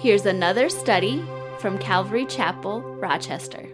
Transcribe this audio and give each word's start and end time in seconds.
Here's 0.00 0.26
another 0.26 0.68
study 0.68 1.24
from 1.58 1.76
Calvary 1.76 2.24
Chapel, 2.24 2.82
Rochester. 2.82 3.66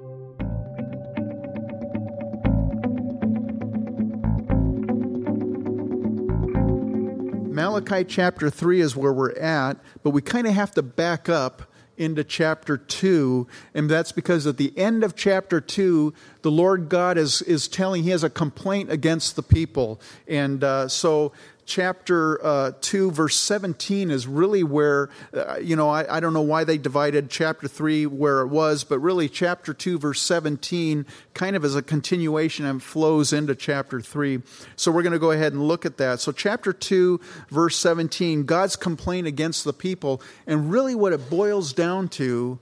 Malachi 7.53 8.05
chapter 8.05 8.49
3 8.49 8.81
is 8.81 8.97
where 8.97 9.13
we're 9.13 9.33
at, 9.33 9.77
but 10.03 10.11
we 10.11 10.23
kind 10.23 10.47
of 10.47 10.55
have 10.55 10.71
to 10.71 10.83
back 10.83 11.29
up 11.29 11.71
into 11.99 12.25
chapter 12.25 12.79
2, 12.79 13.47
and 13.75 13.91
that's 13.91 14.11
because 14.11 14.47
at 14.47 14.57
the 14.57 14.77
end 14.79 15.05
of 15.05 15.15
chapter 15.15 15.61
2, 15.61 16.15
the 16.41 16.51
Lord 16.51 16.89
God 16.89 17.19
is, 17.19 17.43
is 17.43 17.69
telling, 17.69 18.03
He 18.03 18.11
has 18.11 18.25
a 18.25 18.31
complaint 18.31 18.91
against 18.91 19.37
the 19.37 19.43
people. 19.43 20.01
And 20.27 20.65
uh, 20.65 20.89
so 20.89 21.33
chapter 21.67 22.45
uh, 22.45 22.73
2, 22.81 23.11
verse 23.11 23.37
17 23.37 24.11
is 24.11 24.27
really 24.27 24.63
where, 24.63 25.11
uh, 25.33 25.57
you 25.57 25.77
know, 25.77 25.89
I, 25.89 26.17
I, 26.17 26.21
don't 26.21 26.33
know 26.33 26.43
why 26.43 26.65
they 26.65 26.79
divided 26.79 27.31
chapter 27.31 27.69
3 27.69 28.07
where 28.07 28.41
it 28.41 28.49
was, 28.49 28.85
but 28.85 28.99
really 28.99 29.29
chapter 29.29 29.73
2, 29.75 29.99
verse 29.99 30.21
17 30.21 31.07
kind 31.35 31.57
of 31.57 31.65
is 31.65 31.75
a 31.75 31.83
continuation 31.83 32.67
and 32.67 32.83
flows 32.83 33.33
into 33.33 33.55
chapter 33.55 34.01
3. 34.01 34.43
So 34.77 34.93
we're 34.93 35.03
going 35.03 35.13
to 35.13 35.19
go 35.19 35.31
ahead 35.31 35.53
and 35.53 35.67
look 35.67 35.87
at 35.87 35.97
that. 35.99 36.21
So, 36.21 36.33
chapter 36.33 36.73
2, 36.73 37.21
verse 37.51 37.77
17, 37.77 38.45
God's 38.45 38.77
complaint 38.77 39.27
against 39.27 39.65
the 39.65 39.73
people, 39.73 40.21
and 40.47 40.71
really 40.71 40.95
what 40.95 41.13
it 41.13 41.31
boils 41.31 41.73
down 41.73 42.09
to 42.11 42.59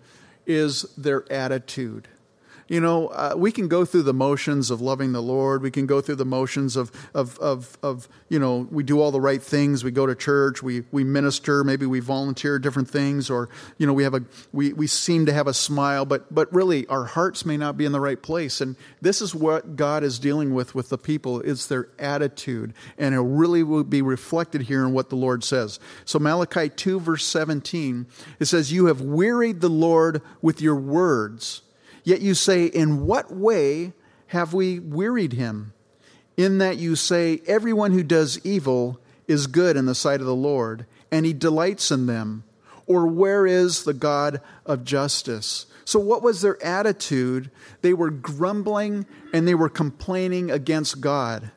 is 0.46 0.82
their 0.96 1.30
attitude 1.32 2.08
you 2.72 2.80
know, 2.80 3.08
uh, 3.08 3.34
we 3.36 3.52
can 3.52 3.68
go 3.68 3.84
through 3.84 4.04
the 4.04 4.14
motions 4.14 4.70
of 4.70 4.80
loving 4.80 5.12
the 5.12 5.20
Lord. 5.20 5.60
We 5.60 5.70
can 5.70 5.84
go 5.84 6.00
through 6.00 6.14
the 6.14 6.24
motions 6.24 6.74
of, 6.74 6.90
of, 7.12 7.38
of, 7.38 7.76
of, 7.82 8.08
you 8.30 8.38
know, 8.38 8.66
we 8.70 8.82
do 8.82 8.98
all 8.98 9.10
the 9.10 9.20
right 9.20 9.42
things. 9.42 9.84
We 9.84 9.90
go 9.90 10.06
to 10.06 10.14
church. 10.14 10.62
We, 10.62 10.84
we 10.90 11.04
minister. 11.04 11.64
Maybe 11.64 11.84
we 11.84 12.00
volunteer 12.00 12.58
different 12.58 12.88
things, 12.88 13.28
or 13.28 13.50
you 13.76 13.86
know, 13.86 13.92
we 13.92 14.04
have 14.04 14.14
a 14.14 14.24
we, 14.54 14.72
we 14.72 14.86
seem 14.86 15.26
to 15.26 15.34
have 15.34 15.46
a 15.46 15.52
smile, 15.52 16.06
but 16.06 16.34
but 16.34 16.50
really 16.50 16.86
our 16.86 17.04
hearts 17.04 17.44
may 17.44 17.58
not 17.58 17.76
be 17.76 17.84
in 17.84 17.92
the 17.92 18.00
right 18.00 18.22
place. 18.22 18.62
And 18.62 18.74
this 19.02 19.20
is 19.20 19.34
what 19.34 19.76
God 19.76 20.02
is 20.02 20.18
dealing 20.18 20.54
with 20.54 20.74
with 20.74 20.88
the 20.88 20.96
people. 20.96 21.42
It's 21.42 21.66
their 21.66 21.88
attitude, 21.98 22.72
and 22.96 23.14
it 23.14 23.20
really 23.20 23.62
will 23.62 23.84
be 23.84 24.00
reflected 24.00 24.62
here 24.62 24.82
in 24.82 24.94
what 24.94 25.10
the 25.10 25.16
Lord 25.16 25.44
says. 25.44 25.78
So 26.06 26.18
Malachi 26.18 26.70
two 26.70 26.98
verse 26.98 27.26
seventeen, 27.26 28.06
it 28.40 28.46
says, 28.46 28.72
"You 28.72 28.86
have 28.86 29.02
wearied 29.02 29.60
the 29.60 29.68
Lord 29.68 30.22
with 30.40 30.62
your 30.62 30.76
words." 30.76 31.60
Yet 32.04 32.20
you 32.20 32.34
say, 32.34 32.66
In 32.66 33.06
what 33.06 33.32
way 33.32 33.92
have 34.28 34.54
we 34.54 34.78
wearied 34.78 35.34
him? 35.34 35.72
In 36.36 36.58
that 36.58 36.78
you 36.78 36.96
say, 36.96 37.42
Everyone 37.46 37.92
who 37.92 38.02
does 38.02 38.44
evil 38.44 39.00
is 39.28 39.46
good 39.46 39.76
in 39.76 39.86
the 39.86 39.94
sight 39.94 40.20
of 40.20 40.26
the 40.26 40.34
Lord, 40.34 40.86
and 41.10 41.24
he 41.24 41.32
delights 41.32 41.90
in 41.90 42.06
them. 42.06 42.44
Or 42.86 43.06
where 43.06 43.46
is 43.46 43.84
the 43.84 43.94
God 43.94 44.40
of 44.66 44.84
justice? 44.84 45.66
So, 45.84 46.00
what 46.00 46.22
was 46.22 46.40
their 46.40 46.62
attitude? 46.64 47.50
They 47.80 47.94
were 47.94 48.10
grumbling 48.10 49.06
and 49.32 49.46
they 49.46 49.54
were 49.54 49.68
complaining 49.68 50.50
against 50.50 51.00
God. 51.00 51.50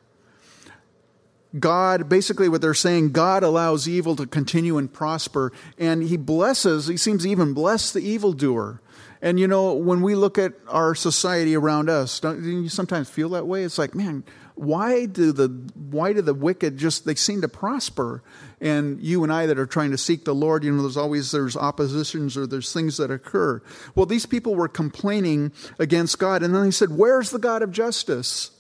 God, 1.58 2.10
basically, 2.10 2.50
what 2.50 2.62
they're 2.62 2.74
saying, 2.74 3.12
God 3.12 3.44
allows 3.44 3.88
evil 3.88 4.16
to 4.18 4.26
continue 4.26 4.78
and 4.78 4.92
prosper, 4.92 5.54
and 5.78 6.04
He 6.04 6.18
blesses, 6.18 6.88
He 6.88 6.98
seems 6.98 7.24
to 7.24 7.30
even 7.30 7.54
bless 7.54 7.92
the 7.92 8.02
evildoer. 8.02 8.82
And 9.22 9.40
you 9.40 9.48
know, 9.48 9.74
when 9.74 10.02
we 10.02 10.16
look 10.16 10.38
at 10.38 10.54
our 10.68 10.96
society 10.96 11.56
around 11.56 11.90
us, 11.90 12.20
don't 12.20 12.44
you 12.44 12.70
sometimes 12.70 13.10
feel 13.10 13.30
that 13.30 13.48
way? 13.48 13.64
It's 13.64 13.78
like, 13.78 13.96
man, 13.96 14.24
why 14.56 15.06
do 15.06 15.32
the 15.32 15.48
why 15.76 16.14
do 16.14 16.22
the 16.22 16.34
wicked 16.34 16.78
just 16.78 17.06
they 17.06 17.16
seem 17.16 17.42
to 17.42 17.48
prosper? 17.48 18.24
And 18.62 19.02
you 19.02 19.24
and 19.24 19.32
I 19.32 19.46
that 19.48 19.60
are 19.60 19.66
trying 19.66 19.92
to 19.92 19.98
seek 19.98 20.24
the 20.24 20.34
Lord, 20.34 20.64
you 20.64 20.72
know, 20.72 20.82
there's 20.82 20.98
always 20.98 21.32
there's 21.32 21.58
oppositions 21.58 22.38
or 22.38 22.48
there's 22.48 22.72
things 22.72 22.98
that 22.98 23.12
occur. 23.12 23.62
Well, 23.96 24.06
these 24.06 24.26
people 24.26 24.56
were 24.56 24.70
complaining 24.70 25.52
against 25.78 26.20
God, 26.20 26.42
and 26.42 26.56
then 26.56 26.64
they 26.64 26.72
said, 26.72 26.92
Where's 26.92 27.32
the 27.32 27.40
God 27.40 27.62
of 27.62 27.72
justice? 27.72 28.52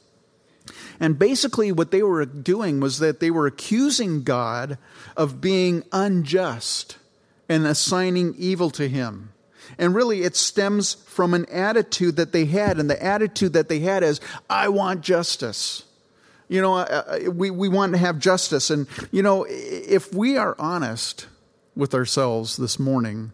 And 1.00 1.18
basically, 1.20 1.72
what 1.72 1.92
they 1.92 2.04
were 2.04 2.26
doing 2.26 2.80
was 2.80 3.00
that 3.00 3.20
they 3.20 3.32
were 3.32 3.48
accusing 3.48 4.24
God 4.24 4.78
of 5.16 5.40
being 5.40 5.84
unjust 5.92 6.98
and 7.48 7.66
assigning 7.66 8.34
evil 8.38 8.70
to 8.72 8.88
him. 8.88 9.32
And 9.78 9.96
really, 9.96 10.24
it 10.24 10.36
stems 10.36 10.94
from 10.94 11.34
an 11.34 11.46
attitude 11.46 12.16
that 12.18 12.32
they 12.32 12.46
had. 12.46 12.80
And 12.80 12.90
the 12.90 13.02
attitude 13.02 13.54
that 13.54 13.70
they 13.70 13.80
had 13.80 14.04
is, 14.04 14.20
I 14.50 14.70
want 14.70 15.02
justice. 15.02 15.84
You 16.48 16.62
know, 16.62 16.76
uh, 16.76 17.04
uh, 17.26 17.32
we, 17.32 17.50
we 17.50 17.70
want 17.70 17.94
to 17.94 17.98
have 17.98 18.20
justice. 18.20 18.70
And, 18.70 18.88
you 19.12 19.24
know, 19.24 19.46
if 19.50 20.14
we 20.14 20.38
are 20.38 20.56
honest 20.60 21.28
with 21.76 21.94
ourselves 21.94 22.58
this 22.58 22.78
morning, 22.78 23.32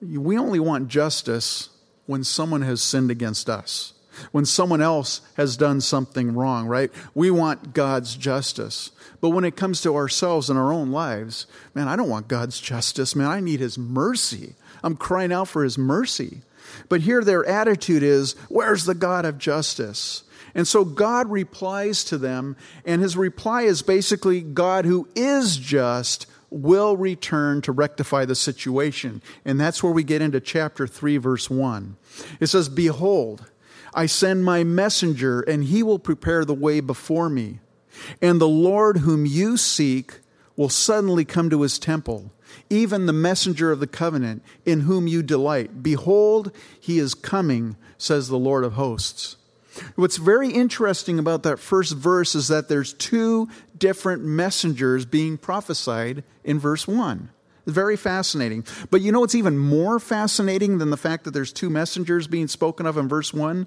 we 0.00 0.36
only 0.36 0.60
want 0.60 0.88
justice 0.88 1.70
when 2.06 2.24
someone 2.24 2.62
has 2.62 2.82
sinned 2.82 3.10
against 3.10 3.48
us 3.48 3.94
when 4.32 4.44
someone 4.44 4.80
else 4.80 5.20
has 5.36 5.56
done 5.56 5.80
something 5.80 6.34
wrong, 6.34 6.66
right? 6.66 6.90
We 7.14 7.30
want 7.30 7.74
God's 7.74 8.16
justice. 8.16 8.90
But 9.20 9.30
when 9.30 9.44
it 9.44 9.56
comes 9.56 9.80
to 9.82 9.96
ourselves 9.96 10.50
and 10.50 10.58
our 10.58 10.72
own 10.72 10.90
lives, 10.90 11.46
man, 11.74 11.88
I 11.88 11.96
don't 11.96 12.08
want 12.08 12.28
God's 12.28 12.60
justice, 12.60 13.16
man. 13.16 13.28
I 13.28 13.40
need 13.40 13.60
His 13.60 13.78
mercy. 13.78 14.54
I'm 14.84 14.96
crying 14.96 15.32
out 15.32 15.48
for 15.48 15.64
his 15.64 15.78
mercy. 15.78 16.42
But 16.88 17.00
here 17.00 17.24
their 17.24 17.44
attitude 17.44 18.02
is, 18.02 18.34
Where's 18.48 18.84
the 18.84 18.94
God 18.94 19.24
of 19.24 19.38
justice? 19.38 20.24
And 20.54 20.68
so 20.68 20.84
God 20.84 21.30
replies 21.30 22.04
to 22.04 22.18
them, 22.18 22.56
and 22.84 23.02
his 23.02 23.16
reply 23.16 23.62
is 23.62 23.82
basically 23.82 24.40
God 24.40 24.84
who 24.84 25.08
is 25.16 25.56
just 25.56 26.26
will 26.50 26.96
return 26.96 27.60
to 27.62 27.72
rectify 27.72 28.24
the 28.24 28.36
situation. 28.36 29.20
And 29.44 29.58
that's 29.58 29.82
where 29.82 29.92
we 29.92 30.04
get 30.04 30.22
into 30.22 30.38
chapter 30.38 30.86
3, 30.86 31.16
verse 31.16 31.50
1. 31.50 31.96
It 32.38 32.46
says, 32.46 32.68
Behold, 32.68 33.50
I 33.92 34.06
send 34.06 34.44
my 34.44 34.62
messenger, 34.62 35.40
and 35.40 35.64
he 35.64 35.82
will 35.82 35.98
prepare 35.98 36.44
the 36.44 36.54
way 36.54 36.78
before 36.78 37.28
me. 37.28 37.58
And 38.22 38.40
the 38.40 38.46
Lord 38.46 38.98
whom 38.98 39.26
you 39.26 39.56
seek 39.56 40.20
will 40.56 40.68
suddenly 40.68 41.24
come 41.24 41.50
to 41.50 41.62
his 41.62 41.80
temple 41.80 42.30
even 42.70 43.06
the 43.06 43.12
messenger 43.12 43.70
of 43.70 43.80
the 43.80 43.86
covenant, 43.86 44.42
in 44.64 44.80
whom 44.80 45.06
you 45.06 45.22
delight. 45.22 45.82
Behold, 45.82 46.50
he 46.80 46.98
is 46.98 47.14
coming, 47.14 47.76
says 47.98 48.28
the 48.28 48.38
Lord 48.38 48.64
of 48.64 48.74
hosts. 48.74 49.36
What's 49.96 50.16
very 50.16 50.50
interesting 50.50 51.18
about 51.18 51.42
that 51.42 51.58
first 51.58 51.96
verse 51.96 52.34
is 52.34 52.48
that 52.48 52.68
there's 52.68 52.92
two 52.92 53.48
different 53.76 54.22
messengers 54.22 55.04
being 55.04 55.36
prophesied 55.36 56.22
in 56.44 56.58
verse 56.58 56.86
1. 56.86 57.30
Very 57.66 57.96
fascinating. 57.96 58.64
But 58.90 59.00
you 59.00 59.10
know 59.10 59.20
what's 59.20 59.34
even 59.34 59.58
more 59.58 59.98
fascinating 59.98 60.78
than 60.78 60.90
the 60.90 60.96
fact 60.96 61.24
that 61.24 61.30
there's 61.32 61.52
two 61.52 61.70
messengers 61.70 62.26
being 62.26 62.46
spoken 62.46 62.86
of 62.86 62.98
in 62.98 63.08
verse 63.08 63.32
1? 63.32 63.66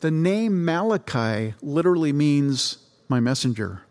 The 0.00 0.10
name 0.10 0.64
Malachi 0.64 1.54
literally 1.62 2.12
means 2.12 2.78
my 3.08 3.20
messenger. 3.20 3.82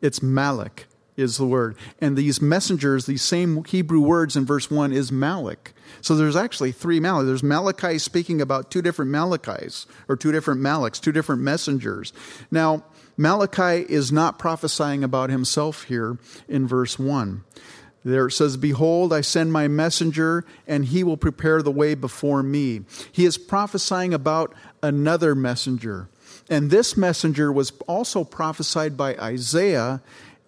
It's 0.00 0.22
Malak, 0.22 0.86
is 1.18 1.36
the 1.36 1.46
word. 1.46 1.76
And 2.00 2.16
these 2.16 2.40
messengers, 2.40 3.06
these 3.06 3.22
same 3.22 3.64
Hebrew 3.64 4.00
words 4.00 4.36
in 4.36 4.46
verse 4.46 4.70
1 4.70 4.92
is 4.92 5.12
Malak. 5.12 5.74
So 6.00 6.14
there's 6.14 6.36
actually 6.36 6.72
three 6.72 7.00
Malak. 7.00 7.26
There's 7.26 7.42
Malachi 7.42 7.98
speaking 7.98 8.40
about 8.40 8.70
two 8.70 8.80
different 8.80 9.10
Malachis, 9.10 9.86
or 10.08 10.16
two 10.16 10.32
different 10.32 10.60
Malaks, 10.60 11.00
two 11.00 11.12
different 11.12 11.42
messengers. 11.42 12.12
Now, 12.50 12.84
Malachi 13.16 13.84
is 13.92 14.12
not 14.12 14.38
prophesying 14.38 15.02
about 15.02 15.28
himself 15.28 15.84
here 15.84 16.18
in 16.48 16.68
verse 16.68 16.98
1. 16.98 17.42
There 18.04 18.28
it 18.28 18.32
says, 18.32 18.56
Behold, 18.56 19.12
I 19.12 19.22
send 19.22 19.52
my 19.52 19.66
messenger, 19.66 20.44
and 20.68 20.84
he 20.84 21.02
will 21.02 21.16
prepare 21.16 21.62
the 21.62 21.72
way 21.72 21.94
before 21.96 22.44
me. 22.44 22.82
He 23.10 23.24
is 23.24 23.36
prophesying 23.36 24.14
about 24.14 24.54
another 24.82 25.34
messenger. 25.34 26.08
And 26.48 26.70
this 26.70 26.96
messenger 26.96 27.52
was 27.52 27.72
also 27.86 28.24
prophesied 28.24 28.96
by 28.96 29.16
Isaiah 29.16 30.00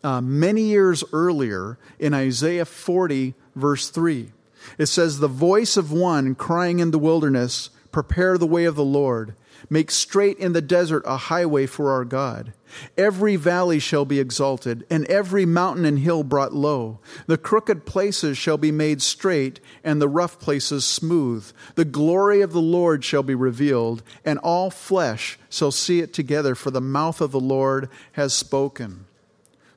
uh, 0.03 0.21
many 0.21 0.62
years 0.62 1.05
earlier 1.12 1.78
in 1.99 2.15
Isaiah 2.15 2.65
40, 2.65 3.34
verse 3.55 3.91
3. 3.91 4.33
It 4.78 4.86
says, 4.86 5.19
The 5.19 5.28
voice 5.28 5.77
of 5.77 5.92
one 5.92 6.34
crying 6.34 6.78
in 6.78 6.91
the 6.91 6.98
wilderness, 6.98 7.71
Prepare 7.92 8.39
the 8.39 8.47
way 8.47 8.65
of 8.65 8.77
the 8.77 8.84
Lord. 8.84 9.34
Make 9.69 9.91
straight 9.91 10.39
in 10.39 10.53
the 10.53 10.63
desert 10.63 11.03
a 11.07 11.16
highway 11.16 11.66
for 11.66 11.91
our 11.91 12.04
God. 12.04 12.53
Every 12.97 13.36
valley 13.36 13.78
shall 13.78 14.04
be 14.04 14.21
exalted, 14.21 14.86
and 14.89 15.04
every 15.07 15.45
mountain 15.45 15.84
and 15.84 15.98
hill 15.98 16.22
brought 16.22 16.54
low. 16.54 17.01
The 17.27 17.36
crooked 17.36 17.84
places 17.84 18.39
shall 18.39 18.57
be 18.57 18.71
made 18.71 19.03
straight, 19.03 19.60
and 19.83 20.01
the 20.01 20.09
rough 20.09 20.39
places 20.39 20.86
smooth. 20.86 21.51
The 21.74 21.84
glory 21.84 22.41
of 22.41 22.53
the 22.53 22.63
Lord 22.63 23.04
shall 23.04 23.24
be 23.24 23.34
revealed, 23.34 24.03
and 24.24 24.39
all 24.39 24.71
flesh 24.71 25.39
shall 25.51 25.72
see 25.72 26.01
it 26.01 26.15
together, 26.15 26.54
for 26.54 26.71
the 26.71 26.80
mouth 26.80 27.21
of 27.21 27.33
the 27.33 27.41
Lord 27.41 27.91
has 28.13 28.33
spoken. 28.33 29.07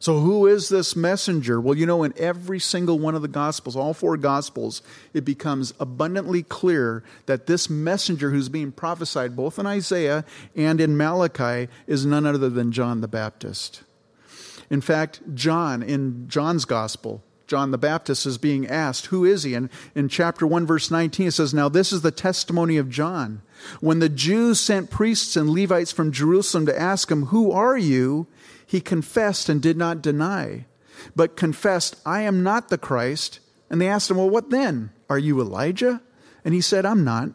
So, 0.03 0.19
who 0.19 0.47
is 0.47 0.67
this 0.67 0.97
messenger? 0.97 1.61
Well, 1.61 1.77
you 1.77 1.85
know, 1.85 2.03
in 2.03 2.13
every 2.17 2.59
single 2.59 2.99
one 2.99 3.15
of 3.15 3.21
the 3.21 3.29
Gospels, 3.29 3.77
all 3.77 3.93
four 3.93 4.17
Gospels, 4.17 4.81
it 5.13 5.23
becomes 5.23 5.73
abundantly 5.79 6.43
clear 6.43 7.05
that 7.25 7.47
this 7.47 7.69
messenger 7.69 8.29
who's 8.29 8.49
being 8.49 8.73
prophesied 8.73 9.33
both 9.33 9.57
in 9.57 9.65
Isaiah 9.65 10.25
and 10.57 10.81
in 10.81 10.97
Malachi 10.97 11.69
is 11.87 12.05
none 12.05 12.25
other 12.25 12.49
than 12.49 12.73
John 12.73 12.99
the 12.99 13.07
Baptist. 13.07 13.83
In 14.69 14.81
fact, 14.81 15.21
John, 15.35 15.81
in 15.81 16.27
John's 16.27 16.65
Gospel, 16.65 17.23
John 17.47 17.71
the 17.71 17.77
Baptist 17.77 18.25
is 18.25 18.37
being 18.37 18.67
asked, 18.67 19.05
Who 19.05 19.23
is 19.23 19.43
he? 19.43 19.53
And 19.53 19.69
in 19.95 20.09
chapter 20.09 20.45
1, 20.45 20.65
verse 20.65 20.91
19, 20.91 21.27
it 21.27 21.31
says, 21.31 21.53
Now 21.53 21.69
this 21.69 21.93
is 21.93 22.01
the 22.01 22.11
testimony 22.11 22.75
of 22.75 22.89
John. 22.89 23.41
When 23.79 23.99
the 23.99 24.09
Jews 24.09 24.59
sent 24.59 24.91
priests 24.91 25.37
and 25.37 25.49
Levites 25.49 25.93
from 25.93 26.11
Jerusalem 26.11 26.65
to 26.65 26.77
ask 26.77 27.09
him, 27.09 27.27
Who 27.27 27.53
are 27.53 27.77
you? 27.77 28.27
He 28.73 28.81
confessed 28.81 29.49
and 29.49 29.61
did 29.61 29.77
not 29.77 30.01
deny, 30.01 30.65
but 31.15 31.37
confessed, 31.37 31.95
I 32.07 32.21
am 32.21 32.41
not 32.41 32.69
the 32.69 32.77
Christ. 32.79 33.39
And 33.69 33.79
they 33.79 33.87
asked 33.87 34.09
him, 34.09 34.17
Well, 34.17 34.31
what 34.31 34.49
then? 34.49 34.89
Are 35.11 35.19
you 35.19 35.39
Elijah? 35.39 36.01
And 36.43 36.55
he 36.55 36.61
said, 36.61 36.83
I'm 36.83 37.03
not. 37.03 37.29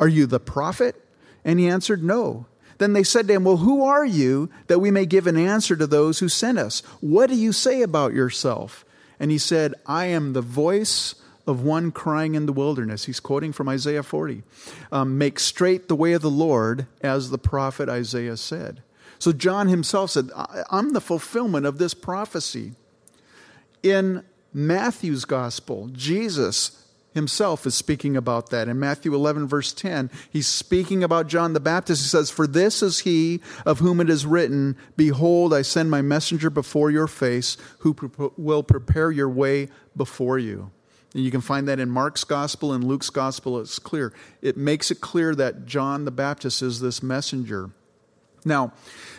Are 0.00 0.08
you 0.08 0.26
the 0.26 0.40
prophet? 0.40 1.00
And 1.44 1.60
he 1.60 1.68
answered, 1.68 2.02
No. 2.02 2.46
Then 2.78 2.94
they 2.94 3.04
said 3.04 3.28
to 3.28 3.34
him, 3.34 3.44
Well, 3.44 3.58
who 3.58 3.84
are 3.84 4.04
you 4.04 4.50
that 4.66 4.80
we 4.80 4.90
may 4.90 5.06
give 5.06 5.28
an 5.28 5.36
answer 5.36 5.76
to 5.76 5.86
those 5.86 6.18
who 6.18 6.28
sent 6.28 6.58
us? 6.58 6.80
What 7.00 7.28
do 7.28 7.36
you 7.36 7.52
say 7.52 7.82
about 7.82 8.12
yourself? 8.12 8.84
And 9.20 9.30
he 9.30 9.38
said, 9.38 9.76
I 9.86 10.06
am 10.06 10.32
the 10.32 10.42
voice 10.42 11.14
of 11.46 11.62
one 11.62 11.92
crying 11.92 12.34
in 12.34 12.46
the 12.46 12.52
wilderness. 12.52 13.04
He's 13.04 13.20
quoting 13.20 13.52
from 13.52 13.68
Isaiah 13.68 14.02
40. 14.02 14.42
Um, 14.90 15.16
Make 15.16 15.38
straight 15.38 15.86
the 15.86 15.94
way 15.94 16.12
of 16.14 16.22
the 16.22 16.28
Lord, 16.28 16.88
as 17.02 17.30
the 17.30 17.38
prophet 17.38 17.88
Isaiah 17.88 18.36
said. 18.36 18.82
So 19.22 19.30
John 19.30 19.68
himself 19.68 20.10
said, 20.10 20.30
I'm 20.68 20.94
the 20.94 21.00
fulfillment 21.00 21.64
of 21.64 21.78
this 21.78 21.94
prophecy. 21.94 22.72
In 23.80 24.24
Matthew's 24.52 25.24
gospel, 25.24 25.90
Jesus 25.92 26.84
himself 27.14 27.64
is 27.64 27.76
speaking 27.76 28.16
about 28.16 28.50
that. 28.50 28.66
In 28.66 28.80
Matthew 28.80 29.14
11, 29.14 29.46
verse 29.46 29.72
10, 29.74 30.10
he's 30.28 30.48
speaking 30.48 31.04
about 31.04 31.28
John 31.28 31.52
the 31.52 31.60
Baptist. 31.60 32.02
He 32.02 32.08
says, 32.08 32.32
For 32.32 32.48
this 32.48 32.82
is 32.82 32.98
he 32.98 33.40
of 33.64 33.78
whom 33.78 34.00
it 34.00 34.10
is 34.10 34.26
written, 34.26 34.76
Behold, 34.96 35.54
I 35.54 35.62
send 35.62 35.88
my 35.88 36.02
messenger 36.02 36.50
before 36.50 36.90
your 36.90 37.06
face, 37.06 37.56
who 37.78 37.94
will 38.36 38.64
prepare 38.64 39.12
your 39.12 39.28
way 39.28 39.68
before 39.96 40.40
you. 40.40 40.72
And 41.14 41.22
you 41.22 41.30
can 41.30 41.42
find 41.42 41.68
that 41.68 41.78
in 41.78 41.90
Mark's 41.90 42.24
gospel 42.24 42.72
and 42.72 42.82
Luke's 42.82 43.10
gospel. 43.10 43.60
It's 43.60 43.78
clear. 43.78 44.12
It 44.40 44.56
makes 44.56 44.90
it 44.90 45.00
clear 45.00 45.32
that 45.36 45.64
John 45.64 46.06
the 46.06 46.10
Baptist 46.10 46.60
is 46.60 46.80
this 46.80 47.04
messenger. 47.04 47.70
Now, 48.44 48.72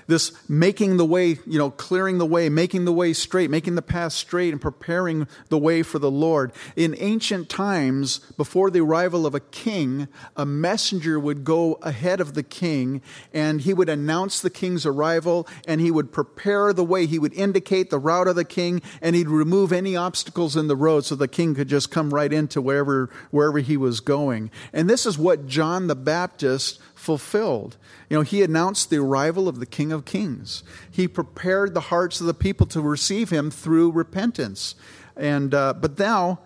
this 0.08 0.32
making 0.50 0.98
the 0.98 1.06
way, 1.06 1.38
you 1.46 1.58
know, 1.58 1.70
clearing 1.70 2.18
the 2.18 2.26
way, 2.26 2.50
making 2.50 2.86
the 2.86 2.92
way 2.92 3.14
straight, 3.14 3.50
making 3.50 3.76
the 3.76 3.82
path 3.82 4.14
straight, 4.14 4.52
and 4.52 4.62
preparing 4.62 5.28
the 5.50 5.58
way 5.58 5.84
for 5.84 6.00
the 6.00 6.12
Lord. 6.12 6.52
In 6.76 6.96
ancient 7.00 7.50
times, 7.50 8.20
before 8.38 8.70
the 8.70 8.82
arrival 8.82 9.26
of 9.26 9.36
a 9.36 9.40
king, 9.40 10.08
a 10.36 10.46
messenger 10.46 11.20
would 11.20 11.44
go 11.44 11.76
ahead 11.76 12.20
of 12.20 12.34
the 12.34 12.44
king 12.44 13.02
and 13.34 13.62
he 13.62 13.74
would 13.74 13.90
announce 13.90 14.42
the 14.42 14.50
king's 14.50 14.86
arrival 14.86 15.48
and 15.68 15.80
he 15.80 15.92
would 15.92 16.12
prepare 16.12 16.74
the 16.74 16.84
way. 16.84 17.06
He 17.06 17.20
would 17.20 17.34
indicate 17.34 17.90
the 17.90 18.00
route 18.00 18.28
of 18.28 18.36
the 18.36 18.46
king 18.46 18.82
and 19.02 19.16
he'd 19.16 19.30
remove 19.30 19.72
any 19.72 19.96
obstacles 19.96 20.56
in 20.56 20.68
the 20.68 20.76
road 20.76 21.06
so 21.06 21.16
the 21.16 21.28
king 21.28 21.56
could 21.56 21.68
just 21.68 21.92
come 21.92 22.14
right 22.14 22.32
into 22.32 22.62
wherever, 22.62 23.10
wherever 23.32 23.60
he 23.60 23.78
was 23.78 24.00
going. 24.00 24.52
And 24.74 24.90
this 24.90 25.06
is 25.06 25.18
what 25.18 25.48
John 25.48 25.88
the 25.88 25.96
Baptist 25.96 26.80
fulfilled. 27.04 27.76
You 28.10 28.18
know, 28.18 28.24
he 28.24 28.42
announced 28.44 28.90
the 28.90 28.98
arrival 28.98 29.50
of 29.50 29.60
the 29.60 29.66
King 29.66 29.92
of 29.92 30.06
Kings. 30.06 30.64
He 30.90 31.08
prepared 31.08 31.74
the 31.74 31.82
hearts 31.82 32.22
of 32.22 32.28
the 32.28 32.34
people 32.34 32.66
to 32.68 32.82
receive 32.82 33.30
him 33.30 33.52
through 33.52 33.92
repentance. 33.92 34.76
And 35.18 35.54
uh, 35.54 35.74
but 35.74 36.00
now, 36.00 36.40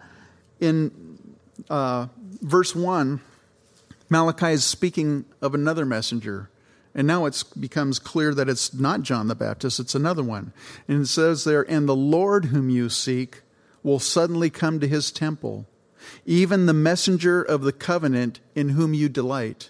in 0.60 1.20
uh, 1.70 2.08
verse 2.42 2.76
one, 2.76 3.22
Malachi 4.10 4.54
is 4.54 4.66
speaking 4.66 5.26
of 5.42 5.54
another 5.54 5.86
messenger. 5.86 6.50
And 6.96 7.06
now 7.06 7.26
it 7.26 7.44
becomes 7.60 8.00
clear 8.00 8.34
that 8.34 8.50
it's 8.50 8.74
not 8.74 9.04
John 9.04 9.28
the 9.28 9.36
Baptist, 9.36 9.80
it's 9.80 9.94
another 9.94 10.24
one. 10.24 10.52
And 10.88 11.04
it 11.04 11.08
says 11.08 11.44
there, 11.44 11.70
And 11.70 11.88
the 11.88 11.96
Lord 11.96 12.46
whom 12.46 12.72
you 12.72 12.90
seek 12.90 13.42
will 13.84 14.00
suddenly 14.00 14.50
come 14.50 14.80
to 14.80 14.88
his 14.88 15.12
temple, 15.12 15.68
even 16.26 16.66
the 16.66 16.74
messenger 16.74 17.44
of 17.44 17.62
the 17.62 17.72
covenant 17.72 18.40
in 18.56 18.70
whom 18.70 18.96
you 18.96 19.08
delight. 19.08 19.70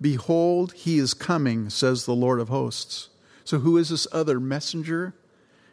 Behold, 0.00 0.72
he 0.72 0.98
is 0.98 1.14
coming, 1.14 1.68
says 1.68 2.04
the 2.04 2.14
Lord 2.14 2.40
of 2.40 2.48
hosts. 2.48 3.10
So, 3.44 3.58
who 3.58 3.76
is 3.76 3.90
this 3.90 4.06
other 4.12 4.40
messenger? 4.40 5.14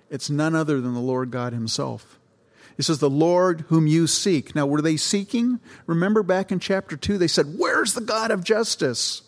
It's 0.10 0.30
none 0.30 0.56
other 0.56 0.82
than 0.82 0.94
the 0.94 1.00
Lord 1.00 1.32
God 1.32 1.54
himself. 1.54 2.18
He 2.76 2.84
says, 2.84 3.00
The 3.00 3.10
Lord 3.10 3.66
whom 3.70 3.88
you 3.88 4.08
seek. 4.08 4.56
Now, 4.56 4.66
were 4.66 4.82
they 4.82 4.98
seeking? 4.98 5.60
Remember 5.86 6.24
back 6.24 6.52
in 6.52 6.60
chapter 6.60 6.96
2, 6.96 7.18
they 7.18 7.28
said, 7.28 7.56
Where's 7.58 7.94
the 7.94 8.02
God 8.02 8.32
of 8.32 8.44
justice? 8.44 9.24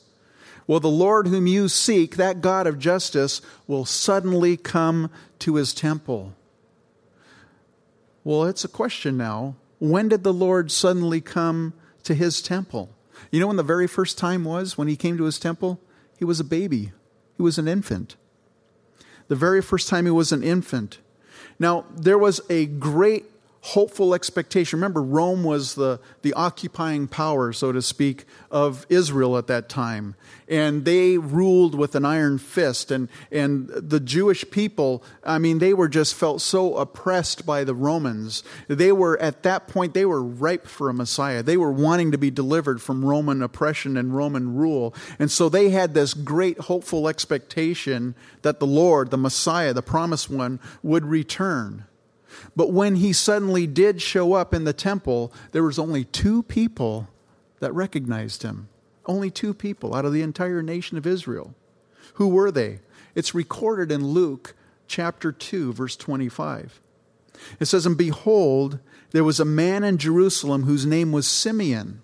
Well, 0.68 0.80
the 0.80 0.88
Lord 0.88 1.28
whom 1.28 1.48
you 1.48 1.68
seek, 1.68 2.18
that 2.18 2.42
God 2.42 2.68
of 2.68 2.78
justice, 2.78 3.42
will 3.66 3.86
suddenly 3.86 4.56
come 4.56 5.10
to 5.40 5.56
his 5.56 5.74
temple. 5.74 6.36
Well, 8.24 8.44
it's 8.44 8.64
a 8.64 8.70
question 8.70 9.18
now. 9.18 9.56
When 9.80 10.10
did 10.10 10.24
the 10.24 10.34
Lord 10.34 10.72
suddenly 10.72 11.22
come 11.22 11.74
to 12.04 12.14
his 12.14 12.42
temple? 12.42 12.92
You 13.32 13.40
know 13.40 13.48
when 13.48 13.58
the 13.58 13.64
very 13.64 13.88
first 13.88 14.18
time 14.18 14.44
was 14.44 14.78
when 14.78 14.88
he 14.88 14.96
came 14.96 15.18
to 15.18 15.26
his 15.26 15.40
temple? 15.40 15.80
He 16.18 16.26
was 16.26 16.40
a 16.40 16.44
baby, 16.44 16.92
he 17.38 17.44
was 17.44 17.58
an 17.58 17.68
infant. 17.68 18.16
The 19.28 19.36
very 19.36 19.62
first 19.62 19.88
time 19.88 20.06
he 20.06 20.12
was 20.12 20.32
an 20.32 20.44
infant. 20.44 20.98
Now, 21.60 21.86
there 21.96 22.18
was 22.18 22.42
a 22.50 22.66
great 22.66 23.26
hopeful 23.62 24.14
expectation. 24.14 24.80
Remember, 24.80 25.02
Rome 25.02 25.44
was 25.44 25.76
the, 25.76 26.00
the 26.22 26.34
occupying 26.34 27.08
power, 27.08 27.52
so 27.52 27.72
to 27.72 27.82
speak, 27.82 28.26
of 28.50 28.86
Israel 28.90 29.38
at 29.38 29.48
that 29.48 29.68
time. 29.68 30.16
And 30.48 30.86
they 30.86 31.18
ruled 31.18 31.76
with 31.76 31.94
an 31.96 32.06
iron 32.06 32.38
fist. 32.38 32.90
And, 32.90 33.10
and 33.32 33.68
the 33.68 34.00
Jewish 34.00 34.50
people, 34.50 35.04
I 35.24 35.40
mean, 35.40 35.60
they 35.60 35.74
were 35.74 35.90
just 35.90 36.16
felt 36.16 36.42
so 36.42 36.78
oppressed 36.78 37.46
by 37.46 37.64
the 37.64 37.76
Romans. 37.76 38.44
They 38.68 38.92
were, 38.92 39.20
at 39.20 39.44
that 39.44 39.68
point, 39.68 39.94
they 39.94 40.06
were 40.06 40.24
ripe 40.24 40.66
for 40.66 40.90
a 40.90 40.94
Messiah. 40.94 41.44
They 41.44 41.58
were 41.58 41.72
wanting 41.72 42.12
to 42.14 42.18
be 42.18 42.32
delivered 42.32 42.82
from 42.82 43.04
Roman 43.04 43.44
oppression 43.44 43.98
and 43.98 44.16
Roman 44.16 44.56
rule. 44.56 44.96
And 45.20 45.30
so 45.30 45.50
they 45.50 45.70
had 45.70 45.94
this 45.94 46.14
great 46.14 46.60
hopeful 46.62 47.10
expectation 47.10 48.16
that 48.42 48.60
the 48.60 48.68
Lord, 48.68 49.12
the 49.12 49.18
Messiah, 49.18 49.74
the 49.74 49.82
promised 49.82 50.30
one, 50.30 50.60
would 50.82 51.06
return. 51.06 51.86
But 52.56 52.72
when 52.72 52.96
he 52.96 53.14
suddenly 53.14 53.68
did 53.68 54.02
show 54.02 54.34
up 54.34 54.54
in 54.54 54.64
the 54.64 54.74
temple, 54.74 55.34
there 55.52 55.64
was 55.64 55.80
only 55.80 56.04
two 56.04 56.44
people 56.44 57.08
that 57.60 57.74
recognized 57.74 58.44
him. 58.44 58.70
Only 59.06 59.32
two 59.32 59.54
people 59.54 59.96
out 59.96 60.06
of 60.06 60.14
the 60.14 60.22
entire 60.22 60.62
nation 60.62 60.98
of 60.98 61.08
Israel. 61.08 61.56
Who 62.16 62.28
were 62.28 62.52
they? 62.52 62.80
It's 63.16 63.34
recorded 63.36 63.92
in 63.92 64.08
Luke 64.08 64.56
chapter 64.88 65.32
2, 65.32 65.74
verse 65.74 65.96
25. 65.96 66.82
It 67.60 67.66
says, 67.66 67.86
And 67.86 67.98
behold, 67.98 68.80
there 69.12 69.24
was 69.24 69.40
a 69.40 69.46
man 69.46 69.84
in 69.84 69.98
Jerusalem 69.98 70.64
whose 70.64 70.86
name 70.86 71.12
was 71.12 71.28
Simeon. 71.28 72.02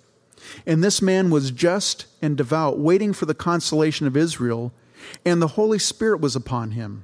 And 0.65 0.83
this 0.83 1.01
man 1.01 1.29
was 1.29 1.51
just 1.51 2.05
and 2.21 2.37
devout, 2.37 2.79
waiting 2.79 3.13
for 3.13 3.25
the 3.25 3.33
consolation 3.33 4.07
of 4.07 4.15
Israel, 4.15 4.71
and 5.25 5.41
the 5.41 5.49
Holy 5.49 5.79
Spirit 5.79 6.21
was 6.21 6.35
upon 6.35 6.71
him. 6.71 7.03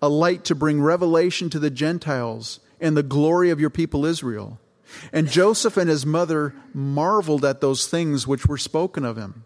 a 0.00 0.08
light 0.08 0.44
to 0.44 0.54
bring 0.54 0.80
revelation 0.80 1.50
to 1.50 1.58
the 1.58 1.70
Gentiles 1.70 2.60
and 2.80 2.96
the 2.96 3.02
glory 3.02 3.50
of 3.50 3.60
your 3.60 3.70
people 3.70 4.04
Israel. 4.04 4.58
And 5.12 5.28
Joseph 5.28 5.76
and 5.76 5.90
his 5.90 6.06
mother 6.06 6.54
marveled 6.72 7.44
at 7.44 7.60
those 7.60 7.86
things 7.86 8.26
which 8.26 8.46
were 8.46 8.58
spoken 8.58 9.04
of 9.04 9.16
him. 9.16 9.44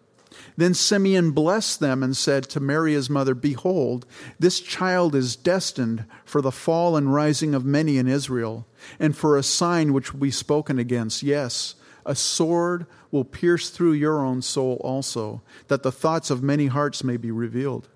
Then 0.56 0.74
Simeon 0.74 1.30
blessed 1.32 1.80
them 1.80 2.02
and 2.02 2.16
said 2.16 2.44
to 2.44 2.60
Mary 2.60 2.92
his 2.92 3.10
mother, 3.10 3.34
Behold, 3.34 4.06
this 4.38 4.60
child 4.60 5.14
is 5.14 5.36
destined 5.36 6.04
for 6.24 6.40
the 6.40 6.52
fall 6.52 6.96
and 6.96 7.12
rising 7.12 7.54
of 7.54 7.64
many 7.64 7.98
in 7.98 8.08
Israel, 8.08 8.66
and 8.98 9.16
for 9.16 9.36
a 9.36 9.42
sign 9.42 9.92
which 9.92 10.12
will 10.12 10.20
be 10.20 10.30
spoken 10.30 10.78
against. 10.78 11.22
Yes, 11.22 11.74
a 12.04 12.14
sword 12.14 12.86
will 13.10 13.24
pierce 13.24 13.70
through 13.70 13.92
your 13.92 14.24
own 14.24 14.42
soul 14.42 14.80
also, 14.84 15.42
that 15.68 15.82
the 15.82 15.92
thoughts 15.92 16.30
of 16.30 16.42
many 16.42 16.66
hearts 16.66 17.02
may 17.04 17.16
be 17.16 17.30
revealed. 17.30 17.88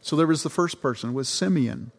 So 0.00 0.16
there 0.16 0.26
was 0.26 0.42
the 0.42 0.50
first 0.50 0.80
person, 0.80 1.14
was 1.14 1.28
Simeon. 1.28 1.90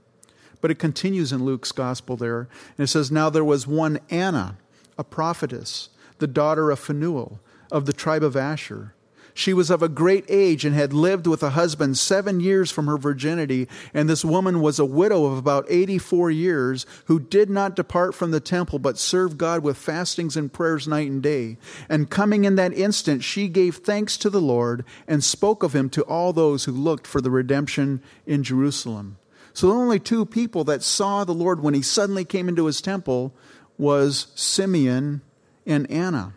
But 0.62 0.72
it 0.72 0.80
continues 0.80 1.32
in 1.32 1.46
Luke's 1.46 1.72
gospel 1.72 2.18
there. 2.18 2.42
And 2.78 2.84
it 2.84 2.88
says, 2.88 3.12
Now 3.12 3.30
there 3.30 3.44
was 3.44 3.68
one 3.68 4.00
Anna, 4.10 4.58
a 4.98 5.04
prophetess, 5.04 5.90
the 6.18 6.28
daughter 6.28 6.72
of 6.72 6.80
Phanuel, 6.80 7.40
of 7.72 7.86
the 7.86 7.94
tribe 7.94 8.24
of 8.24 8.36
Asher. 8.36 8.94
She 9.40 9.54
was 9.54 9.70
of 9.72 9.82
a 9.82 9.88
great 9.88 10.26
age 10.28 10.66
and 10.66 10.76
had 10.76 10.92
lived 10.92 11.26
with 11.26 11.42
a 11.44 11.52
husband 11.52 11.98
seven 11.98 12.42
years 12.42 12.72
from 12.72 12.88
her 12.88 12.98
virginity. 12.98 13.70
And 13.94 14.10
this 14.10 14.26
woman 14.26 14.60
was 14.60 14.80
a 14.80 14.86
widow 14.86 15.24
of 15.24 15.38
about 15.38 15.66
84 15.70 16.30
years 16.30 16.86
who 17.06 17.22
did 17.22 17.50
not 17.50 17.74
depart 17.74 18.14
from 18.14 18.32
the 18.32 18.42
temple, 18.42 18.80
but 18.80 18.98
served 18.98 19.38
God 19.38 19.64
with 19.64 19.78
fastings 19.78 20.36
and 20.36 20.52
prayers 20.52 20.90
night 20.90 21.10
and 21.10 21.24
day. 21.24 21.56
And 21.88 22.10
coming 22.10 22.44
in 22.44 22.56
that 22.56 22.74
instant, 22.74 23.24
she 23.24 23.48
gave 23.48 23.78
thanks 23.78 24.18
to 24.18 24.30
the 24.30 24.42
Lord 24.42 24.84
and 25.08 25.24
spoke 25.24 25.64
of 25.64 25.74
him 25.74 25.90
to 25.92 26.02
all 26.04 26.34
those 26.34 26.66
who 26.66 26.74
looked 26.74 27.08
for 27.08 27.22
the 27.22 27.32
redemption 27.32 28.02
in 28.26 28.44
Jerusalem. 28.44 29.20
So 29.54 29.68
the 29.68 29.74
only 29.74 30.00
two 30.00 30.26
people 30.26 30.66
that 30.66 30.84
saw 30.84 31.24
the 31.24 31.32
Lord 31.34 31.64
when 31.64 31.74
he 31.74 31.82
suddenly 31.82 32.26
came 32.26 32.50
into 32.50 32.66
his 32.66 32.82
temple 32.82 33.34
was 33.78 34.28
Simeon 34.36 35.22
and 35.66 35.90
Anna. 35.90 36.34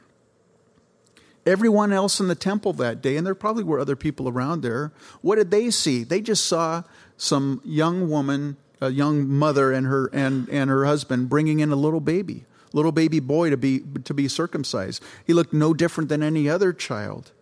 Everyone 1.44 1.92
else 1.92 2.20
in 2.20 2.28
the 2.28 2.34
temple 2.34 2.72
that 2.74 3.02
day, 3.02 3.16
and 3.16 3.26
there 3.26 3.34
probably 3.34 3.64
were 3.64 3.80
other 3.80 3.96
people 3.96 4.28
around 4.28 4.62
there, 4.62 4.92
what 5.22 5.36
did 5.36 5.50
they 5.50 5.70
see? 5.70 6.04
They 6.04 6.20
just 6.20 6.46
saw 6.46 6.84
some 7.16 7.60
young 7.64 8.08
woman, 8.08 8.56
a 8.80 8.90
young 8.90 9.28
mother 9.28 9.72
and 9.72 9.86
her 9.86 10.08
and, 10.12 10.48
and 10.48 10.70
her 10.70 10.84
husband 10.84 11.28
bringing 11.28 11.60
in 11.60 11.72
a 11.72 11.76
little 11.76 12.00
baby, 12.00 12.44
little 12.72 12.92
baby 12.92 13.18
boy 13.18 13.50
to 13.50 13.56
be 13.56 13.80
to 14.04 14.14
be 14.14 14.28
circumcised. 14.28 15.02
He 15.26 15.32
looked 15.32 15.52
no 15.52 15.74
different 15.74 16.08
than 16.08 16.22
any 16.22 16.48
other 16.48 16.72
child. 16.72 17.32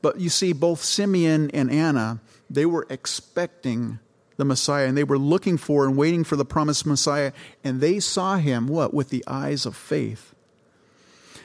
But 0.00 0.20
you 0.20 0.28
see, 0.28 0.52
both 0.52 0.82
Simeon 0.82 1.50
and 1.52 1.70
Anna, 1.70 2.20
they 2.50 2.66
were 2.66 2.86
expecting 2.90 3.98
the 4.36 4.44
Messiah 4.44 4.86
and 4.86 4.96
they 4.96 5.04
were 5.04 5.18
looking 5.18 5.56
for 5.56 5.86
and 5.86 5.96
waiting 5.96 6.24
for 6.24 6.36
the 6.36 6.44
promised 6.44 6.86
Messiah, 6.86 7.32
and 7.64 7.80
they 7.80 8.00
saw 8.00 8.36
him 8.36 8.68
what? 8.68 8.92
With 8.92 9.10
the 9.10 9.24
eyes 9.26 9.66
of 9.66 9.74
faith. 9.74 10.34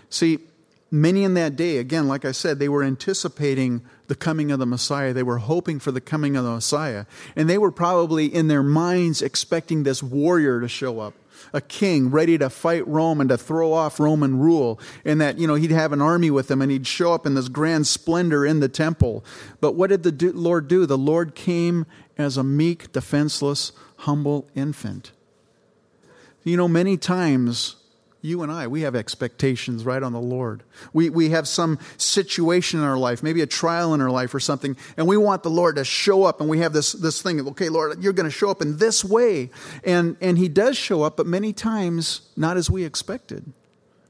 See, 0.10 0.40
many 0.92 1.24
in 1.24 1.34
that 1.36 1.56
day, 1.56 1.78
again, 1.78 2.08
like 2.08 2.26
I 2.26 2.32
said, 2.32 2.60
they 2.60 2.70
were 2.70 2.84
anticipating 2.84 3.82
the 4.08 4.16
coming 4.16 4.52
of 4.52 4.60
the 4.60 4.66
Messiah. 4.66 5.14
They 5.14 5.24
were 5.24 5.38
hoping 5.38 5.80
for 5.80 5.92
the 5.92 6.02
coming 6.02 6.36
of 6.36 6.44
the 6.44 6.52
Messiah. 6.52 7.06
And 7.36 7.50
they 7.50 7.58
were 7.58 7.72
probably 7.72 8.26
in 8.26 8.48
their 8.48 8.64
minds 8.64 9.22
expecting 9.22 9.84
this 9.84 10.02
warrior 10.02 10.62
to 10.62 10.68
show 10.68 11.00
up. 11.00 11.14
A 11.54 11.62
king 11.62 12.12
ready 12.12 12.38
to 12.38 12.50
fight 12.50 12.86
Rome 12.86 13.22
and 13.22 13.30
to 13.30 13.38
throw 13.38 13.72
off 13.72 14.00
Roman 14.00 14.40
rule, 14.40 14.78
and 15.06 15.22
that, 15.22 15.40
you 15.40 15.48
know, 15.48 15.56
he'd 15.56 15.72
have 15.72 15.94
an 15.94 16.02
army 16.02 16.30
with 16.30 16.52
him 16.52 16.62
and 16.62 16.70
he'd 16.70 16.86
show 16.86 17.14
up 17.14 17.26
in 17.26 17.34
this 17.34 17.48
grand 17.48 17.88
splendor 17.88 18.46
in 18.46 18.60
the 18.60 18.68
temple. 18.68 19.24
But 19.62 19.74
what 19.74 19.90
did 19.90 20.04
the 20.04 20.32
Lord 20.34 20.68
do? 20.68 20.86
The 20.86 20.98
Lord 20.98 21.36
came 21.36 21.86
as 22.18 22.36
a 22.36 22.44
meek, 22.44 22.92
defenseless, 22.92 23.72
humble 24.00 24.50
infant. 24.54 25.14
You 26.44 26.58
know, 26.58 26.68
many 26.68 26.98
times 26.98 27.78
you 28.22 28.44
and 28.44 28.52
I, 28.52 28.68
we 28.68 28.82
have 28.82 28.96
expectations 28.96 29.86
right 29.86 30.04
on 30.04 30.12
the 30.12 30.20
Lord. 30.20 30.64
We, 30.92 31.10
we 31.10 31.30
have 31.30 31.48
some 31.48 31.80
situation 31.98 32.80
in 32.80 32.86
our 32.86 32.98
life, 32.98 33.24
maybe 33.24 33.42
a 33.42 33.48
trial 33.48 33.94
in 33.94 34.02
our 34.02 34.12
life 34.12 34.34
or 34.34 34.40
something, 34.40 34.76
and 34.98 35.08
we 35.08 35.18
want 35.18 35.44
the 35.44 35.50
Lord 35.50 35.78
to 35.78 35.86
show 35.86 36.24
up, 36.24 36.42
and 36.42 36.50
we 36.50 36.60
have 36.60 36.74
this, 36.74 36.92
this 36.94 37.22
thing 37.22 37.40
of, 37.40 37.48
okay, 37.48 37.70
Lord, 37.70 38.04
you're 38.04 38.14
going 38.14 38.26
to 38.26 38.32
show 38.32 38.50
up 38.50 38.62
in 38.62 38.78
this 38.78 39.06
way. 39.06 39.50
And, 39.84 40.18
and 40.20 40.38
He 40.38 40.50
does 40.50 40.78
show 40.78 41.04
up, 41.04 41.18
but 41.18 41.26
many 41.26 41.54
times 41.54 42.22
not 42.36 42.58
as 42.58 42.70
we 42.70 42.84
expected. 42.84 43.54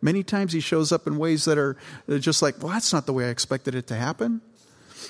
Many 0.01 0.23
times 0.23 0.53
He 0.53 0.59
shows 0.59 0.91
up 0.91 1.05
in 1.05 1.17
ways 1.17 1.45
that 1.45 1.57
are 1.57 1.77
just 2.19 2.41
like, 2.41 2.61
well, 2.63 2.73
that's 2.73 2.93
not 2.93 3.05
the 3.05 3.13
way 3.13 3.25
I 3.25 3.29
expected 3.29 3.75
it 3.75 3.87
to 3.87 3.95
happen. 3.95 4.41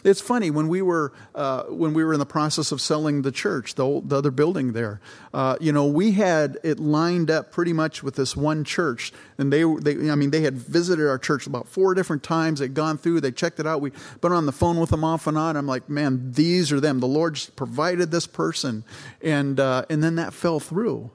It's 0.03 0.21
funny 0.21 0.51
when 0.51 0.67
we 0.67 0.81
were 0.81 1.13
uh, 1.35 1.63
when 1.63 1.93
we 1.93 2.03
were 2.03 2.13
in 2.13 2.19
the 2.19 2.25
process 2.25 2.71
of 2.71 2.81
selling 2.81 3.21
the 3.21 3.31
church, 3.31 3.75
the, 3.75 3.85
old, 3.85 4.09
the 4.09 4.17
other 4.17 4.31
building 4.31 4.73
there. 4.73 5.01
Uh, 5.33 5.57
you 5.59 5.71
know, 5.71 5.85
we 5.85 6.11
had 6.11 6.57
it 6.63 6.79
lined 6.79 7.29
up 7.29 7.51
pretty 7.51 7.73
much 7.73 8.03
with 8.03 8.15
this 8.15 8.35
one 8.35 8.63
church, 8.63 9.11
and 9.37 9.51
they, 9.51 9.63
they, 9.63 10.09
I 10.09 10.15
mean, 10.15 10.31
they 10.31 10.41
had 10.41 10.55
visited 10.55 11.07
our 11.07 11.17
church 11.17 11.47
about 11.47 11.67
four 11.67 11.93
different 11.93 12.23
times. 12.23 12.59
They'd 12.59 12.73
gone 12.73 12.97
through, 12.97 13.21
they 13.21 13.31
checked 13.31 13.59
it 13.59 13.67
out. 13.67 13.81
We 13.81 13.91
been 14.21 14.31
on 14.31 14.45
the 14.45 14.51
phone 14.51 14.79
with 14.79 14.89
them 14.89 15.03
off 15.03 15.27
and 15.27 15.37
on. 15.37 15.55
I'm 15.55 15.67
like, 15.67 15.89
man, 15.89 16.31
these 16.31 16.71
are 16.71 16.79
them. 16.79 16.99
The 16.99 17.07
Lord 17.07 17.39
provided 17.55 18.11
this 18.11 18.27
person, 18.27 18.83
and 19.21 19.59
uh, 19.59 19.85
and 19.89 20.03
then 20.03 20.15
that 20.15 20.33
fell 20.33 20.59
through. 20.59 21.11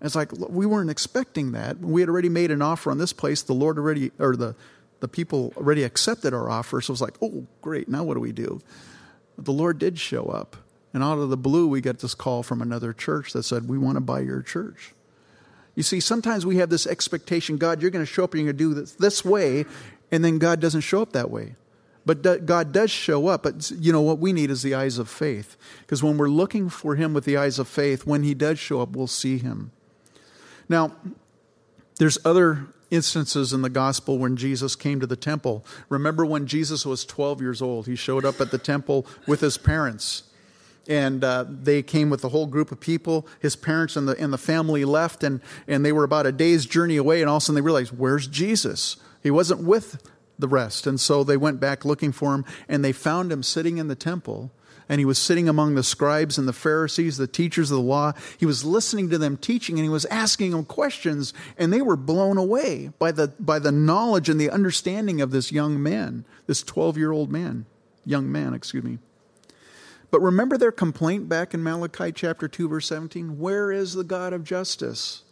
It's 0.00 0.14
like 0.14 0.30
we 0.32 0.66
weren't 0.66 0.90
expecting 0.90 1.52
that. 1.52 1.78
We 1.78 2.02
had 2.02 2.10
already 2.10 2.28
made 2.28 2.50
an 2.50 2.62
offer 2.62 2.90
on 2.90 2.98
this 2.98 3.12
place. 3.12 3.42
The 3.42 3.54
Lord 3.54 3.78
already, 3.78 4.12
or 4.18 4.36
the 4.36 4.54
the 5.00 5.08
people 5.08 5.52
already 5.56 5.82
accepted 5.82 6.32
our 6.32 6.48
offer. 6.48 6.80
So 6.80 6.90
it 6.90 6.94
was 6.94 7.02
like, 7.02 7.16
oh, 7.22 7.46
great, 7.62 7.88
now 7.88 8.04
what 8.04 8.14
do 8.14 8.20
we 8.20 8.32
do? 8.32 8.60
But 9.36 9.44
the 9.44 9.52
Lord 9.52 9.78
did 9.78 9.98
show 9.98 10.26
up. 10.26 10.56
And 10.94 11.02
out 11.02 11.18
of 11.18 11.28
the 11.28 11.36
blue, 11.36 11.66
we 11.66 11.80
got 11.80 11.98
this 11.98 12.14
call 12.14 12.42
from 12.42 12.62
another 12.62 12.92
church 12.92 13.32
that 13.34 13.42
said, 13.42 13.68
we 13.68 13.76
want 13.76 13.96
to 13.96 14.00
buy 14.00 14.20
your 14.20 14.40
church. 14.40 14.94
You 15.74 15.82
see, 15.82 16.00
sometimes 16.00 16.46
we 16.46 16.56
have 16.56 16.70
this 16.70 16.86
expectation 16.86 17.58
God, 17.58 17.82
you're 17.82 17.90
going 17.90 18.04
to 18.04 18.10
show 18.10 18.24
up 18.24 18.32
and 18.32 18.42
you're 18.42 18.52
going 18.52 18.58
to 18.58 18.74
do 18.74 18.80
this 18.80 18.92
this 18.92 19.24
way, 19.24 19.66
and 20.10 20.24
then 20.24 20.38
God 20.38 20.58
doesn't 20.58 20.80
show 20.80 21.02
up 21.02 21.12
that 21.12 21.30
way. 21.30 21.54
But 22.06 22.46
God 22.46 22.72
does 22.72 22.90
show 22.90 23.26
up. 23.26 23.42
But 23.42 23.70
you 23.72 23.92
know 23.92 24.00
what 24.00 24.20
we 24.20 24.32
need 24.32 24.48
is 24.48 24.62
the 24.62 24.74
eyes 24.74 24.96
of 24.96 25.08
faith. 25.10 25.56
Because 25.80 26.02
when 26.02 26.16
we're 26.16 26.28
looking 26.28 26.68
for 26.68 26.94
Him 26.94 27.12
with 27.12 27.24
the 27.24 27.36
eyes 27.36 27.58
of 27.58 27.66
faith, 27.66 28.06
when 28.06 28.22
He 28.22 28.32
does 28.32 28.60
show 28.60 28.80
up, 28.80 28.90
we'll 28.90 29.08
see 29.08 29.38
Him. 29.38 29.72
Now, 30.68 30.92
there's 31.98 32.18
other 32.24 32.66
instances 32.90 33.52
in 33.52 33.62
the 33.62 33.70
gospel 33.70 34.18
when 34.18 34.36
Jesus 34.36 34.76
came 34.76 35.00
to 35.00 35.06
the 35.06 35.16
temple. 35.16 35.64
Remember 35.88 36.24
when 36.24 36.46
Jesus 36.46 36.86
was 36.86 37.04
12 37.04 37.40
years 37.40 37.60
old? 37.60 37.86
He 37.86 37.96
showed 37.96 38.24
up 38.24 38.40
at 38.40 38.50
the 38.50 38.58
temple 38.58 39.06
with 39.26 39.40
his 39.40 39.58
parents. 39.58 40.24
And 40.88 41.24
uh, 41.24 41.46
they 41.48 41.82
came 41.82 42.10
with 42.10 42.22
a 42.22 42.28
whole 42.28 42.46
group 42.46 42.70
of 42.70 42.78
people. 42.78 43.26
His 43.40 43.56
parents 43.56 43.96
and 43.96 44.06
the, 44.06 44.16
and 44.20 44.32
the 44.32 44.38
family 44.38 44.84
left, 44.84 45.24
and, 45.24 45.40
and 45.66 45.84
they 45.84 45.90
were 45.90 46.04
about 46.04 46.26
a 46.26 46.32
day's 46.32 46.64
journey 46.64 46.96
away. 46.96 47.22
And 47.22 47.28
all 47.28 47.38
of 47.38 47.42
a 47.42 47.46
sudden 47.46 47.56
they 47.56 47.60
realized, 47.60 47.96
where's 47.96 48.28
Jesus? 48.28 48.96
He 49.22 49.30
wasn't 49.30 49.64
with 49.64 50.00
the 50.38 50.46
rest. 50.46 50.86
And 50.86 51.00
so 51.00 51.24
they 51.24 51.36
went 51.36 51.58
back 51.58 51.84
looking 51.84 52.12
for 52.12 52.34
him, 52.34 52.44
and 52.68 52.84
they 52.84 52.92
found 52.92 53.32
him 53.32 53.42
sitting 53.42 53.78
in 53.78 53.88
the 53.88 53.96
temple 53.96 54.52
and 54.88 54.98
he 55.00 55.04
was 55.04 55.18
sitting 55.18 55.48
among 55.48 55.74
the 55.74 55.82
scribes 55.82 56.38
and 56.38 56.46
the 56.46 56.52
Pharisees, 56.52 57.16
the 57.16 57.26
teachers 57.26 57.70
of 57.70 57.78
the 57.78 57.82
law. 57.82 58.12
He 58.38 58.46
was 58.46 58.64
listening 58.64 59.10
to 59.10 59.18
them 59.18 59.36
teaching 59.36 59.76
and 59.76 59.84
he 59.84 59.90
was 59.90 60.04
asking 60.06 60.52
them 60.52 60.64
questions, 60.64 61.34
and 61.58 61.72
they 61.72 61.82
were 61.82 61.96
blown 61.96 62.38
away 62.38 62.90
by 62.98 63.12
the, 63.12 63.28
by 63.40 63.58
the 63.58 63.72
knowledge 63.72 64.28
and 64.28 64.40
the 64.40 64.50
understanding 64.50 65.20
of 65.20 65.30
this 65.30 65.50
young 65.50 65.82
man, 65.82 66.24
this 66.46 66.62
12 66.62 66.96
year 66.96 67.12
old 67.12 67.32
man, 67.32 67.66
young 68.04 68.30
man, 68.30 68.54
excuse 68.54 68.84
me. 68.84 68.98
But 70.10 70.20
remember 70.20 70.56
their 70.56 70.72
complaint 70.72 71.28
back 71.28 71.52
in 71.52 71.62
Malachi 71.62 72.12
chapter 72.12 72.48
2, 72.48 72.68
verse 72.68 72.86
17? 72.86 73.38
Where 73.38 73.72
is 73.72 73.94
the 73.94 74.04
God 74.04 74.32
of 74.32 74.44
justice? 74.44 75.22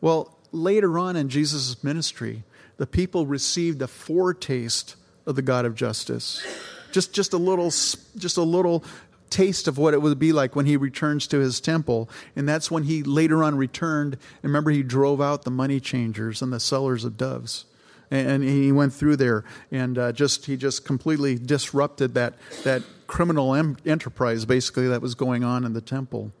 Well, 0.00 0.38
later 0.50 0.98
on 0.98 1.14
in 1.14 1.28
Jesus' 1.28 1.82
ministry, 1.84 2.44
the 2.78 2.86
people 2.86 3.26
received 3.26 3.82
a 3.82 3.86
foretaste 3.86 4.96
of 5.26 5.36
the 5.36 5.42
God 5.42 5.66
of 5.66 5.74
justice. 5.74 6.44
Just, 6.92 7.12
just, 7.12 7.32
a 7.32 7.36
little, 7.36 7.70
just 7.70 8.36
a 8.36 8.42
little 8.42 8.84
taste 9.30 9.68
of 9.68 9.78
what 9.78 9.94
it 9.94 10.02
would 10.02 10.18
be 10.18 10.32
like 10.32 10.56
when 10.56 10.66
he 10.66 10.76
returns 10.76 11.26
to 11.28 11.38
his 11.38 11.60
temple. 11.60 12.08
And 12.34 12.48
that's 12.48 12.70
when 12.70 12.84
he 12.84 13.02
later 13.02 13.44
on 13.44 13.56
returned. 13.56 14.14
And 14.14 14.44
remember, 14.44 14.70
he 14.70 14.82
drove 14.82 15.20
out 15.20 15.44
the 15.44 15.50
money 15.50 15.80
changers 15.80 16.42
and 16.42 16.52
the 16.52 16.60
sellers 16.60 17.04
of 17.04 17.16
doves. 17.16 17.64
And, 18.10 18.42
he 18.42 18.72
went 18.72 18.94
through 18.94 19.16
there 19.16 19.44
and 19.70 19.98
uh, 19.98 20.12
just 20.12 20.46
he 20.46 20.56
just 20.56 20.86
completely 20.86 21.36
disrupted 21.38 22.14
that, 22.14 22.34
that 22.64 22.82
criminal 23.06 23.54
em- 23.54 23.76
enterprise, 23.84 24.46
basically, 24.46 24.88
that 24.88 25.02
was 25.02 25.14
going 25.14 25.44
on 25.44 25.62
in 25.62 25.74
the 25.74 25.82
temple. 25.82 26.32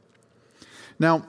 Now, 0.98 1.26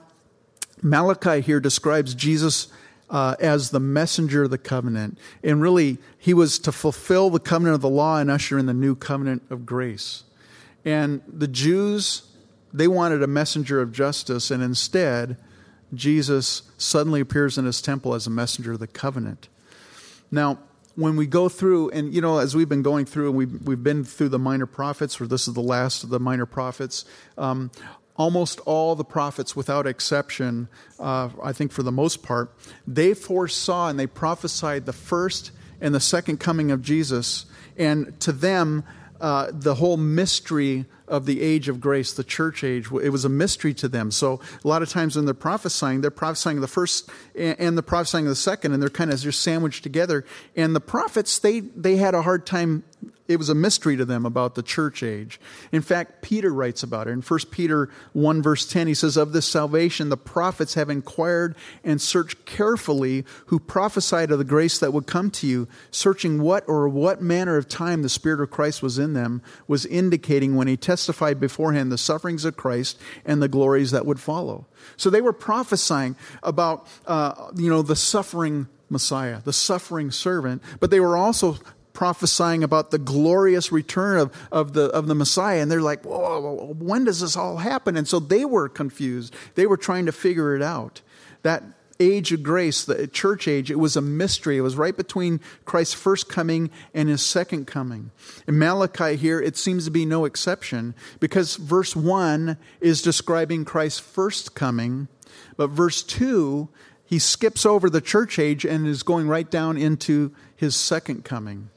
Malachi 0.82 1.42
here 1.42 1.60
describes 1.60 2.14
Jesus 2.14 2.68
uh, 3.10 3.34
as 3.40 3.70
the 3.70 3.80
messenger 3.80 4.44
of 4.44 4.50
the 4.50 4.58
covenant. 4.58 5.18
And 5.42 5.60
really, 5.60 5.98
he 6.16 6.32
was 6.32 6.58
to 6.60 6.72
fulfill 6.72 7.28
the 7.28 7.40
covenant 7.40 7.74
of 7.74 7.80
the 7.80 7.88
law 7.88 8.18
and 8.18 8.30
usher 8.30 8.58
in 8.58 8.66
the 8.66 8.74
new 8.74 8.94
covenant 8.94 9.42
of 9.50 9.66
grace. 9.66 10.22
And 10.84 11.20
the 11.26 11.48
Jews, 11.48 12.22
they 12.72 12.88
wanted 12.88 13.22
a 13.22 13.26
messenger 13.26 13.80
of 13.80 13.92
justice, 13.92 14.50
and 14.50 14.62
instead, 14.62 15.36
Jesus 15.92 16.62
suddenly 16.78 17.20
appears 17.20 17.58
in 17.58 17.64
his 17.64 17.82
temple 17.82 18.14
as 18.14 18.26
a 18.26 18.30
messenger 18.30 18.72
of 18.72 18.78
the 18.78 18.86
covenant. 18.86 19.48
Now, 20.30 20.60
when 20.94 21.16
we 21.16 21.26
go 21.26 21.48
through, 21.48 21.90
and 21.90 22.14
you 22.14 22.20
know, 22.20 22.38
as 22.38 22.54
we've 22.54 22.68
been 22.68 22.82
going 22.82 23.06
through, 23.06 23.28
and 23.28 23.36
we've, 23.36 23.62
we've 23.62 23.82
been 23.82 24.04
through 24.04 24.28
the 24.28 24.38
minor 24.38 24.66
prophets, 24.66 25.20
or 25.20 25.26
this 25.26 25.48
is 25.48 25.54
the 25.54 25.62
last 25.62 26.04
of 26.04 26.10
the 26.10 26.20
minor 26.20 26.46
prophets, 26.46 27.04
um, 27.38 27.70
almost 28.20 28.60
all 28.66 28.94
the 28.94 29.04
prophets, 29.04 29.56
without 29.56 29.86
exception, 29.86 30.68
uh, 30.98 31.30
I 31.42 31.54
think 31.54 31.72
for 31.72 31.82
the 31.82 31.90
most 31.90 32.22
part, 32.22 32.54
they 32.86 33.14
foresaw 33.14 33.88
and 33.88 33.98
they 33.98 34.06
prophesied 34.06 34.84
the 34.84 34.92
first 34.92 35.52
and 35.80 35.94
the 35.94 36.00
second 36.00 36.38
coming 36.38 36.70
of 36.70 36.82
Jesus. 36.82 37.46
And 37.78 38.20
to 38.20 38.32
them, 38.32 38.84
uh, 39.22 39.50
the 39.50 39.76
whole 39.76 39.96
mystery 39.96 40.84
of 41.10 41.26
the 41.26 41.42
age 41.42 41.68
of 41.68 41.80
grace, 41.80 42.12
the 42.12 42.24
church 42.24 42.64
age. 42.64 42.90
It 42.90 43.10
was 43.10 43.24
a 43.24 43.28
mystery 43.28 43.74
to 43.74 43.88
them. 43.88 44.10
So 44.10 44.40
a 44.64 44.68
lot 44.68 44.82
of 44.82 44.88
times 44.88 45.16
when 45.16 45.24
they're 45.24 45.34
prophesying, 45.34 46.00
they're 46.00 46.10
prophesying 46.10 46.60
the 46.60 46.68
first 46.68 47.10
and 47.34 47.76
the 47.76 47.82
prophesying 47.82 48.26
the 48.26 48.34
second, 48.34 48.72
and 48.72 48.82
they're 48.82 48.88
kind 48.88 49.12
of 49.12 49.20
just 49.20 49.42
sandwiched 49.42 49.82
together. 49.82 50.24
And 50.56 50.74
the 50.74 50.80
prophets, 50.80 51.38
they, 51.38 51.60
they 51.60 51.96
had 51.96 52.14
a 52.14 52.22
hard 52.22 52.46
time 52.46 52.84
it 53.30 53.38
was 53.38 53.48
a 53.48 53.54
mystery 53.54 53.96
to 53.96 54.04
them 54.04 54.26
about 54.26 54.56
the 54.56 54.62
church 54.62 55.04
age. 55.04 55.40
In 55.70 55.82
fact, 55.82 56.20
Peter 56.20 56.52
writes 56.52 56.82
about 56.82 57.06
it. 57.06 57.12
In 57.12 57.22
1 57.22 57.40
Peter 57.52 57.88
1, 58.12 58.42
verse 58.42 58.66
10, 58.66 58.88
he 58.88 58.94
says, 58.94 59.16
Of 59.16 59.32
this 59.32 59.46
salvation 59.46 60.08
the 60.08 60.16
prophets 60.16 60.74
have 60.74 60.90
inquired 60.90 61.54
and 61.84 62.02
searched 62.02 62.44
carefully 62.44 63.24
who 63.46 63.60
prophesied 63.60 64.32
of 64.32 64.38
the 64.38 64.44
grace 64.44 64.80
that 64.80 64.92
would 64.92 65.06
come 65.06 65.30
to 65.30 65.46
you, 65.46 65.68
searching 65.92 66.42
what 66.42 66.68
or 66.68 66.88
what 66.88 67.22
manner 67.22 67.56
of 67.56 67.68
time 67.68 68.02
the 68.02 68.08
Spirit 68.08 68.40
of 68.40 68.50
Christ 68.50 68.82
was 68.82 68.98
in 68.98 69.12
them, 69.12 69.42
was 69.68 69.86
indicating 69.86 70.56
when 70.56 70.66
he 70.66 70.76
testified 70.76 70.99
beforehand 71.06 71.90
the 71.92 71.98
sufferings 71.98 72.44
of 72.44 72.56
Christ 72.56 72.98
and 73.24 73.42
the 73.42 73.48
glories 73.48 73.90
that 73.90 74.06
would 74.06 74.20
follow. 74.20 74.66
So 74.96 75.10
they 75.10 75.20
were 75.20 75.32
prophesying 75.32 76.16
about, 76.42 76.86
uh, 77.06 77.50
you 77.56 77.70
know, 77.70 77.82
the 77.82 77.96
suffering 77.96 78.68
Messiah, 78.88 79.40
the 79.44 79.52
suffering 79.52 80.10
servant, 80.10 80.62
but 80.80 80.90
they 80.90 81.00
were 81.00 81.16
also 81.16 81.58
prophesying 81.92 82.64
about 82.64 82.90
the 82.90 82.98
glorious 82.98 83.70
return 83.72 84.18
of, 84.18 84.48
of, 84.50 84.72
the, 84.72 84.86
of 84.86 85.06
the 85.06 85.14
Messiah. 85.14 85.60
And 85.60 85.70
they're 85.70 85.82
like, 85.82 86.04
whoa, 86.04 86.74
when 86.78 87.04
does 87.04 87.20
this 87.20 87.36
all 87.36 87.58
happen? 87.58 87.96
And 87.96 88.08
so 88.08 88.18
they 88.18 88.44
were 88.44 88.68
confused. 88.68 89.34
They 89.54 89.66
were 89.66 89.76
trying 89.76 90.06
to 90.06 90.12
figure 90.12 90.54
it 90.56 90.62
out. 90.62 91.02
That 91.42 91.62
age 92.00 92.32
of 92.32 92.42
grace, 92.42 92.82
the 92.82 93.06
church 93.06 93.46
age, 93.46 93.70
it 93.70 93.78
was 93.78 93.94
a 93.94 94.00
mystery. 94.00 94.56
It 94.56 94.62
was 94.62 94.76
right 94.76 94.96
between 94.96 95.40
Christ's 95.64 95.94
first 95.94 96.28
coming 96.28 96.70
and 96.94 97.08
his 97.08 97.24
second 97.24 97.66
coming. 97.66 98.10
In 98.48 98.58
Malachi 98.58 99.16
here, 99.16 99.40
it 99.40 99.56
seems 99.56 99.84
to 99.84 99.90
be 99.90 100.06
no 100.06 100.24
exception 100.24 100.94
because 101.20 101.56
verse 101.56 101.94
1 101.94 102.56
is 102.80 103.02
describing 103.02 103.64
Christ's 103.64 104.00
first 104.00 104.54
coming, 104.54 105.08
but 105.56 105.68
verse 105.68 106.02
2, 106.02 106.68
he 107.04 107.18
skips 107.18 107.66
over 107.66 107.90
the 107.90 108.00
church 108.00 108.38
age 108.38 108.64
and 108.64 108.86
is 108.86 109.02
going 109.02 109.28
right 109.28 109.50
down 109.50 109.76
into 109.76 110.32
his 110.56 110.74
second 110.74 111.24
coming. 111.24 111.70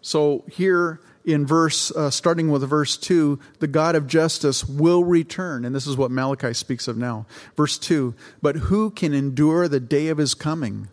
So 0.00 0.44
here 0.50 1.00
in 1.28 1.46
verse, 1.46 1.90
uh, 1.90 2.10
starting 2.10 2.50
with 2.50 2.66
verse 2.66 2.96
2, 2.96 3.38
the 3.58 3.66
God 3.66 3.94
of 3.94 4.06
justice 4.06 4.64
will 4.66 5.04
return. 5.04 5.66
And 5.66 5.74
this 5.74 5.86
is 5.86 5.96
what 5.96 6.10
Malachi 6.10 6.54
speaks 6.54 6.88
of 6.88 6.96
now. 6.96 7.26
Verse 7.54 7.76
2 7.78 8.14
But 8.40 8.56
who 8.56 8.90
can 8.90 9.12
endure 9.12 9.68
the 9.68 9.78
day 9.78 10.08
of 10.08 10.18
his 10.18 10.34
coming? 10.34 10.88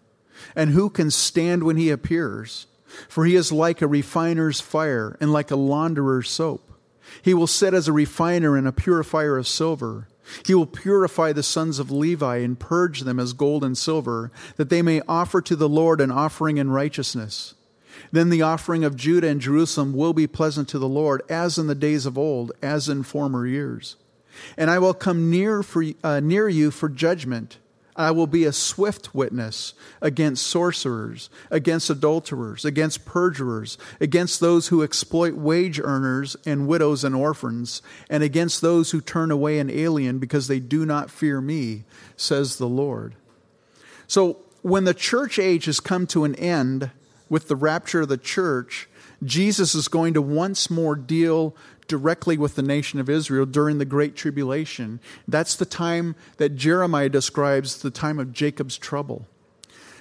And 0.53 0.71
who 0.71 0.89
can 0.89 1.09
stand 1.09 1.63
when 1.63 1.77
he 1.77 1.89
appears? 1.89 2.67
For 3.07 3.25
he 3.25 3.35
is 3.35 3.51
like 3.51 3.81
a 3.81 3.87
refiner's 3.87 4.59
fire 4.59 5.17
and 5.21 5.31
like 5.31 5.51
a 5.51 5.55
launderer's 5.55 6.29
soap. 6.29 6.69
He 7.21 7.33
will 7.33 7.47
sit 7.47 7.73
as 7.73 7.87
a 7.87 7.93
refiner 7.93 8.57
and 8.57 8.67
a 8.67 8.73
purifier 8.73 9.37
of 9.37 9.47
silver. 9.47 10.07
He 10.45 10.53
will 10.53 10.65
purify 10.65 11.31
the 11.31 11.43
sons 11.43 11.79
of 11.79 11.91
Levi 11.91 12.37
and 12.37 12.59
purge 12.59 13.01
them 13.01 13.19
as 13.19 13.33
gold 13.33 13.63
and 13.63 13.77
silver, 13.77 14.31
that 14.57 14.69
they 14.69 14.81
may 14.81 15.01
offer 15.07 15.41
to 15.41 15.55
the 15.55 15.69
Lord 15.69 16.01
an 16.01 16.11
offering 16.11 16.57
in 16.57 16.71
righteousness. 16.71 17.54
Then 18.15 18.29
the 18.29 18.43
offering 18.43 18.85
of 18.85 18.95
Judah 18.95 19.27
and 19.27 19.41
Jerusalem 19.41 19.91
will 19.91 20.13
be 20.13 20.25
pleasant 20.25 20.69
to 20.69 20.79
the 20.79 20.87
Lord, 20.87 21.21
as 21.27 21.57
in 21.57 21.67
the 21.67 21.75
days 21.75 22.05
of 22.05 22.17
old, 22.17 22.53
as 22.61 22.87
in 22.87 23.03
former 23.03 23.45
years. 23.45 23.97
And 24.55 24.71
I 24.71 24.79
will 24.79 24.93
come 24.93 25.29
near, 25.29 25.61
for, 25.61 25.83
uh, 26.01 26.21
near 26.21 26.47
you 26.47 26.71
for 26.71 26.87
judgment. 26.87 27.57
I 27.93 28.11
will 28.11 28.25
be 28.25 28.45
a 28.45 28.53
swift 28.53 29.13
witness 29.13 29.73
against 30.01 30.47
sorcerers, 30.47 31.29
against 31.51 31.89
adulterers, 31.89 32.63
against 32.63 33.03
perjurers, 33.03 33.77
against 33.99 34.39
those 34.39 34.69
who 34.69 34.81
exploit 34.81 35.33
wage 35.33 35.81
earners 35.83 36.37
and 36.45 36.69
widows 36.69 37.03
and 37.03 37.15
orphans, 37.15 37.81
and 38.09 38.23
against 38.23 38.61
those 38.61 38.91
who 38.91 39.01
turn 39.01 39.29
away 39.29 39.59
an 39.59 39.69
alien 39.69 40.19
because 40.19 40.47
they 40.47 40.61
do 40.61 40.85
not 40.85 41.11
fear 41.11 41.41
me, 41.41 41.83
says 42.15 42.55
the 42.55 42.69
Lord. 42.69 43.15
So, 44.07 44.37
when 44.61 44.85
the 44.85 44.93
church 44.93 45.37
age 45.37 45.65
has 45.65 45.81
come 45.81 46.07
to 46.07 46.23
an 46.23 46.35
end, 46.35 46.91
with 47.29 47.47
the 47.47 47.55
rapture 47.55 48.01
of 48.01 48.09
the 48.09 48.17
church, 48.17 48.87
Jesus 49.23 49.75
is 49.75 49.87
going 49.87 50.13
to 50.13 50.21
once 50.21 50.69
more 50.69 50.95
deal 50.95 51.55
directly 51.87 52.37
with 52.37 52.55
the 52.55 52.61
nation 52.61 52.99
of 52.99 53.09
Israel 53.09 53.45
during 53.45 53.77
the 53.77 53.85
Great 53.85 54.15
Tribulation. 54.15 54.99
That's 55.27 55.55
the 55.55 55.65
time 55.65 56.15
that 56.37 56.55
Jeremiah 56.55 57.09
describes 57.09 57.81
the 57.81 57.91
time 57.91 58.19
of 58.19 58.33
Jacob's 58.33 58.77
trouble. 58.77 59.27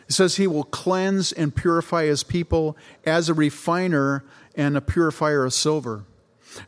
It 0.08 0.12
says 0.12 0.36
he 0.36 0.46
will 0.46 0.64
cleanse 0.64 1.32
and 1.32 1.54
purify 1.54 2.04
his 2.04 2.22
people 2.22 2.76
as 3.04 3.28
a 3.28 3.34
refiner 3.34 4.24
and 4.54 4.76
a 4.76 4.82
purifier 4.82 5.44
of 5.44 5.54
silver. 5.54 6.04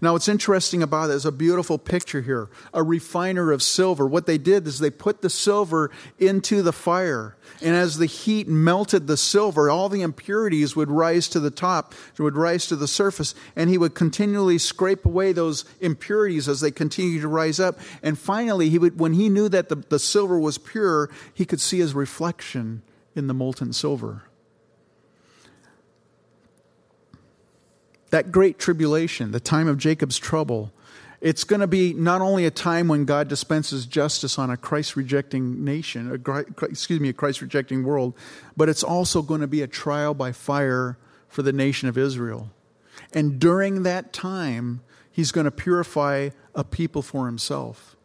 Now, 0.00 0.12
what's 0.12 0.28
interesting 0.28 0.82
about 0.82 1.10
it 1.10 1.14
is 1.14 1.24
a 1.24 1.32
beautiful 1.32 1.78
picture 1.78 2.20
here 2.22 2.48
a 2.72 2.82
refiner 2.82 3.52
of 3.52 3.62
silver. 3.62 4.06
What 4.06 4.26
they 4.26 4.38
did 4.38 4.66
is 4.66 4.78
they 4.78 4.90
put 4.90 5.22
the 5.22 5.30
silver 5.30 5.90
into 6.18 6.62
the 6.62 6.72
fire. 6.72 7.36
And 7.62 7.74
as 7.74 7.98
the 7.98 8.06
heat 8.06 8.48
melted 8.48 9.06
the 9.06 9.16
silver, 9.16 9.70
all 9.70 9.88
the 9.88 10.02
impurities 10.02 10.76
would 10.76 10.90
rise 10.90 11.28
to 11.28 11.40
the 11.40 11.50
top, 11.50 11.94
would 12.18 12.36
rise 12.36 12.66
to 12.66 12.76
the 12.76 12.88
surface, 12.88 13.34
and 13.54 13.70
he 13.70 13.78
would 13.78 13.94
continually 13.94 14.58
scrape 14.58 15.06
away 15.06 15.32
those 15.32 15.64
impurities 15.80 16.48
as 16.48 16.60
they 16.60 16.70
continued 16.70 17.22
to 17.22 17.28
rise 17.28 17.60
up. 17.60 17.78
And 18.02 18.18
finally, 18.18 18.68
he 18.68 18.78
would, 18.78 18.98
when 18.98 19.14
he 19.14 19.28
knew 19.28 19.48
that 19.48 19.68
the, 19.68 19.76
the 19.76 19.98
silver 19.98 20.38
was 20.38 20.58
pure, 20.58 21.10
he 21.32 21.44
could 21.44 21.60
see 21.60 21.78
his 21.78 21.94
reflection 21.94 22.82
in 23.14 23.26
the 23.26 23.34
molten 23.34 23.72
silver. 23.72 24.24
That 28.10 28.32
great 28.32 28.58
tribulation, 28.58 29.32
the 29.32 29.40
time 29.40 29.68
of 29.68 29.78
Jacob's 29.78 30.18
trouble, 30.18 30.72
it's 31.20 31.44
going 31.44 31.60
to 31.60 31.66
be 31.66 31.92
not 31.94 32.20
only 32.20 32.44
a 32.44 32.50
time 32.50 32.88
when 32.88 33.04
God 33.04 33.28
dispenses 33.28 33.86
justice 33.86 34.38
on 34.38 34.50
a 34.50 34.56
Christ 34.56 34.96
rejecting 34.96 35.64
nation, 35.64 36.22
a, 36.26 36.38
excuse 36.64 37.00
me, 37.00 37.08
a 37.08 37.12
Christ 37.12 37.40
rejecting 37.40 37.84
world, 37.84 38.14
but 38.56 38.68
it's 38.68 38.82
also 38.82 39.22
going 39.22 39.40
to 39.40 39.46
be 39.46 39.62
a 39.62 39.66
trial 39.66 40.14
by 40.14 40.32
fire 40.32 40.98
for 41.28 41.42
the 41.42 41.52
nation 41.52 41.88
of 41.88 41.98
Israel. 41.98 42.50
And 43.12 43.38
during 43.38 43.82
that 43.82 44.12
time, 44.12 44.82
he's 45.10 45.32
going 45.32 45.46
to 45.46 45.50
purify 45.50 46.30
a 46.54 46.64
people 46.64 47.02
for 47.02 47.26
himself. 47.26 47.96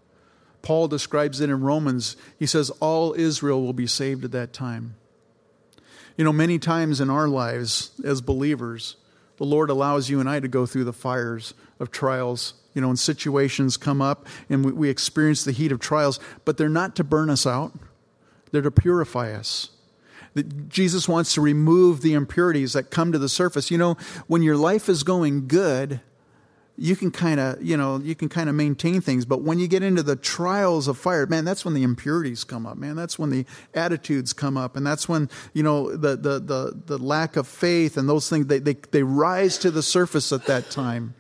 Paul 0.62 0.88
describes 0.88 1.42
it 1.42 1.50
in 1.50 1.62
Romans. 1.62 2.16
He 2.38 2.46
says, 2.46 2.70
All 2.80 3.14
Israel 3.14 3.62
will 3.62 3.74
be 3.74 3.88
saved 3.88 4.24
at 4.24 4.32
that 4.32 4.54
time. 4.54 4.96
You 6.18 6.24
know, 6.24 6.34
many 6.34 6.60
times 6.60 7.02
in 7.02 7.10
our 7.10 7.28
lives 7.28 7.92
as 8.04 8.22
believers, 8.22 8.96
the 9.42 9.48
Lord 9.48 9.72
allows 9.72 10.08
you 10.08 10.20
and 10.20 10.30
I 10.30 10.40
to 10.40 10.48
go 10.48 10.68
through 10.68 10.84
the 10.84 10.94
fires 10.94 11.56
of 11.80 11.90
trials. 11.90 12.54
You 12.76 12.82
know, 12.82 12.90
when 12.90 12.96
situations 12.96 13.76
come 13.76 14.00
up 14.00 14.28
and 14.52 14.64
we, 14.64 14.72
we 14.72 14.90
experience 14.92 15.44
the 15.44 15.52
heat 15.52 15.72
of 15.72 15.80
trials, 15.80 16.20
but 16.46 16.58
they're 16.58 16.70
not 16.70 16.96
to 16.98 17.04
burn 17.04 17.28
us 17.32 17.48
out, 17.48 17.74
they're 18.52 18.62
to 18.62 18.70
purify 18.70 19.34
us. 19.34 19.72
That 20.36 20.70
Jesus 20.70 21.10
wants 21.10 21.34
to 21.34 21.42
remove 21.42 22.04
the 22.04 22.14
impurities 22.14 22.74
that 22.74 22.92
come 22.92 23.12
to 23.14 23.18
the 23.18 23.28
surface. 23.28 23.72
You 23.72 23.80
know, 23.80 23.98
when 24.28 24.44
your 24.44 24.58
life 24.58 24.88
is 24.88 25.02
going 25.02 25.48
good, 25.48 26.02
you 26.82 26.96
can 26.96 27.12
kind 27.12 27.40
of 27.40 27.62
you 27.62 27.78
know 27.78 28.00
you 28.00 28.16
can 28.16 28.28
kind 28.28 28.50
of 28.50 28.56
maintain 28.56 29.02
things 29.02 29.24
but 29.24 29.44
when 29.44 29.60
you 29.60 29.68
get 29.68 29.84
into 29.84 30.02
the 30.02 30.16
trials 30.16 30.88
of 30.88 30.98
fire 30.98 31.28
man 31.28 31.46
that's 31.46 31.64
when 31.64 31.76
the 31.76 31.84
impurities 31.84 32.44
come 32.44 32.66
up 32.66 32.76
man. 32.76 32.96
That's 32.96 33.20
when 33.20 33.30
the 33.30 33.46
attitudes 33.76 34.34
come 34.34 34.58
up 34.58 34.76
and 34.76 34.86
that's 34.86 35.08
when 35.08 35.30
you 35.54 35.62
know 35.62 35.96
the 35.96 36.16
the 36.16 36.40
the, 36.40 36.82
the 36.88 36.98
lack 36.98 37.36
of 37.36 37.48
faith 37.48 37.98
and 37.98 38.10
those 38.10 38.28
things 38.30 38.48
they, 38.48 38.58
they 38.58 38.74
they 38.90 39.04
rise 39.04 39.60
to 39.60 39.70
the 39.70 39.84
surface 39.84 40.32
at 40.32 40.48
that 40.48 40.72
time. 40.72 41.14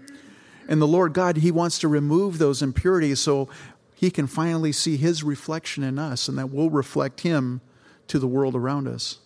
And 0.67 0.81
the 0.81 0.87
lord 0.87 1.13
god 1.13 1.37
he 1.37 1.51
wants 1.51 1.77
to 1.79 1.87
remove 1.87 2.39
those 2.39 2.63
impurities 2.63 3.19
so 3.19 3.47
he 3.93 4.09
can 4.09 4.25
finally 4.25 4.71
see 4.71 4.97
his 4.97 5.23
reflection 5.23 5.83
in 5.83 5.99
us 5.99 6.27
and 6.27 6.39
that 6.39 6.51
will 6.51 6.71
reflect 6.71 7.21
him 7.21 7.61
to 8.07 8.17
the 8.17 8.27
world 8.27 8.55
around 8.55 8.87
us. 8.87 9.19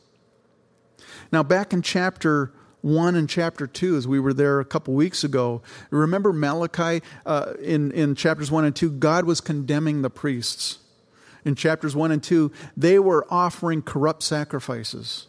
Now 1.32 1.44
back 1.44 1.72
in 1.72 1.82
chapter 1.82 2.52
1 2.86 3.16
and 3.16 3.28
chapter 3.28 3.66
2 3.66 3.98
as 3.98 4.08
we 4.08 4.20
were 4.20 4.34
there 4.34 4.60
a 4.60 4.66
couple 4.66 4.94
weeks 4.94 5.24
ago. 5.24 5.64
Remember 5.90 6.32
Malachi 6.32 7.04
uh, 7.26 7.54
in, 7.60 7.92
in 7.92 8.14
chapters 8.14 8.52
1 8.52 8.64
and 8.64 8.76
2? 8.76 8.92
God 8.92 9.26
was 9.26 9.42
condemning 9.42 10.04
the 10.04 10.12
priests. 10.12 10.78
In 11.44 11.56
chapters 11.56 11.96
1 11.96 12.12
and 12.12 12.22
2, 12.22 12.52
they 12.78 13.00
were 13.00 13.26
offering 13.32 13.82
corrupt 13.82 14.22
sacrifices. 14.22 15.26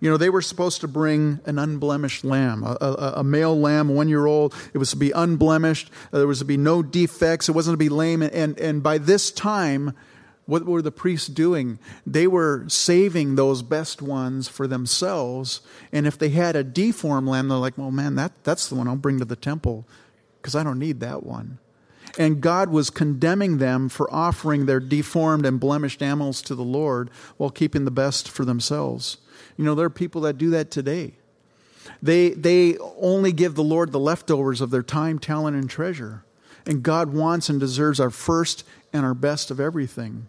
You 0.00 0.10
know, 0.10 0.18
they 0.18 0.28
were 0.28 0.42
supposed 0.42 0.82
to 0.82 0.88
bring 0.88 1.40
an 1.46 1.58
unblemished 1.58 2.24
lamb, 2.24 2.62
a, 2.62 2.76
a, 2.80 3.12
a 3.18 3.24
male 3.24 3.58
lamb, 3.58 3.88
one 3.88 4.08
year 4.08 4.26
old. 4.26 4.54
It 4.74 4.78
was 4.78 4.90
to 4.90 4.96
be 4.96 5.12
unblemished. 5.12 5.90
There 6.10 6.26
was 6.26 6.40
to 6.40 6.44
be 6.44 6.58
no 6.58 6.82
defects. 6.82 7.48
It 7.48 7.52
wasn't 7.52 7.74
to 7.74 7.78
be 7.78 7.88
lame. 7.88 8.20
And, 8.20 8.58
and 8.58 8.82
by 8.82 8.98
this 8.98 9.30
time, 9.30 9.94
what 10.46 10.64
were 10.64 10.82
the 10.82 10.90
priests 10.90 11.28
doing? 11.28 11.78
They 12.06 12.26
were 12.26 12.64
saving 12.68 13.34
those 13.36 13.62
best 13.62 14.02
ones 14.02 14.48
for 14.48 14.66
themselves. 14.66 15.60
And 15.92 16.06
if 16.06 16.18
they 16.18 16.30
had 16.30 16.56
a 16.56 16.64
deformed 16.64 17.28
lamb, 17.28 17.48
they're 17.48 17.58
like, 17.58 17.78
well, 17.78 17.90
man, 17.90 18.16
that, 18.16 18.32
that's 18.44 18.68
the 18.68 18.74
one 18.74 18.88
I'll 18.88 18.96
bring 18.96 19.18
to 19.18 19.24
the 19.24 19.36
temple 19.36 19.86
because 20.40 20.56
I 20.56 20.64
don't 20.64 20.78
need 20.78 21.00
that 21.00 21.22
one. 21.22 21.58
And 22.18 22.40
God 22.40 22.68
was 22.68 22.90
condemning 22.90 23.58
them 23.58 23.88
for 23.88 24.12
offering 24.12 24.66
their 24.66 24.80
deformed 24.80 25.46
and 25.46 25.58
blemished 25.58 26.02
animals 26.02 26.42
to 26.42 26.54
the 26.54 26.64
Lord 26.64 27.10
while 27.36 27.50
keeping 27.50 27.84
the 27.84 27.90
best 27.90 28.28
for 28.28 28.44
themselves. 28.44 29.18
You 29.56 29.64
know, 29.64 29.74
there 29.74 29.86
are 29.86 29.90
people 29.90 30.20
that 30.22 30.38
do 30.38 30.50
that 30.50 30.70
today. 30.70 31.14
They, 32.02 32.30
they 32.30 32.76
only 32.78 33.32
give 33.32 33.54
the 33.54 33.62
Lord 33.62 33.92
the 33.92 33.98
leftovers 33.98 34.60
of 34.60 34.70
their 34.70 34.82
time, 34.82 35.18
talent, 35.18 35.56
and 35.56 35.70
treasure. 35.70 36.24
And 36.66 36.82
God 36.82 37.12
wants 37.12 37.48
and 37.48 37.58
deserves 37.58 37.98
our 37.98 38.10
first 38.10 38.64
and 38.92 39.04
our 39.04 39.14
best 39.14 39.50
of 39.50 39.58
everything. 39.58 40.28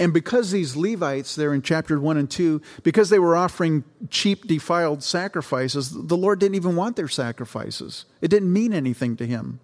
And 0.00 0.14
because 0.14 0.50
these 0.50 0.76
Levites, 0.76 1.34
there 1.34 1.52
in 1.52 1.60
chapter 1.60 2.00
1 2.00 2.16
and 2.16 2.30
2, 2.30 2.62
because 2.82 3.10
they 3.10 3.18
were 3.18 3.36
offering 3.36 3.84
cheap, 4.08 4.46
defiled 4.46 5.02
sacrifices, 5.02 5.90
the 5.90 6.16
Lord 6.16 6.40
didn't 6.40 6.54
even 6.54 6.74
want 6.74 6.96
their 6.96 7.06
sacrifices. 7.06 8.06
It 8.22 8.28
didn't 8.28 8.50
mean 8.50 8.72
anything 8.72 9.14
to 9.18 9.26
him. 9.26 9.60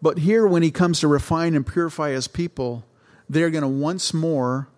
But 0.00 0.18
here, 0.18 0.46
when 0.46 0.62
he 0.62 0.70
comes 0.70 1.00
to 1.00 1.08
refine 1.08 1.56
and 1.56 1.66
purify 1.66 2.10
his 2.10 2.28
people, 2.28 2.84
they're 3.28 3.50
going 3.50 3.62
to 3.62 3.68
once 3.68 4.14
more 4.14 4.68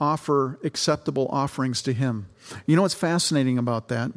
offer 0.00 0.58
acceptable 0.64 1.28
offerings 1.30 1.82
to 1.82 1.92
him. 1.92 2.28
You 2.64 2.76
know 2.76 2.82
what's 2.82 2.94
fascinating 2.94 3.58
about 3.58 3.88
that? 3.88 4.10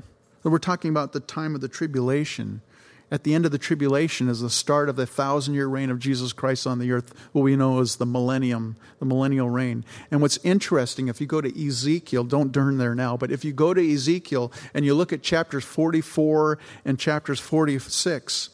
We're 0.43 0.57
talking 0.57 0.89
about 0.89 1.11
the 1.11 1.19
time 1.19 1.53
of 1.53 1.59
the 1.59 1.67
tribulation 1.67 2.61
at 3.09 3.23
the 3.23 3.33
end 3.33 3.45
of 3.45 3.51
the 3.51 3.57
tribulation 3.57 4.27
is 4.27 4.41
the 4.41 4.49
start 4.49 4.89
of 4.89 4.97
the 4.97 5.05
thousand 5.05 5.53
year 5.53 5.67
reign 5.67 5.89
of 5.89 5.99
Jesus 5.99 6.33
Christ 6.33 6.67
on 6.67 6.79
the 6.79 6.91
earth, 6.91 7.13
what 7.31 7.41
we 7.41 7.55
know 7.55 7.79
as 7.79 7.95
the 7.95 8.05
millennium, 8.05 8.75
the 8.99 9.05
millennial 9.05 9.49
reign. 9.49 9.85
And 10.11 10.21
what's 10.21 10.37
interesting, 10.43 11.07
if 11.07 11.21
you 11.21 11.27
go 11.27 11.39
to 11.39 11.67
Ezekiel, 11.67 12.25
don't 12.25 12.53
turn 12.53 12.77
there 12.77 12.95
now, 12.95 13.15
but 13.15 13.31
if 13.31 13.45
you 13.45 13.53
go 13.53 13.73
to 13.73 13.93
Ezekiel 13.93 14.51
and 14.73 14.83
you 14.83 14.93
look 14.93 15.13
at 15.13 15.23
chapters 15.23 15.63
44 15.63 16.59
and 16.83 16.99
chapters 16.99 17.39
46, 17.39 18.49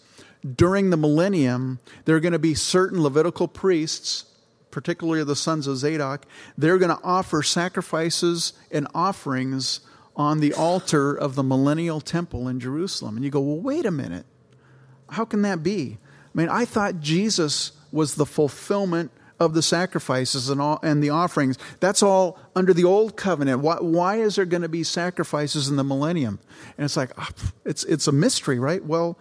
during 0.55 0.91
the 0.91 0.97
millennium, 0.97 1.79
there 2.05 2.15
are 2.15 2.19
going 2.19 2.33
to 2.33 2.39
be 2.39 2.53
certain 2.53 3.01
Levitical 3.01 3.47
priests, 3.47 4.25
particularly 4.69 5.23
the 5.23 5.35
sons 5.35 5.65
of 5.65 5.77
Zadok, 5.77 6.27
they're 6.57 6.77
going 6.77 6.95
to 6.95 7.03
offer 7.03 7.41
sacrifices 7.41 8.53
and 8.69 8.87
offerings 8.93 9.79
on 10.15 10.41
the 10.41 10.53
altar 10.53 11.11
of 11.15 11.33
the 11.33 11.41
millennial 11.41 12.01
temple 12.01 12.47
in 12.47 12.59
Jerusalem. 12.59 13.15
And 13.15 13.25
you 13.25 13.31
go, 13.31 13.39
well, 13.39 13.59
wait 13.59 13.85
a 13.85 13.91
minute 13.91 14.27
how 15.09 15.25
can 15.25 15.41
that 15.43 15.63
be? 15.63 15.97
I 16.33 16.37
mean, 16.37 16.49
I 16.49 16.65
thought 16.65 16.99
Jesus 16.99 17.73
was 17.91 18.15
the 18.15 18.25
fulfillment 18.25 19.11
of 19.39 19.53
the 19.53 19.61
sacrifices 19.61 20.49
and 20.49 20.61
all 20.61 20.79
and 20.83 21.03
the 21.03 21.09
offerings. 21.09 21.57
That's 21.79 22.01
all 22.01 22.39
under 22.55 22.73
the 22.73 22.83
old 22.83 23.15
covenant. 23.15 23.61
Why, 23.61 23.77
why 23.79 24.17
is 24.17 24.35
there 24.35 24.45
going 24.45 24.61
to 24.61 24.69
be 24.69 24.83
sacrifices 24.83 25.69
in 25.69 25.75
the 25.75 25.83
millennium? 25.83 26.39
And 26.77 26.85
it's 26.85 26.97
like 26.97 27.11
oh, 27.17 27.29
it's 27.65 27.83
it's 27.83 28.07
a 28.07 28.11
mystery, 28.11 28.59
right? 28.59 28.83
Well, 28.83 29.17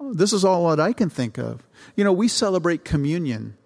this 0.00 0.32
is 0.32 0.44
all 0.44 0.68
that 0.70 0.80
I 0.80 0.92
can 0.92 1.10
think 1.10 1.38
of. 1.38 1.62
You 1.96 2.04
know, 2.04 2.12
we 2.12 2.28
celebrate 2.28 2.84
communion. 2.84 3.56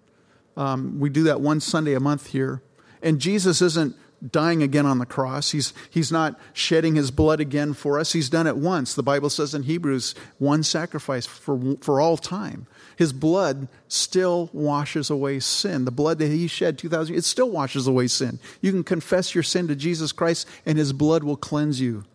Um, 0.55 0.99
we 0.99 1.09
do 1.09 1.23
that 1.23 1.41
one 1.41 1.59
Sunday 1.59 1.93
a 1.93 1.99
month 1.99 2.27
here, 2.27 2.61
and 3.01 3.19
Jesus 3.19 3.61
isn't 3.61 3.95
dying 4.31 4.63
again 4.63 4.85
on 4.85 4.99
the 4.99 5.05
cross. 5.05 5.51
He's, 5.51 5.73
he's 5.89 6.11
not 6.11 6.39
shedding 6.53 6.95
his 6.95 7.11
blood 7.11 7.39
again 7.39 7.73
for 7.73 7.99
us. 7.99 8.13
He's 8.13 8.29
done 8.29 8.47
it 8.47 8.57
once. 8.57 8.93
The 8.93 9.03
Bible 9.03 9.29
says 9.29 9.53
in 9.53 9.63
Hebrews, 9.63 10.15
one 10.37 10.63
sacrifice 10.63 11.25
for, 11.25 11.75
for 11.81 11.99
all 11.99 12.17
time. 12.17 12.67
His 12.95 13.11
blood 13.11 13.67
still 13.87 14.49
washes 14.53 15.09
away 15.09 15.39
sin. 15.39 15.85
The 15.85 15.91
blood 15.91 16.19
that 16.19 16.27
he 16.27 16.47
shed 16.47 16.77
2,000 16.77 17.15
it 17.15 17.25
still 17.25 17.49
washes 17.49 17.87
away 17.87 18.07
sin. 18.07 18.39
You 18.61 18.71
can 18.71 18.83
confess 18.83 19.35
your 19.35 19.43
sin 19.43 19.67
to 19.67 19.75
Jesus 19.75 20.11
Christ, 20.11 20.47
and 20.65 20.77
his 20.77 20.93
blood 20.93 21.23
will 21.23 21.37
cleanse 21.37 21.81
you. 21.81 22.05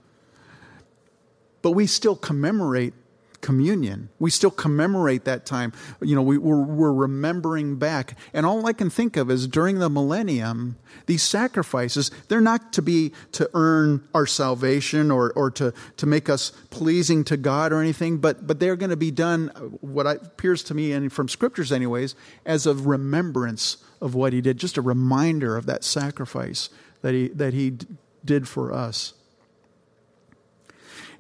But 1.60 1.72
we 1.72 1.86
still 1.86 2.16
commemorate 2.16 2.94
communion. 3.40 4.08
We 4.18 4.30
still 4.30 4.50
commemorate 4.50 5.24
that 5.24 5.46
time. 5.46 5.72
You 6.00 6.14
know, 6.14 6.22
we, 6.22 6.36
are 6.36 6.40
we're, 6.40 6.62
we're 6.62 6.92
remembering 6.92 7.76
back. 7.76 8.16
And 8.32 8.44
all 8.44 8.66
I 8.66 8.72
can 8.72 8.90
think 8.90 9.16
of 9.16 9.30
is 9.30 9.46
during 9.46 9.78
the 9.78 9.88
millennium, 9.88 10.76
these 11.06 11.22
sacrifices, 11.22 12.10
they're 12.28 12.40
not 12.40 12.72
to 12.74 12.82
be 12.82 13.12
to 13.32 13.48
earn 13.54 14.06
our 14.14 14.26
salvation 14.26 15.10
or, 15.10 15.32
or 15.32 15.50
to, 15.52 15.72
to 15.96 16.06
make 16.06 16.28
us 16.28 16.50
pleasing 16.70 17.24
to 17.24 17.36
God 17.36 17.72
or 17.72 17.80
anything, 17.80 18.18
but, 18.18 18.46
but 18.46 18.60
they're 18.60 18.76
going 18.76 18.90
to 18.90 18.96
be 18.96 19.10
done, 19.10 19.50
uh, 19.54 19.60
what 19.60 20.06
appears 20.06 20.62
to 20.64 20.74
me, 20.74 20.92
and 20.92 21.12
from 21.12 21.28
scriptures 21.28 21.72
anyways, 21.72 22.14
as 22.44 22.66
a 22.66 22.74
remembrance 22.74 23.78
of 24.00 24.14
what 24.14 24.32
he 24.32 24.40
did, 24.40 24.58
just 24.58 24.76
a 24.76 24.82
reminder 24.82 25.56
of 25.56 25.66
that 25.66 25.84
sacrifice 25.84 26.70
that 27.02 27.14
he, 27.14 27.28
that 27.28 27.54
he 27.54 27.78
did 28.24 28.48
for 28.48 28.72
us. 28.72 29.14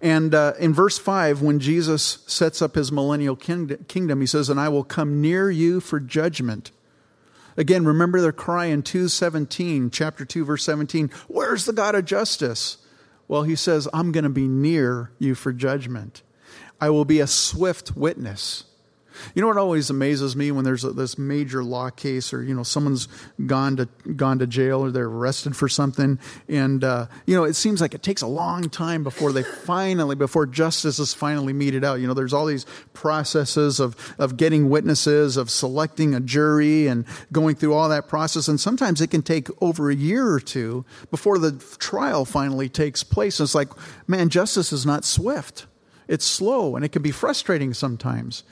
And 0.00 0.34
uh, 0.34 0.54
in 0.58 0.72
verse 0.72 0.96
5, 0.98 1.42
when 1.42 1.58
Jesus 1.58 2.22
sets 2.26 2.62
up 2.62 2.76
his 2.76 2.92
millennial 2.92 3.34
kingdom, 3.34 4.20
he 4.20 4.26
says, 4.26 4.48
And 4.48 4.60
I 4.60 4.68
will 4.68 4.84
come 4.84 5.20
near 5.20 5.50
you 5.50 5.80
for 5.80 5.98
judgment. 5.98 6.70
Again, 7.56 7.84
remember 7.84 8.20
their 8.20 8.32
cry 8.32 8.66
in 8.66 8.82
217, 8.82 9.90
chapter 9.90 10.24
2, 10.24 10.44
verse 10.44 10.64
17, 10.64 11.10
Where's 11.26 11.64
the 11.64 11.72
God 11.72 11.96
of 11.96 12.04
justice? 12.04 12.78
Well, 13.26 13.42
he 13.42 13.56
says, 13.56 13.88
I'm 13.92 14.12
going 14.12 14.24
to 14.24 14.30
be 14.30 14.46
near 14.46 15.10
you 15.18 15.34
for 15.34 15.52
judgment. 15.52 16.22
I 16.80 16.90
will 16.90 17.04
be 17.04 17.18
a 17.18 17.26
swift 17.26 17.96
witness. 17.96 18.64
You 19.34 19.42
know 19.42 19.48
what 19.48 19.56
always 19.56 19.90
amazes 19.90 20.36
me 20.36 20.50
when 20.50 20.64
there's 20.64 20.84
a, 20.84 20.92
this 20.92 21.18
major 21.18 21.64
law 21.64 21.90
case, 21.90 22.32
or 22.32 22.42
you 22.42 22.54
know 22.54 22.62
someone's 22.62 23.08
gone 23.46 23.76
to 23.76 23.86
gone 24.14 24.38
to 24.38 24.46
jail, 24.46 24.84
or 24.84 24.90
they're 24.90 25.06
arrested 25.06 25.56
for 25.56 25.68
something, 25.68 26.18
and 26.48 26.84
uh, 26.84 27.06
you 27.26 27.34
know 27.34 27.44
it 27.44 27.54
seems 27.54 27.80
like 27.80 27.94
it 27.94 28.02
takes 28.02 28.22
a 28.22 28.26
long 28.26 28.68
time 28.70 29.02
before 29.02 29.32
they 29.32 29.42
finally, 29.42 30.16
before 30.16 30.46
justice 30.46 30.98
is 30.98 31.14
finally 31.14 31.52
meted 31.52 31.84
out. 31.84 32.00
You 32.00 32.06
know, 32.06 32.14
there's 32.14 32.32
all 32.32 32.46
these 32.46 32.66
processes 32.92 33.80
of 33.80 33.96
of 34.18 34.36
getting 34.36 34.68
witnesses, 34.68 35.36
of 35.36 35.50
selecting 35.50 36.14
a 36.14 36.20
jury, 36.20 36.86
and 36.86 37.04
going 37.32 37.56
through 37.56 37.74
all 37.74 37.88
that 37.88 38.08
process, 38.08 38.48
and 38.48 38.60
sometimes 38.60 39.00
it 39.00 39.10
can 39.10 39.22
take 39.22 39.48
over 39.62 39.90
a 39.90 39.94
year 39.94 40.30
or 40.30 40.40
two 40.40 40.84
before 41.10 41.38
the 41.38 41.52
trial 41.78 42.24
finally 42.24 42.68
takes 42.68 43.02
place. 43.02 43.40
And 43.40 43.46
it's 43.46 43.54
like, 43.54 43.68
man, 44.06 44.28
justice 44.28 44.72
is 44.72 44.86
not 44.86 45.04
swift. 45.04 45.66
It's 46.08 46.24
slow 46.24 46.74
and 46.74 46.84
it 46.84 46.88
can 46.88 47.02
be 47.02 47.10
frustrating 47.10 47.74
sometimes. 47.74 48.42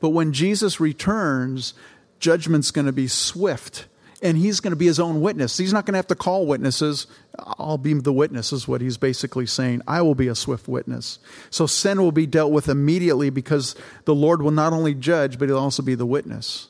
But 0.00 0.10
when 0.10 0.32
Jesus 0.32 0.78
returns, 0.78 1.74
judgment's 2.20 2.70
going 2.70 2.86
to 2.86 2.92
be 2.92 3.08
swift 3.08 3.86
and 4.22 4.36
he's 4.36 4.60
going 4.60 4.72
to 4.72 4.76
be 4.76 4.86
his 4.86 5.00
own 5.00 5.20
witness. 5.20 5.58
He's 5.58 5.72
not 5.72 5.84
going 5.84 5.92
to 5.92 5.98
have 5.98 6.06
to 6.08 6.14
call 6.14 6.46
witnesses. 6.46 7.06
I'll 7.38 7.78
be 7.78 7.94
the 7.94 8.12
witness, 8.12 8.52
is 8.52 8.66
what 8.66 8.80
he's 8.80 8.96
basically 8.96 9.46
saying. 9.46 9.82
I 9.86 10.02
will 10.02 10.14
be 10.14 10.28
a 10.28 10.34
swift 10.34 10.68
witness. 10.68 11.18
So 11.50 11.66
sin 11.66 12.00
will 12.00 12.12
be 12.12 12.26
dealt 12.26 12.52
with 12.52 12.68
immediately 12.68 13.30
because 13.30 13.74
the 14.04 14.14
Lord 14.14 14.42
will 14.42 14.52
not 14.52 14.72
only 14.72 14.94
judge, 14.94 15.38
but 15.38 15.48
he'll 15.48 15.58
also 15.58 15.82
be 15.82 15.94
the 15.94 16.06
witness. 16.06 16.68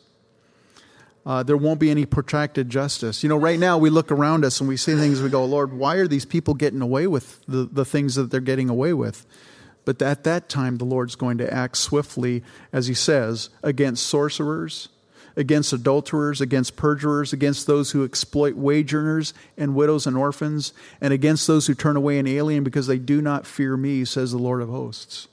Uh, 1.25 1.43
there 1.43 1.57
won't 1.57 1.81
be 1.81 1.91
any 1.91 2.07
protracted 2.07 2.71
justice. 2.71 3.23
You 3.23 3.29
know, 3.29 3.37
right 3.37 3.59
now 3.59 3.79
we 3.79 3.91
look 3.91 4.13
around 4.13 4.45
us 4.45 4.61
and 4.61 4.69
we 4.69 4.77
see 4.77 4.95
things, 4.95 5.21
we 5.21 5.29
go, 5.29 5.45
Lord, 5.45 5.73
why 5.73 5.97
are 5.97 6.07
these 6.07 6.25
people 6.25 6.55
getting 6.55 6.81
away 6.81 7.09
with 7.09 7.45
the, 7.47 7.69
the 7.71 7.85
things 7.85 8.15
that 8.15 8.31
they're 8.31 8.41
getting 8.41 8.69
away 8.69 8.93
with? 8.93 9.27
But 9.87 10.03
at 10.03 10.25
that 10.25 10.51
time, 10.51 10.77
the 10.77 10.85
Lord's 10.85 11.15
going 11.15 11.39
to 11.39 11.51
act 11.51 11.79
swiftly, 11.79 12.43
as 12.73 12.89
he 12.89 12.95
says, 12.95 13.49
against 13.63 14.05
sorcerers, 14.05 14.89
against 15.37 15.73
adulterers, 15.73 16.41
against 16.41 16.77
perjurers, 16.77 17.33
against 17.33 17.67
those 17.67 17.93
who 17.93 18.05
exploit 18.05 18.57
wage 18.57 18.93
earners 18.93 19.33
and 19.57 19.75
widows 19.75 20.07
and 20.07 20.17
orphans, 20.17 20.73
and 21.01 21.13
against 21.13 21.47
those 21.47 21.69
who 21.69 21.75
turn 21.75 21.97
away 21.97 22.19
an 22.19 22.27
alien 22.27 22.65
because 22.65 22.89
they 22.89 22.99
do 22.99 23.23
not 23.23 23.47
fear 23.47 23.77
me, 23.77 24.05
says 24.05 24.33
the 24.33 24.39
Lord 24.39 24.61
of 24.61 24.69
hosts. 24.69 25.29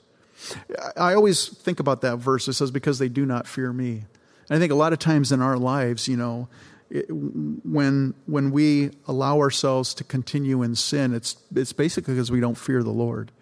I 0.96 1.14
always 1.14 1.48
think 1.48 1.80
about 1.80 2.02
that 2.02 2.18
verse. 2.18 2.46
It 2.46 2.52
says, 2.52 2.70
because 2.70 2.98
they 2.98 3.08
do 3.08 3.26
not 3.26 3.48
fear 3.48 3.72
me. 3.72 4.04
And 4.48 4.56
I 4.56 4.58
think 4.58 4.72
a 4.72 4.76
lot 4.76 4.92
of 4.92 4.98
times 4.98 5.32
in 5.32 5.42
our 5.42 5.56
lives, 5.56 6.06
you 6.06 6.16
know, 6.16 6.48
it, 6.90 7.06
when 7.10 8.14
when 8.26 8.50
we 8.50 8.90
allow 9.08 9.38
ourselves 9.40 9.94
to 9.94 10.04
continue 10.04 10.62
in 10.62 10.76
sin, 10.76 11.14
it's 11.14 11.36
it's 11.56 11.72
basically 11.72 12.14
because 12.14 12.30
we 12.30 12.40
don't 12.40 12.58
fear 12.58 12.82
the 12.82 12.90
Lord. 12.90 13.32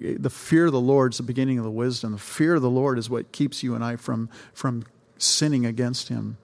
The 0.00 0.30
fear 0.30 0.66
of 0.66 0.72
the 0.72 0.80
Lord 0.80 1.12
is 1.12 1.18
the 1.18 1.24
beginning 1.24 1.58
of 1.58 1.64
the 1.64 1.70
wisdom. 1.70 2.12
The 2.12 2.18
fear 2.18 2.54
of 2.54 2.62
the 2.62 2.70
Lord 2.70 2.98
is 2.98 3.08
what 3.08 3.32
keeps 3.32 3.62
you 3.62 3.74
and 3.74 3.84
I 3.84 3.96
from, 3.96 4.28
from 4.52 4.84
sinning 5.18 5.66
against 5.66 6.08
Him. 6.08 6.36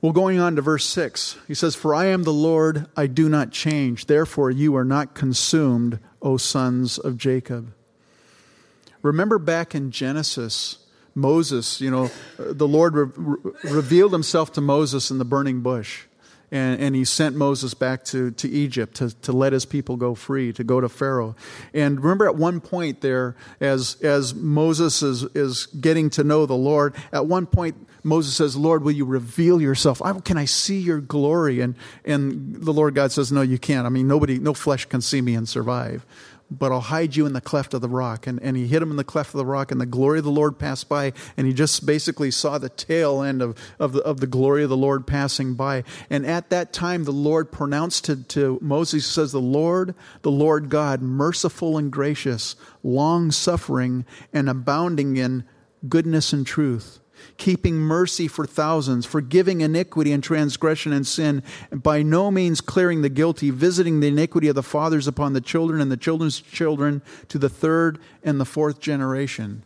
Well, 0.00 0.12
going 0.12 0.38
on 0.38 0.56
to 0.56 0.62
verse 0.62 0.84
6, 0.84 1.38
he 1.48 1.54
says, 1.54 1.74
For 1.74 1.94
I 1.94 2.06
am 2.06 2.24
the 2.24 2.32
Lord, 2.32 2.86
I 2.94 3.06
do 3.06 3.28
not 3.28 3.52
change. 3.52 4.04
Therefore, 4.04 4.50
you 4.50 4.76
are 4.76 4.84
not 4.84 5.14
consumed, 5.14 5.98
O 6.20 6.36
sons 6.36 6.98
of 6.98 7.16
Jacob. 7.16 7.72
Remember 9.00 9.38
back 9.38 9.74
in 9.74 9.90
Genesis, 9.90 10.78
Moses, 11.14 11.80
you 11.80 11.90
know, 11.90 12.10
the 12.38 12.68
Lord 12.68 12.94
re- 12.94 13.52
revealed 13.64 14.12
himself 14.12 14.52
to 14.52 14.60
Moses 14.60 15.10
in 15.10 15.18
the 15.18 15.24
burning 15.24 15.60
bush 15.60 16.04
and, 16.54 16.80
and 16.80 16.94
he 16.94 17.04
sent 17.04 17.34
Moses 17.34 17.74
back 17.74 18.04
to, 18.04 18.30
to 18.30 18.48
Egypt 18.48 18.94
to, 18.98 19.10
to 19.22 19.32
let 19.32 19.52
his 19.52 19.64
people 19.64 19.96
go 19.96 20.14
free, 20.14 20.52
to 20.52 20.62
go 20.62 20.80
to 20.80 20.88
Pharaoh. 20.88 21.34
And 21.74 22.00
remember 22.00 22.28
at 22.28 22.36
one 22.36 22.60
point 22.60 23.00
there, 23.00 23.34
as, 23.60 23.96
as 24.02 24.36
Moses 24.36 25.02
is, 25.02 25.24
is 25.34 25.66
getting 25.66 26.10
to 26.10 26.22
know 26.22 26.46
the 26.46 26.54
Lord, 26.54 26.94
at 27.12 27.26
one 27.26 27.46
point 27.46 27.74
Moses 28.04 28.36
says, 28.36 28.56
Lord, 28.56 28.84
will 28.84 28.92
you 28.92 29.04
reveal 29.04 29.60
yourself? 29.60 30.00
I, 30.00 30.12
can 30.20 30.38
I 30.38 30.44
see 30.44 30.78
your 30.78 31.00
glory? 31.00 31.60
And, 31.60 31.74
and 32.04 32.54
the 32.54 32.72
Lord 32.72 32.94
God 32.94 33.10
says, 33.10 33.32
No, 33.32 33.42
you 33.42 33.58
can't. 33.58 33.84
I 33.84 33.88
mean, 33.88 34.06
nobody, 34.06 34.38
no 34.38 34.54
flesh 34.54 34.84
can 34.84 35.00
see 35.00 35.22
me 35.22 35.34
and 35.34 35.48
survive. 35.48 36.06
But 36.58 36.72
I'll 36.72 36.80
hide 36.80 37.16
you 37.16 37.26
in 37.26 37.32
the 37.32 37.40
cleft 37.40 37.74
of 37.74 37.80
the 37.80 37.88
rock. 37.88 38.26
And, 38.26 38.40
and 38.42 38.56
he 38.56 38.66
hid 38.66 38.82
him 38.82 38.90
in 38.90 38.96
the 38.96 39.04
cleft 39.04 39.34
of 39.34 39.38
the 39.38 39.46
rock, 39.46 39.70
and 39.70 39.80
the 39.80 39.86
glory 39.86 40.18
of 40.18 40.24
the 40.24 40.30
Lord 40.30 40.58
passed 40.58 40.88
by, 40.88 41.12
and 41.36 41.46
he 41.46 41.52
just 41.52 41.84
basically 41.84 42.30
saw 42.30 42.58
the 42.58 42.68
tail 42.68 43.22
end 43.22 43.42
of, 43.42 43.56
of, 43.78 43.92
the, 43.92 44.02
of 44.02 44.20
the 44.20 44.26
glory 44.26 44.64
of 44.64 44.70
the 44.70 44.76
Lord 44.76 45.06
passing 45.06 45.54
by. 45.54 45.84
And 46.10 46.24
at 46.26 46.50
that 46.50 46.72
time, 46.72 47.04
the 47.04 47.12
Lord 47.12 47.52
pronounced 47.52 48.04
to, 48.06 48.16
to 48.24 48.58
Moses, 48.60 49.06
says, 49.06 49.32
The 49.32 49.40
Lord, 49.40 49.94
the 50.22 50.30
Lord 50.30 50.68
God, 50.68 51.02
merciful 51.02 51.78
and 51.78 51.90
gracious, 51.90 52.56
long 52.82 53.30
suffering, 53.30 54.04
and 54.32 54.48
abounding 54.48 55.16
in 55.16 55.44
goodness 55.88 56.32
and 56.32 56.46
truth 56.46 57.00
keeping 57.36 57.76
mercy 57.76 58.28
for 58.28 58.46
thousands, 58.46 59.06
forgiving 59.06 59.60
iniquity 59.60 60.12
and 60.12 60.22
transgression 60.22 60.92
and 60.92 61.06
sin, 61.06 61.42
and 61.70 61.82
by 61.82 62.02
no 62.02 62.30
means 62.30 62.60
clearing 62.60 63.02
the 63.02 63.08
guilty, 63.08 63.50
visiting 63.50 64.00
the 64.00 64.08
iniquity 64.08 64.48
of 64.48 64.54
the 64.54 64.62
fathers 64.62 65.08
upon 65.08 65.32
the 65.32 65.40
children 65.40 65.80
and 65.80 65.90
the 65.90 65.96
children's 65.96 66.40
children 66.40 67.02
to 67.28 67.38
the 67.38 67.48
third 67.48 67.98
and 68.22 68.40
the 68.40 68.44
fourth 68.44 68.80
generation. 68.80 69.64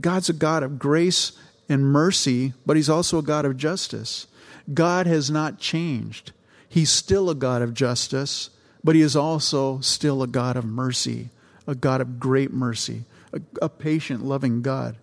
God's 0.00 0.28
a 0.28 0.34
God 0.34 0.62
of 0.62 0.78
grace 0.78 1.32
and 1.68 1.84
mercy, 1.84 2.52
but 2.64 2.76
He's 2.76 2.90
also 2.90 3.18
a 3.18 3.22
God 3.22 3.44
of 3.44 3.56
justice. 3.56 4.26
God 4.72 5.06
has 5.06 5.30
not 5.30 5.58
changed. 5.58 6.32
He's 6.68 6.90
still 6.90 7.28
a 7.28 7.34
God 7.34 7.62
of 7.62 7.74
justice, 7.74 8.50
but 8.84 8.94
He 8.94 9.02
is 9.02 9.16
also 9.16 9.80
still 9.80 10.22
a 10.22 10.26
God 10.26 10.56
of 10.56 10.64
mercy, 10.64 11.30
a 11.66 11.74
God 11.74 12.00
of 12.00 12.18
great 12.20 12.52
mercy, 12.52 13.04
a, 13.32 13.40
a 13.60 13.68
patient, 13.68 14.24
loving 14.24 14.62
God. 14.62 14.96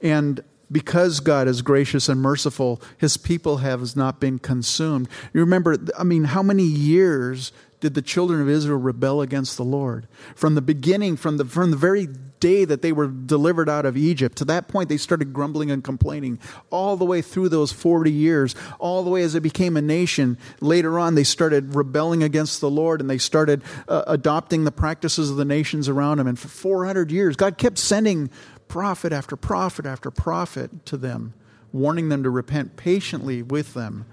And 0.00 0.42
because 0.70 1.20
God 1.20 1.48
is 1.48 1.62
gracious 1.62 2.08
and 2.08 2.20
merciful, 2.20 2.80
his 2.98 3.16
people 3.16 3.58
have 3.58 3.96
not 3.96 4.20
been 4.20 4.38
consumed. 4.38 5.08
You 5.32 5.40
remember, 5.40 5.76
I 5.98 6.04
mean, 6.04 6.24
how 6.24 6.42
many 6.42 6.64
years 6.64 7.52
did 7.80 7.94
the 7.94 8.02
children 8.02 8.40
of 8.40 8.48
Israel 8.48 8.78
rebel 8.78 9.20
against 9.20 9.56
the 9.56 9.64
Lord? 9.64 10.08
From 10.34 10.54
the 10.54 10.62
beginning, 10.62 11.16
from 11.16 11.36
the, 11.36 11.44
from 11.44 11.70
the 11.70 11.76
very 11.76 12.08
day 12.40 12.64
that 12.64 12.82
they 12.82 12.92
were 12.92 13.06
delivered 13.06 13.68
out 13.68 13.86
of 13.86 13.96
Egypt, 13.96 14.36
to 14.38 14.44
that 14.46 14.68
point 14.68 14.88
they 14.88 14.96
started 14.96 15.32
grumbling 15.32 15.70
and 15.70 15.84
complaining. 15.84 16.38
All 16.70 16.96
the 16.96 17.04
way 17.04 17.22
through 17.22 17.48
those 17.48 17.72
40 17.72 18.10
years, 18.10 18.54
all 18.78 19.02
the 19.02 19.10
way 19.10 19.22
as 19.22 19.34
they 19.34 19.38
became 19.38 19.76
a 19.76 19.82
nation, 19.82 20.38
later 20.60 20.98
on 20.98 21.14
they 21.14 21.24
started 21.24 21.74
rebelling 21.74 22.22
against 22.22 22.60
the 22.60 22.70
Lord 22.70 23.00
and 23.00 23.08
they 23.08 23.18
started 23.18 23.62
uh, 23.88 24.04
adopting 24.06 24.64
the 24.64 24.72
practices 24.72 25.30
of 25.30 25.36
the 25.36 25.44
nations 25.44 25.88
around 25.88 26.18
them. 26.18 26.26
And 26.26 26.38
for 26.38 26.48
400 26.48 27.10
years, 27.10 27.36
God 27.36 27.58
kept 27.58 27.78
sending 27.78 28.30
prophet 28.68 29.12
after 29.12 29.36
prophet 29.36 29.86
after 29.86 30.10
prophet 30.10 30.84
to 30.86 30.96
them, 30.96 31.34
warning 31.72 32.08
them 32.08 32.22
to 32.22 32.30
repent 32.30 32.76
patiently 32.76 33.42
with 33.42 33.74
them. 33.74 34.06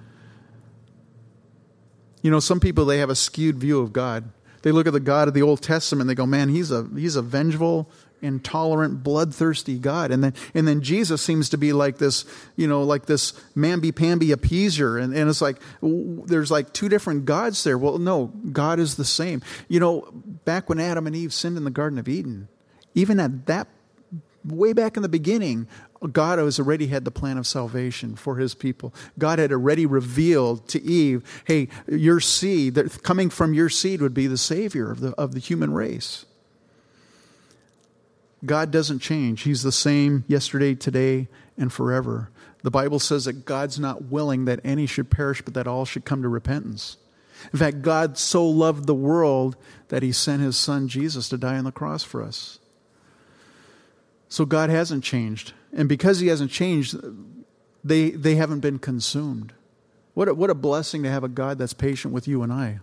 You 2.22 2.32
know, 2.32 2.40
some 2.40 2.60
people 2.60 2.86
they 2.86 3.00
have 3.00 3.10
a 3.10 3.16
skewed 3.16 3.58
view 3.58 3.80
of 3.80 3.94
God. 3.94 4.32
They 4.62 4.72
look 4.72 4.88
at 4.88 4.94
the 4.94 5.00
God 5.02 5.28
of 5.28 5.34
the 5.34 5.42
Old 5.42 5.62
Testament 5.62 6.08
they 6.08 6.16
go, 6.16 6.26
"Man, 6.26 6.50
he's 6.50 6.72
a 6.72 6.88
he's 6.96 7.18
a 7.18 7.22
vengeful, 7.22 7.92
intolerant, 8.22 9.04
bloodthirsty 9.04 9.78
God." 9.78 10.10
And 10.10 10.24
then 10.24 10.34
and 10.54 10.66
then 10.66 10.82
Jesus 10.82 11.22
seems 11.22 11.50
to 11.50 11.58
be 11.58 11.74
like 11.74 11.98
this, 11.98 12.24
you 12.56 12.66
know, 12.66 12.82
like 12.84 13.06
this 13.06 13.34
mamby-pamby 13.58 14.30
appeaser. 14.30 15.04
And, 15.04 15.14
and 15.14 15.30
it's 15.30 15.42
like 15.42 15.62
there's 15.82 16.50
like 16.50 16.72
two 16.72 16.88
different 16.88 17.26
gods 17.26 17.66
there. 17.66 17.78
Well, 17.78 17.98
no, 17.98 18.28
God 18.54 18.80
is 18.80 18.96
the 18.96 19.04
same. 19.04 19.42
You 19.68 19.82
know, 19.82 20.08
back 20.46 20.70
when 20.70 20.80
Adam 20.80 21.08
and 21.08 21.16
Eve 21.16 21.34
sinned 21.34 21.58
in 21.58 21.66
the 21.66 21.70
Garden 21.72 22.00
of 22.00 22.08
Eden, 22.08 22.48
even 22.96 23.20
at 23.20 23.48
that 23.48 23.68
way 24.46 24.74
back 24.74 24.98
in 24.98 25.04
the 25.04 25.10
beginning, 25.10 25.68
God 26.12 26.40
has 26.40 26.60
already 26.60 26.88
had 26.88 27.06
the 27.06 27.12
plan 27.12 27.38
of 27.38 27.48
salvation 27.48 28.16
for 28.16 28.38
his 28.38 28.54
people. 28.54 28.94
God 29.18 29.40
had 29.40 29.52
already 29.52 29.86
revealed 29.86 30.68
to 30.70 30.82
Eve, 30.82 31.24
hey, 31.46 31.70
your 31.88 32.20
seed, 32.20 32.76
that 32.76 33.04
coming 33.04 33.30
from 33.30 33.54
your 33.54 33.70
seed 33.70 34.02
would 34.02 34.14
be 34.14 34.28
the 34.28 34.38
Savior 34.38 34.92
of 34.92 35.00
the, 35.00 35.12
of 35.12 35.34
the 35.34 35.40
human 35.40 35.74
race. 35.74 36.26
God 38.46 38.72
doesn't 38.72 39.00
change. 39.00 39.44
He's 39.44 39.64
the 39.64 39.72
same 39.72 40.26
yesterday, 40.28 40.76
today, 40.76 41.30
and 41.58 41.72
forever. 41.72 42.30
The 42.64 42.72
Bible 42.72 43.00
says 43.00 43.26
that 43.26 43.46
God's 43.46 43.80
not 43.80 44.06
willing 44.06 44.46
that 44.46 44.60
any 44.64 44.86
should 44.86 45.10
perish, 45.10 45.42
but 45.42 45.54
that 45.54 45.68
all 45.68 45.86
should 45.86 46.06
come 46.06 46.22
to 46.22 46.28
repentance. 46.30 46.98
In 47.52 47.60
fact, 47.60 47.82
God 47.82 48.18
so 48.18 48.46
loved 48.46 48.88
the 48.88 48.94
world 48.94 49.56
that 49.90 50.04
he 50.04 50.12
sent 50.12 50.42
his 50.42 50.58
son 50.58 50.88
Jesus 50.88 51.30
to 51.30 51.38
die 51.38 51.58
on 51.58 51.66
the 51.66 51.72
cross 51.72 52.04
for 52.04 52.24
us. 52.24 52.60
So 54.34 54.46
God 54.46 54.72
hasn't 54.72 55.04
changed. 55.04 55.54
And 55.72 55.88
because 55.88 56.20
He 56.20 56.26
hasn't 56.26 56.50
changed, 56.50 56.96
they, 57.84 58.10
they 58.10 58.34
haven't 58.34 58.62
been 58.62 58.80
consumed. 58.80 59.54
What 60.16 60.28
a, 60.28 60.34
what 60.34 60.50
a 60.50 60.56
blessing 60.56 61.04
to 61.04 61.12
have 61.12 61.24
a 61.24 61.28
God 61.28 61.60
that's 61.60 61.76
patient 61.76 62.16
with 62.16 62.28
you 62.28 62.42
and 62.42 62.52
I. 62.52 62.80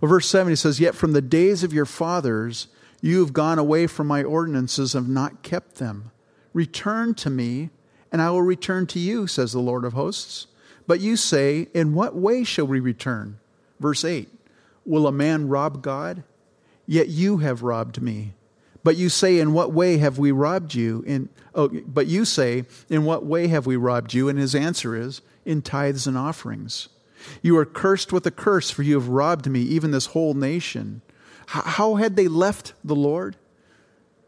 Well, 0.00 0.08
verse 0.08 0.26
7, 0.26 0.50
he 0.50 0.56
says, 0.56 0.80
Yet 0.80 0.96
from 0.96 1.12
the 1.12 1.22
days 1.22 1.62
of 1.62 1.72
your 1.72 1.86
fathers 1.86 2.66
you 3.00 3.20
have 3.20 3.32
gone 3.32 3.60
away 3.60 3.86
from 3.86 4.08
my 4.08 4.24
ordinances 4.24 4.96
and 4.96 5.06
have 5.06 5.14
not 5.14 5.44
kept 5.44 5.76
them. 5.76 6.10
Return 6.52 7.14
to 7.14 7.30
me, 7.30 7.70
and 8.10 8.20
I 8.20 8.30
will 8.30 8.42
return 8.42 8.88
to 8.88 8.98
you, 8.98 9.28
says 9.28 9.52
the 9.52 9.60
Lord 9.60 9.84
of 9.84 9.92
hosts. 9.92 10.48
But 10.88 10.98
you 10.98 11.16
say, 11.16 11.68
In 11.72 11.94
what 11.94 12.16
way 12.16 12.42
shall 12.42 12.66
we 12.66 12.80
return? 12.80 13.38
Verse 13.78 14.04
8 14.04 14.28
Will 14.84 15.06
a 15.06 15.12
man 15.12 15.46
rob 15.46 15.80
God? 15.80 16.24
Yet 16.88 17.06
you 17.06 17.36
have 17.36 17.62
robbed 17.62 18.02
me. 18.02 18.34
But 18.84 18.96
you 18.96 19.08
say, 19.08 19.38
In 19.38 19.52
what 19.52 19.72
way 19.72 19.98
have 19.98 20.18
we 20.18 20.32
robbed 20.32 20.74
you? 20.74 21.04
In, 21.06 21.28
oh, 21.54 21.68
but 21.68 22.06
you 22.06 22.24
say, 22.24 22.64
In 22.88 23.04
what 23.04 23.24
way 23.24 23.48
have 23.48 23.66
we 23.66 23.76
robbed 23.76 24.14
you? 24.14 24.28
And 24.28 24.38
his 24.38 24.54
answer 24.54 24.96
is, 24.96 25.20
In 25.44 25.62
tithes 25.62 26.06
and 26.06 26.18
offerings. 26.18 26.88
You 27.40 27.56
are 27.58 27.64
cursed 27.64 28.12
with 28.12 28.26
a 28.26 28.30
curse, 28.30 28.70
for 28.70 28.82
you 28.82 28.94
have 28.94 29.08
robbed 29.08 29.46
me, 29.46 29.60
even 29.60 29.92
this 29.92 30.06
whole 30.06 30.34
nation. 30.34 31.02
How 31.46 31.96
had 31.96 32.16
they 32.16 32.28
left 32.28 32.72
the 32.82 32.96
Lord? 32.96 33.36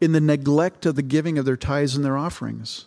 In 0.01 0.11
the 0.11 0.21
neglect 0.21 0.85
of 0.85 0.95
the 0.95 1.01
giving 1.01 1.37
of 1.37 1.45
their 1.45 1.57
tithes 1.57 1.95
and 1.95 2.03
their 2.03 2.17
offerings. 2.17 2.85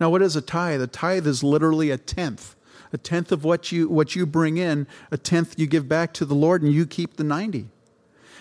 Now, 0.00 0.10
what 0.10 0.22
is 0.22 0.36
a 0.36 0.42
tithe? 0.42 0.82
A 0.82 0.86
tithe 0.86 1.26
is 1.26 1.44
literally 1.44 1.90
a 1.90 1.96
tenth. 1.96 2.56
A 2.92 2.98
tenth 2.98 3.32
of 3.32 3.44
what 3.44 3.72
you, 3.72 3.88
what 3.88 4.14
you 4.14 4.26
bring 4.26 4.56
in, 4.56 4.86
a 5.10 5.16
tenth 5.16 5.58
you 5.58 5.66
give 5.66 5.88
back 5.88 6.12
to 6.14 6.24
the 6.24 6.34
Lord, 6.34 6.62
and 6.62 6.72
you 6.72 6.86
keep 6.86 7.16
the 7.16 7.24
90. 7.24 7.68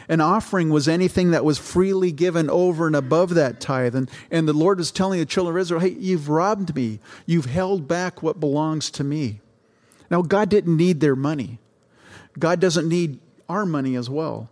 An 0.10 0.22
offering 0.22 0.70
was 0.70 0.88
anything 0.88 1.32
that 1.32 1.46
was 1.46 1.58
freely 1.58 2.12
given 2.12 2.50
over 2.50 2.88
and 2.88 2.96
above 2.96 3.34
that 3.36 3.60
tithe. 3.60 3.96
And, 3.96 4.10
and 4.30 4.48
the 4.48 4.54
Lord 4.54 4.78
was 4.78 4.92
telling 4.92 5.20
the 5.20 5.26
children 5.26 5.56
of 5.56 5.62
Israel, 5.62 5.80
hey, 5.80 5.96
you've 5.98 6.30
robbed 6.30 6.76
me. 6.76 7.00
You've 7.26 7.46
held 7.46 7.88
back 7.88 8.22
what 8.22 8.40
belongs 8.40 8.92
to 8.92 9.04
me. 9.04 9.40
Now, 10.10 10.22
God 10.22 10.50
didn't 10.50 10.78
need 10.78 11.00
their 11.00 11.16
money, 11.16 11.60
God 12.38 12.60
doesn't 12.60 12.88
need 12.88 13.20
our 13.50 13.66
money 13.66 13.96
as 13.96 14.10
well. 14.10 14.50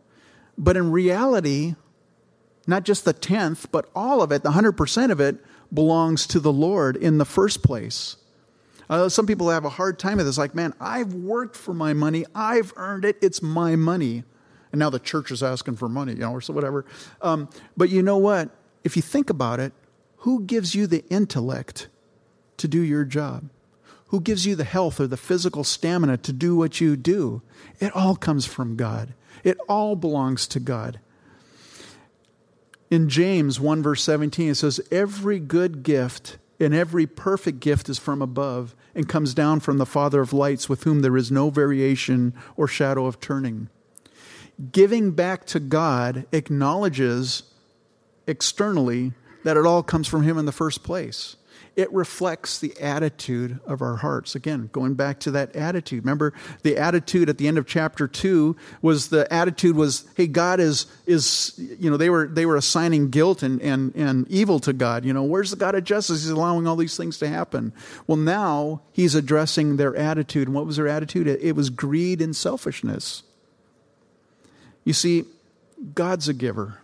But 0.58 0.78
in 0.78 0.92
reality, 0.92 1.76
not 2.68 2.84
just 2.84 3.06
the 3.06 3.14
tenth, 3.14 3.72
but 3.72 3.90
all 3.96 4.22
of 4.22 4.32
it, 4.32 4.44
the 4.44 4.52
100% 4.52 5.12
of 5.12 5.20
it, 5.20 5.38
belongs 5.74 6.28
to 6.28 6.40
the 6.40 6.52
Lord 6.52 6.96
in 6.98 7.18
the 7.18 7.26
first 7.26 7.64
place. 7.64 8.18
Uh, 8.90 9.08
some 9.08 9.26
people 9.26 9.50
have 9.50 9.64
a 9.64 9.70
hard 9.70 9.98
time 9.98 10.18
with 10.18 10.26
this, 10.26 10.38
like, 10.38 10.54
man, 10.54 10.74
I've 10.80 11.14
worked 11.14 11.56
for 11.56 11.74
my 11.74 11.94
money, 11.94 12.26
I've 12.36 12.74
earned 12.76 13.06
it, 13.06 13.18
it's 13.22 13.42
my 13.42 13.76
money 13.76 14.24
and 14.72 14.80
now 14.80 14.90
the 14.90 15.00
church 15.00 15.32
is 15.32 15.44
asking 15.44 15.76
for 15.76 15.90
money, 15.90 16.14
you 16.14 16.20
know, 16.20 16.32
or 16.32 16.42
so 16.42 16.54
whatever. 16.54 16.86
Um, 17.22 17.50
but 17.76 17.90
you 17.90 18.02
know 18.02 18.18
what? 18.18 18.50
If 18.84 18.96
you 18.96 19.02
think 19.02 19.30
about 19.30 19.60
it, 19.60 19.74
who 20.18 20.44
gives 20.44 20.76
you 20.76 20.88
the 20.88 21.04
intellect 21.10 21.88
to 22.58 22.68
do 22.68 22.82
your 22.82 23.04
job? 23.04 23.50
Who 24.08 24.22
gives 24.22 24.46
you 24.46 24.56
the 24.56 24.64
health 24.64 25.00
or 25.00 25.08
the 25.08 25.18
physical 25.18 25.64
stamina 25.64 26.18
to 26.18 26.34
do 26.34 26.56
what 26.56 26.82
you 26.82 26.96
do? 26.96 27.42
It 27.80 27.96
all 27.96 28.16
comes 28.16 28.46
from 28.46 28.76
God. 28.76 29.14
It 29.44 29.58
all 29.68 29.96
belongs 29.96 30.48
to 30.48 30.60
God. 30.60 31.00
In 32.90 33.08
James 33.08 33.60
1, 33.60 33.82
verse 33.82 34.04
17, 34.04 34.50
it 34.50 34.56
says, 34.56 34.82
Every 34.92 35.40
good 35.40 35.82
gift 35.82 36.38
and 36.60 36.74
every 36.74 37.08
perfect 37.08 37.62
gift 37.62 37.90
is 37.90 37.98
from 37.98 38.22
above 38.22 38.76
and 38.94 39.08
comes 39.08 39.34
down 39.34 39.62
from 39.62 39.78
the 39.78 39.86
Father 39.86 40.22
of 40.22 40.34
lights, 40.34 40.68
with 40.68 40.84
whom 40.84 41.02
there 41.02 41.18
is 41.18 41.32
no 41.32 41.50
variation 41.50 42.34
or 42.58 42.68
shadow 42.68 43.06
of 43.06 43.20
turning 43.20 43.70
giving 44.72 45.12
back 45.12 45.46
to 45.46 45.60
God 45.60 46.26
acknowledges 46.32 47.44
externally 48.28 49.14
that 49.44 49.58
it 49.58 49.66
all 49.66 49.84
comes 49.84 50.08
from 50.08 50.24
Him 50.24 50.38
in 50.38 50.46
the 50.46 50.52
first 50.52 50.84
place. 50.84 51.36
It 51.74 51.92
reflects 51.94 52.60
the 52.60 52.80
attitude 52.82 53.62
of 53.66 53.82
our 53.82 53.96
hearts. 53.96 54.36
Again, 54.36 54.70
going 54.74 54.96
back 54.96 55.22
to 55.22 55.32
that 55.32 55.56
attitude. 55.56 56.04
Remember, 56.04 56.34
the 56.64 56.78
attitude 56.78 57.30
at 57.30 57.38
the 57.38 57.48
end 57.48 57.58
of 57.58 57.66
chapter 57.66 58.10
two 58.10 58.58
was 58.82 59.08
the 59.08 59.32
attitude 59.32 59.78
was, 59.78 60.06
hey, 60.18 60.28
God 60.28 60.60
is 60.60 60.86
is 61.06 61.54
you 61.80 61.90
know, 61.90 61.96
they 61.96 62.10
were 62.10 62.28
they 62.28 62.46
were 62.46 62.58
assigning 62.58 63.10
guilt 63.10 63.42
and 63.42 63.62
and, 63.62 63.96
and 63.96 64.28
evil 64.28 64.60
to 64.60 64.74
God. 64.74 65.06
You 65.06 65.14
know, 65.14 65.24
where's 65.24 65.52
the 65.52 65.56
God 65.56 65.76
of 65.76 65.86
justice? 65.86 66.24
He's 66.24 66.30
allowing 66.30 66.68
all 66.68 66.76
these 66.76 66.98
things 66.98 67.18
to 67.20 67.30
happen. 67.30 67.72
Well, 68.06 68.18
now 68.18 68.82
he's 68.92 69.16
addressing 69.16 69.78
their 69.78 69.96
attitude. 69.96 70.50
And 70.50 70.56
what 70.56 70.66
was 70.66 70.76
their 70.76 70.90
attitude? 70.90 71.28
It 71.28 71.56
was 71.56 71.70
greed 71.70 72.22
and 72.22 72.36
selfishness. 72.36 73.24
You 74.84 74.94
see, 74.94 75.26
God's 75.94 76.28
a 76.28 76.34
giver. 76.34 76.80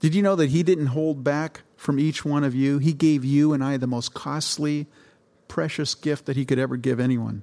Did 0.00 0.14
you 0.14 0.22
know 0.22 0.36
that 0.36 0.50
He 0.50 0.62
didn't 0.62 0.86
hold 0.86 1.24
back 1.24 1.62
from 1.76 1.98
each 1.98 2.24
one 2.24 2.44
of 2.44 2.54
you? 2.54 2.78
He 2.78 2.92
gave 2.92 3.24
you 3.24 3.52
and 3.52 3.62
I 3.62 3.76
the 3.76 3.86
most 3.86 4.14
costly, 4.14 4.86
precious 5.48 5.94
gift 5.94 6.26
that 6.26 6.36
He 6.36 6.44
could 6.44 6.58
ever 6.58 6.76
give 6.76 7.00
anyone. 7.00 7.42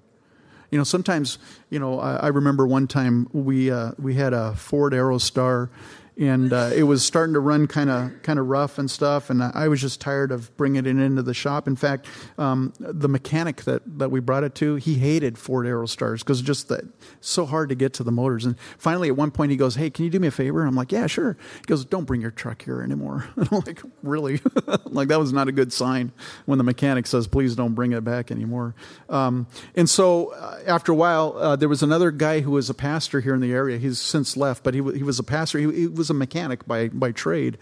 You 0.71 0.77
know, 0.77 0.83
sometimes, 0.83 1.37
you 1.69 1.79
know, 1.79 1.99
I, 1.99 2.15
I 2.15 2.27
remember 2.27 2.65
one 2.65 2.87
time 2.87 3.27
we, 3.31 3.71
uh, 3.71 3.91
we 3.99 4.15
had 4.15 4.33
a 4.33 4.55
Ford 4.55 4.93
Aerostar 4.93 5.69
and 6.17 6.53
uh, 6.53 6.71
it 6.73 6.83
was 6.83 7.05
starting 7.05 7.33
to 7.33 7.39
run 7.39 7.67
kind 7.67 7.89
of 7.89 8.21
kind 8.23 8.39
of 8.39 8.47
rough 8.47 8.77
and 8.77 8.89
stuff. 8.89 9.29
And 9.29 9.43
I 9.43 9.67
was 9.67 9.81
just 9.81 9.99
tired 9.99 10.31
of 10.31 10.55
bringing 10.55 10.85
it 10.85 10.87
into 10.87 11.21
the 11.21 11.33
shop. 11.33 11.67
In 11.67 11.75
fact, 11.75 12.07
um, 12.37 12.73
the 12.79 13.09
mechanic 13.09 13.63
that, 13.63 13.81
that 13.99 14.11
we 14.11 14.19
brought 14.21 14.43
it 14.43 14.55
to, 14.55 14.75
he 14.75 14.95
hated 14.95 15.37
Ford 15.37 15.65
Aerostars 15.65 16.19
because 16.19 16.41
just 16.41 16.69
that 16.69 16.85
so 17.19 17.45
hard 17.45 17.69
to 17.69 17.75
get 17.75 17.93
to 17.93 18.03
the 18.03 18.11
motors. 18.11 18.45
And 18.45 18.55
finally, 18.77 19.09
at 19.09 19.17
one 19.17 19.31
point, 19.31 19.51
he 19.51 19.57
goes, 19.57 19.75
"Hey, 19.75 19.89
can 19.89 20.05
you 20.05 20.11
do 20.11 20.19
me 20.19 20.27
a 20.27 20.31
favor?" 20.31 20.65
I'm 20.65 20.75
like, 20.75 20.91
"Yeah, 20.91 21.07
sure." 21.07 21.37
He 21.57 21.65
goes, 21.65 21.83
"Don't 21.83 22.05
bring 22.05 22.21
your 22.21 22.31
truck 22.31 22.63
here 22.63 22.81
anymore." 22.81 23.27
And 23.35 23.47
I'm 23.51 23.63
like, 23.65 23.81
"Really?" 24.01 24.41
like 24.85 25.09
that 25.09 25.19
was 25.19 25.33
not 25.33 25.47
a 25.47 25.51
good 25.51 25.73
sign 25.73 26.11
when 26.45 26.57
the 26.57 26.63
mechanic 26.63 27.07
says, 27.07 27.27
"Please 27.27 27.55
don't 27.55 27.73
bring 27.73 27.91
it 27.91 28.03
back 28.03 28.31
anymore." 28.31 28.73
Um, 29.09 29.47
and 29.75 29.89
so 29.89 30.33
uh, 30.33 30.59
after 30.65 30.91
a 30.91 30.95
while, 30.95 31.35
uh, 31.37 31.55
there 31.55 31.69
was 31.69 31.83
another 31.83 32.11
guy 32.11 32.39
who 32.39 32.51
was 32.51 32.69
a 32.69 32.73
pastor 32.73 33.19
here 33.19 33.35
in 33.35 33.41
the 33.41 33.51
area. 33.51 33.77
He's 33.77 33.99
since 33.99 34.37
left, 34.37 34.63
but 34.63 34.73
he, 34.73 34.81
he 34.93 35.03
was 35.03 35.19
a 35.19 35.23
pastor. 35.23 35.59
He, 35.59 35.71
he 35.73 35.87
was 35.87 36.04
was 36.05 36.11
a 36.11 36.13
mechanic 36.13 36.65
by, 36.67 36.89
by 36.89 37.11
trade. 37.11 37.57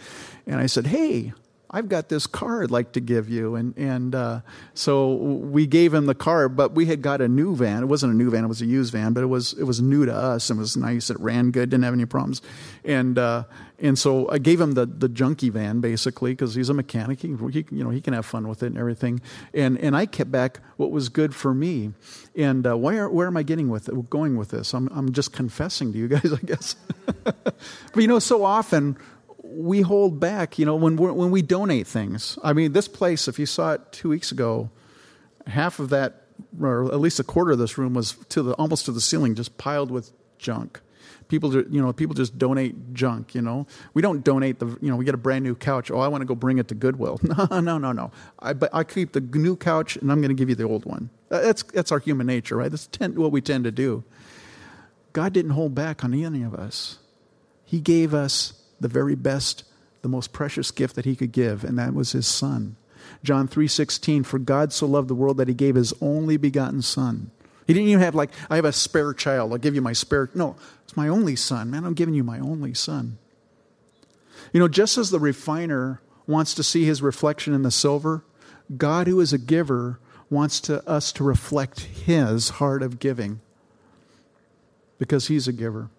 And 0.46 0.60
I 0.60 0.66
said, 0.66 0.88
Hey, 0.88 1.34
I've 1.74 1.90
got 1.90 2.08
this 2.08 2.28
car 2.28 2.62
I'd 2.62 2.70
like 2.70 2.92
to 2.92 3.02
give 3.02 3.30
you. 3.30 3.56
And, 3.56 3.76
and 3.76 4.14
uh, 4.14 4.42
so 4.76 5.16
we 5.16 5.66
gave 5.66 5.92
him 5.92 6.06
the 6.06 6.14
car, 6.14 6.48
but 6.48 6.74
we 6.76 6.86
had 6.86 7.02
got 7.02 7.20
a 7.20 7.28
new 7.28 7.56
van. 7.56 7.82
It 7.82 7.88
wasn't 7.88 8.14
a 8.14 8.16
new 8.16 8.30
van, 8.30 8.44
it 8.44 8.48
was 8.48 8.62
a 8.62 8.68
used 8.68 8.94
van, 8.94 9.14
but 9.14 9.24
it 9.24 9.28
was, 9.28 9.54
it 9.54 9.64
was 9.64 9.82
new 9.82 10.06
to 10.06 10.14
us 10.14 10.52
and 10.52 10.60
was 10.60 10.78
nice. 10.78 11.10
It 11.10 11.20
ran 11.20 11.50
good, 11.50 11.72
didn't 11.72 11.84
have 11.84 11.96
any 11.96 12.06
problems. 12.06 12.44
And, 12.86 13.18
uh, 13.18 13.46
and 13.80 13.98
so 13.98 14.30
I 14.30 14.38
gave 14.38 14.62
him 14.62 14.74
the, 14.74 14.86
the 14.86 15.10
junkie 15.10 15.50
van 15.50 15.82
basically 15.82 16.34
because 16.34 16.54
he's 16.54 16.70
a 16.70 16.76
mechanic. 16.76 17.22
He, 17.22 17.36
he, 17.52 17.66
you 17.72 17.84
know, 17.84 17.90
he 17.90 18.02
can 18.02 18.14
have 18.14 18.28
fun 18.28 18.48
with 18.48 18.62
it 18.62 18.68
and 18.68 18.78
everything. 18.78 19.20
And, 19.52 19.80
and 19.80 19.98
I 19.98 20.06
kept 20.06 20.32
back 20.32 20.60
what 20.78 20.92
was 20.92 21.10
good 21.10 21.34
for 21.34 21.56
me. 21.56 21.94
And 22.36 22.68
uh, 22.68 22.78
where, 22.78 23.10
where 23.10 23.26
am 23.26 23.36
I 23.36 23.42
getting 23.42 23.70
with 23.70 23.90
it, 23.90 24.10
going 24.12 24.38
with 24.38 24.50
this? 24.50 24.76
I'm, 24.76 24.90
I'm 24.90 25.12
just 25.12 25.34
confessing 25.34 25.92
to 25.92 25.98
you 25.98 26.08
guys, 26.08 26.32
I 26.34 26.46
guess. 26.46 26.76
but 27.24 27.56
you 27.96 28.08
know, 28.08 28.20
so 28.20 28.46
often 28.46 28.96
we 29.56 29.82
hold 29.82 30.20
back, 30.20 30.58
you 30.58 30.66
know, 30.66 30.76
when, 30.76 30.98
when 30.98 31.32
we 31.32 31.42
donate 31.42 31.88
things. 31.88 32.38
I 32.44 32.54
mean, 32.54 32.74
this 32.74 32.88
place, 32.88 33.28
if 33.28 33.40
you 33.40 33.46
saw 33.46 33.74
it 33.74 33.92
two 33.92 34.10
weeks 34.10 34.32
ago, 34.32 34.70
half 35.48 35.80
of 35.80 35.90
that, 35.90 36.24
or 36.62 36.86
at 36.86 37.00
least 37.00 37.20
a 37.20 37.24
quarter 37.24 37.52
of 37.52 37.60
this 37.60 37.78
room 37.78 37.94
was 37.94 38.14
to 38.30 38.42
the, 38.42 38.54
almost 38.54 38.86
to 38.86 38.92
the 38.92 39.02
ceiling, 39.02 39.36
just 39.36 39.58
piled 39.58 39.92
with 39.92 40.12
junk. 40.38 40.82
People, 41.28 41.54
you 41.54 41.82
know, 41.82 41.94
people 41.94 42.14
just 42.14 42.38
donate 42.38 42.94
junk. 42.94 43.34
You 43.34 43.42
know, 43.42 43.66
we 43.94 44.02
don't 44.02 44.24
donate 44.24 44.60
the. 44.60 44.68
You 44.82 44.90
know, 44.90 44.96
we 44.98 45.06
get 45.06 45.16
a 45.16 45.18
brand 45.18 45.44
new 45.44 45.56
couch. 45.56 45.90
Oh, 45.90 46.00
I 46.00 46.08
want 46.08 46.22
to 46.22 46.26
go 46.26 46.36
bring 46.36 46.58
it 46.58 46.68
to 46.68 46.76
Goodwill. 46.76 47.20
No, 47.24 47.60
no, 47.60 47.78
no, 47.78 47.92
no. 47.92 48.12
I, 48.40 48.54
but 48.54 48.70
I 48.74 48.84
keep 48.84 49.14
the 49.14 49.22
new 49.22 49.56
couch, 49.56 49.96
and 49.96 50.12
I'm 50.12 50.20
going 50.20 50.30
to 50.30 50.36
give 50.36 50.50
you 50.50 50.56
the 50.56 50.66
old 50.66 50.86
one. 50.86 51.10
That's 51.30 51.64
that's 51.64 51.92
our 51.92 52.00
human 52.00 52.28
nature, 52.28 52.58
right? 52.58 52.70
That's 52.70 52.88
tend, 52.88 53.18
what 53.18 53.32
we 53.32 53.42
tend 53.42 53.64
to 53.64 53.72
do. 53.72 54.04
God 55.14 55.34
didn't 55.34 55.52
hold 55.52 55.74
back 55.74 56.04
on 56.04 56.14
any 56.14 56.44
of 56.44 56.54
us. 56.54 57.00
He 57.66 57.80
gave 57.80 58.14
us 58.14 58.54
the 58.84 58.88
very 58.88 59.16
best, 59.16 59.64
the 60.04 60.10
most 60.10 60.32
precious 60.32 60.70
gift 60.70 60.96
that 60.96 61.06
he 61.06 61.16
could 61.16 61.32
give, 61.32 61.64
and 61.64 61.80
that 61.80 61.96
was 61.96 62.12
his 62.12 62.28
son. 62.28 62.76
John 63.24 63.48
3:16 63.48 64.24
for 64.24 64.38
God 64.38 64.72
so 64.72 64.86
loved 64.86 65.08
the 65.08 65.16
world 65.16 65.38
that 65.38 65.48
he 65.48 65.54
gave 65.54 65.76
his 65.76 65.94
only 66.02 66.38
begotten 66.38 66.82
son. 66.82 67.32
He 67.66 67.74
didn't 67.74 67.90
even 67.90 68.02
have 68.02 68.16
like 68.16 68.32
I 68.50 68.58
have 68.58 68.66
a 68.66 68.72
spare 68.72 69.14
child. 69.14 69.52
I'll 69.52 69.58
give 69.58 69.76
you 69.76 69.82
my 69.82 69.94
spare. 69.94 70.30
No, 70.36 70.56
it's 70.84 70.96
my 70.96 71.08
only 71.08 71.36
son. 71.36 71.72
Man, 71.72 71.86
I'm 71.86 71.94
giving 71.94 72.14
you 72.14 72.24
my 72.24 72.40
only 72.40 72.74
son. 72.74 73.18
You 74.52 74.60
know, 74.60 74.68
just 74.68 74.98
as 74.98 75.10
the 75.10 75.20
refiner 75.20 76.02
wants 76.28 76.54
to 76.56 76.64
see 76.64 76.86
his 76.86 77.02
reflection 77.02 77.54
in 77.54 77.64
the 77.64 77.72
silver, 77.72 78.24
God 78.78 79.08
who 79.08 79.20
is 79.20 79.34
a 79.34 79.38
giver 79.38 80.00
wants 80.30 80.60
to, 80.62 80.88
us 80.88 81.12
to 81.14 81.24
reflect 81.24 81.82
his 81.82 82.50
heart 82.50 82.82
of 82.82 83.00
giving 83.00 83.40
because 84.98 85.28
he's 85.28 85.48
a 85.48 85.54
giver. 85.54 85.90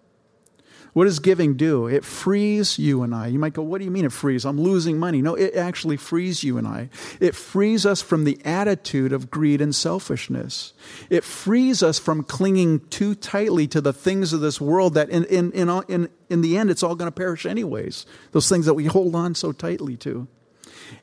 What 0.95 1.03
does 1.03 1.19
giving 1.19 1.57
do? 1.57 1.87
It 1.87 2.05
frees 2.05 2.79
you 2.79 3.03
and 3.03 3.13
I. 3.13 3.27
You 3.27 3.37
might 3.37 3.51
go, 3.51 3.61
What 3.61 3.79
do 3.79 3.83
you 3.83 3.91
mean 3.91 4.05
it 4.05 4.13
frees? 4.13 4.45
I'm 4.45 4.57
losing 4.57 4.97
money. 4.97 5.21
No, 5.21 5.35
it 5.35 5.53
actually 5.53 5.97
frees 5.97 6.41
you 6.41 6.57
and 6.57 6.65
I. 6.65 6.89
It 7.19 7.35
frees 7.35 7.85
us 7.85 8.01
from 8.01 8.23
the 8.23 8.39
attitude 8.45 9.11
of 9.11 9.29
greed 9.29 9.59
and 9.59 9.75
selfishness. 9.75 10.71
It 11.09 11.25
frees 11.25 11.83
us 11.83 11.99
from 11.99 12.23
clinging 12.23 12.79
too 12.87 13.13
tightly 13.13 13.67
to 13.67 13.81
the 13.81 13.91
things 13.91 14.31
of 14.31 14.39
this 14.39 14.61
world 14.61 14.93
that, 14.93 15.09
in, 15.09 15.25
in, 15.25 15.51
in, 15.51 15.67
in, 15.89 16.09
in 16.29 16.39
the 16.39 16.57
end, 16.57 16.69
it's 16.69 16.81
all 16.81 16.95
going 16.95 17.11
to 17.11 17.15
perish 17.15 17.45
anyways. 17.45 18.05
Those 18.31 18.47
things 18.47 18.65
that 18.65 18.75
we 18.75 18.85
hold 18.85 19.15
on 19.15 19.35
so 19.35 19.51
tightly 19.51 19.97
to. 19.97 20.29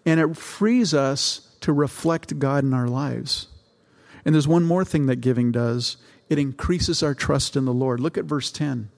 And 0.07 0.19
it 0.19 0.39
frees 0.39 0.95
us 0.95 1.55
to 1.61 1.71
reflect 1.75 2.39
God 2.39 2.65
in 2.65 2.73
our 2.73 2.89
lives. 2.89 3.49
And 4.25 4.35
there's 4.35 4.49
one 4.49 4.65
more 4.65 4.87
thing 4.87 5.05
that 5.05 5.17
giving 5.17 5.53
does 5.53 5.99
it 6.31 6.39
increases 6.39 7.03
our 7.03 7.15
trust 7.15 7.57
in 7.57 7.67
the 7.67 7.75
Lord. 7.75 8.01
Look 8.01 8.17
at 8.17 8.25
verse 8.25 8.51
10. 8.51 8.89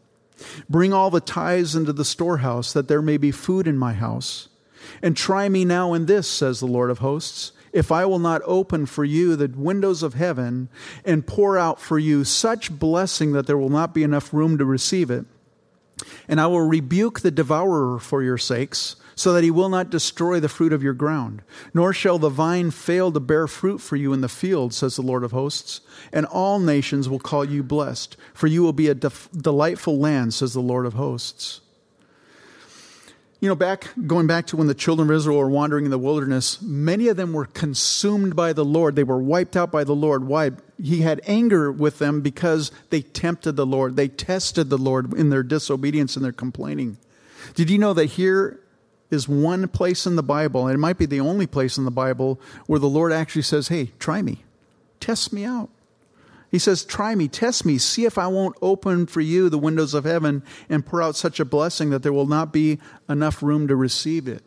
Bring 0.69 0.93
all 0.93 1.11
the 1.11 1.21
tithes 1.21 1.77
into 1.77 1.93
the 1.93 2.05
storehouse, 2.05 2.73
that 2.73 2.89
there 2.89 3.03
may 3.03 3.17
be 3.17 3.31
food 3.31 3.67
in 3.67 3.77
my 3.77 3.93
house. 3.93 4.49
And 5.03 5.17
try 5.17 5.49
me 5.49 5.65
now 5.65 5.95
in 5.95 6.07
this, 6.07 6.29
says 6.29 6.61
the 6.61 6.67
Lord 6.67 6.91
of 6.91 6.99
hosts, 6.99 7.53
if 7.73 7.91
I 7.91 8.07
will 8.07 8.21
not 8.21 8.43
open 8.45 8.87
for 8.87 9.05
you 9.05 9.35
the 9.35 9.49
windows 9.49 10.03
of 10.03 10.15
heaven 10.15 10.69
and 11.05 11.27
pour 11.27 11.59
out 11.59 11.81
for 11.81 11.99
you 11.99 12.23
such 12.23 12.71
blessing 12.71 13.33
that 13.33 13.47
there 13.47 13.59
will 13.59 13.69
not 13.69 13.93
be 13.93 14.05
enough 14.05 14.33
room 14.33 14.59
to 14.59 14.65
receive 14.65 15.11
it. 15.11 15.25
And 16.29 16.41
I 16.41 16.47
will 16.47 16.61
rebuke 16.61 17.21
the 17.21 17.33
devourer 17.33 17.99
for 17.99 18.23
your 18.23 18.39
sakes 18.39 18.97
so 19.15 19.33
that 19.33 19.45
he 19.45 19.51
will 19.51 19.69
not 19.69 19.91
destroy 19.91 20.41
the 20.41 20.49
fruit 20.49 20.73
of 20.73 20.83
your 20.83 20.95
ground. 20.95 21.43
Nor 21.73 21.93
shall 21.93 22.19
the 22.19 22.29
vine 22.29 22.71
fail 22.71 23.13
to 23.13 23.21
bear 23.21 23.47
fruit 23.47 23.79
for 23.79 23.97
you 23.97 24.13
in 24.13 24.21
the 24.21 24.29
field, 24.29 24.75
says 24.75 24.97
the 24.97 25.03
Lord 25.03 25.25
of 25.25 25.33
hosts. 25.33 25.81
And 26.13 26.27
all 26.27 26.59
nations 26.59 27.09
will 27.09 27.19
call 27.19 27.45
you 27.45 27.63
blessed, 27.63 28.17
for 28.33 28.47
you 28.47 28.63
will 28.63 28.73
be 28.73 28.89
a 28.89 28.95
delightful 28.95 29.99
land, 29.99 30.35
says 30.35 30.53
the 30.53 30.61
Lord 30.61 30.87
of 30.87 30.95
hosts. 30.95 31.61
You 33.45 33.49
know, 33.49 33.55
back 33.55 33.91
going 34.07 34.27
back 34.27 34.47
to 34.47 34.57
when 34.57 34.69
the 34.69 34.75
children 34.75 35.11
of 35.11 35.15
Israel 35.15 35.37
were 35.37 35.51
wandering 35.51 35.85
in 35.85 35.91
the 35.91 35.99
wilderness, 35.99 36.63
many 36.63 37.09
of 37.09 37.19
them 37.19 37.35
were 37.35 37.45
consumed 37.45 38.35
by 38.35 38.55
the 38.55 38.65
Lord. 38.65 38.97
They 38.97 39.05
were 39.05 39.19
wiped 39.19 39.55
out 39.55 39.71
by 39.71 39.85
the 39.85 39.95
Lord. 39.95 40.27
Why? 40.27 40.53
He 40.83 41.03
had 41.03 41.21
anger 41.27 41.71
with 41.71 41.99
them 41.99 42.23
because 42.23 42.73
they 42.89 43.03
tempted 43.03 43.53
the 43.53 43.67
Lord. 43.67 43.97
They 43.97 44.09
tested 44.09 44.71
the 44.71 44.79
Lord 44.79 45.13
in 45.13 45.29
their 45.29 45.43
disobedience 45.43 46.17
and 46.17 46.25
their 46.25 46.33
complaining. 46.33 46.97
Did 47.55 47.69
you 47.69 47.77
know 47.77 47.93
that 47.93 48.07
here 48.07 48.61
is 49.15 49.27
one 49.27 49.67
place 49.69 50.05
in 50.07 50.17
the 50.17 50.23
Bible, 50.23 50.67
and 50.67 50.75
it 50.75 50.79
might 50.79 50.99
be 50.99 51.07
the 51.07 51.21
only 51.21 51.47
place 51.47 51.79
in 51.79 51.87
the 51.87 51.91
Bible, 51.91 52.39
where 52.67 52.79
the 52.79 52.89
Lord 52.89 53.13
actually 53.13 53.43
says, 53.43 53.69
Hey, 53.69 53.93
try 53.99 54.21
me, 54.21 54.45
test 55.01 55.33
me 55.33 55.45
out. 55.45 55.71
He 56.51 56.59
says, 56.59 56.85
Try 56.85 57.15
me, 57.15 57.29
test 57.29 57.65
me, 57.65 57.79
see 57.79 58.05
if 58.05 58.19
I 58.19 58.27
won't 58.27 58.57
open 58.61 59.07
for 59.07 59.23
you 59.23 59.49
the 59.49 59.59
windows 59.59 59.95
of 59.95 60.05
heaven 60.05 60.43
and 60.69 60.85
pour 60.85 61.01
out 61.01 61.17
such 61.17 61.41
a 61.41 61.45
blessing 61.47 61.91
that 61.91 62.03
there 62.03 62.13
will 62.13 62.27
not 62.27 62.53
be 62.53 62.79
enough 63.09 63.43
room 63.43 63.67
to 63.69 63.77
receive 63.77 64.29
it. 64.29 64.43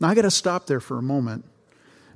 Now, 0.00 0.08
I 0.08 0.14
got 0.14 0.22
to 0.22 0.30
stop 0.30 0.66
there 0.66 0.80
for 0.80 0.96
a 0.98 1.02
moment 1.02 1.44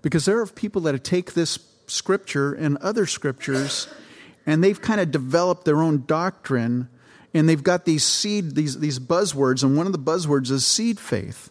because 0.01 0.25
there 0.25 0.39
are 0.41 0.47
people 0.47 0.83
that 0.83 1.03
take 1.03 1.35
this 1.35 1.59
scripture 1.87 2.55
and 2.55 2.77
other 2.79 3.07
scriptures 3.07 3.89
and 4.47 4.63
they've 4.63 4.81
kind 4.81 5.01
of 5.01 5.11
developed 5.11 5.65
their 5.65 5.83
own 5.83 6.05
doctrine 6.07 6.89
and 7.33 7.49
they've 7.49 7.63
got 7.63 7.85
these 7.85 8.05
seed 8.05 8.55
these, 8.55 8.79
these 8.79 8.99
buzzwords 8.99 9.63
and 9.63 9.77
one 9.77 9.87
of 9.87 9.93
the 9.93 9.99
buzzwords 9.99 10.51
is 10.51 10.65
seed 10.65 10.99
faith 10.99 11.51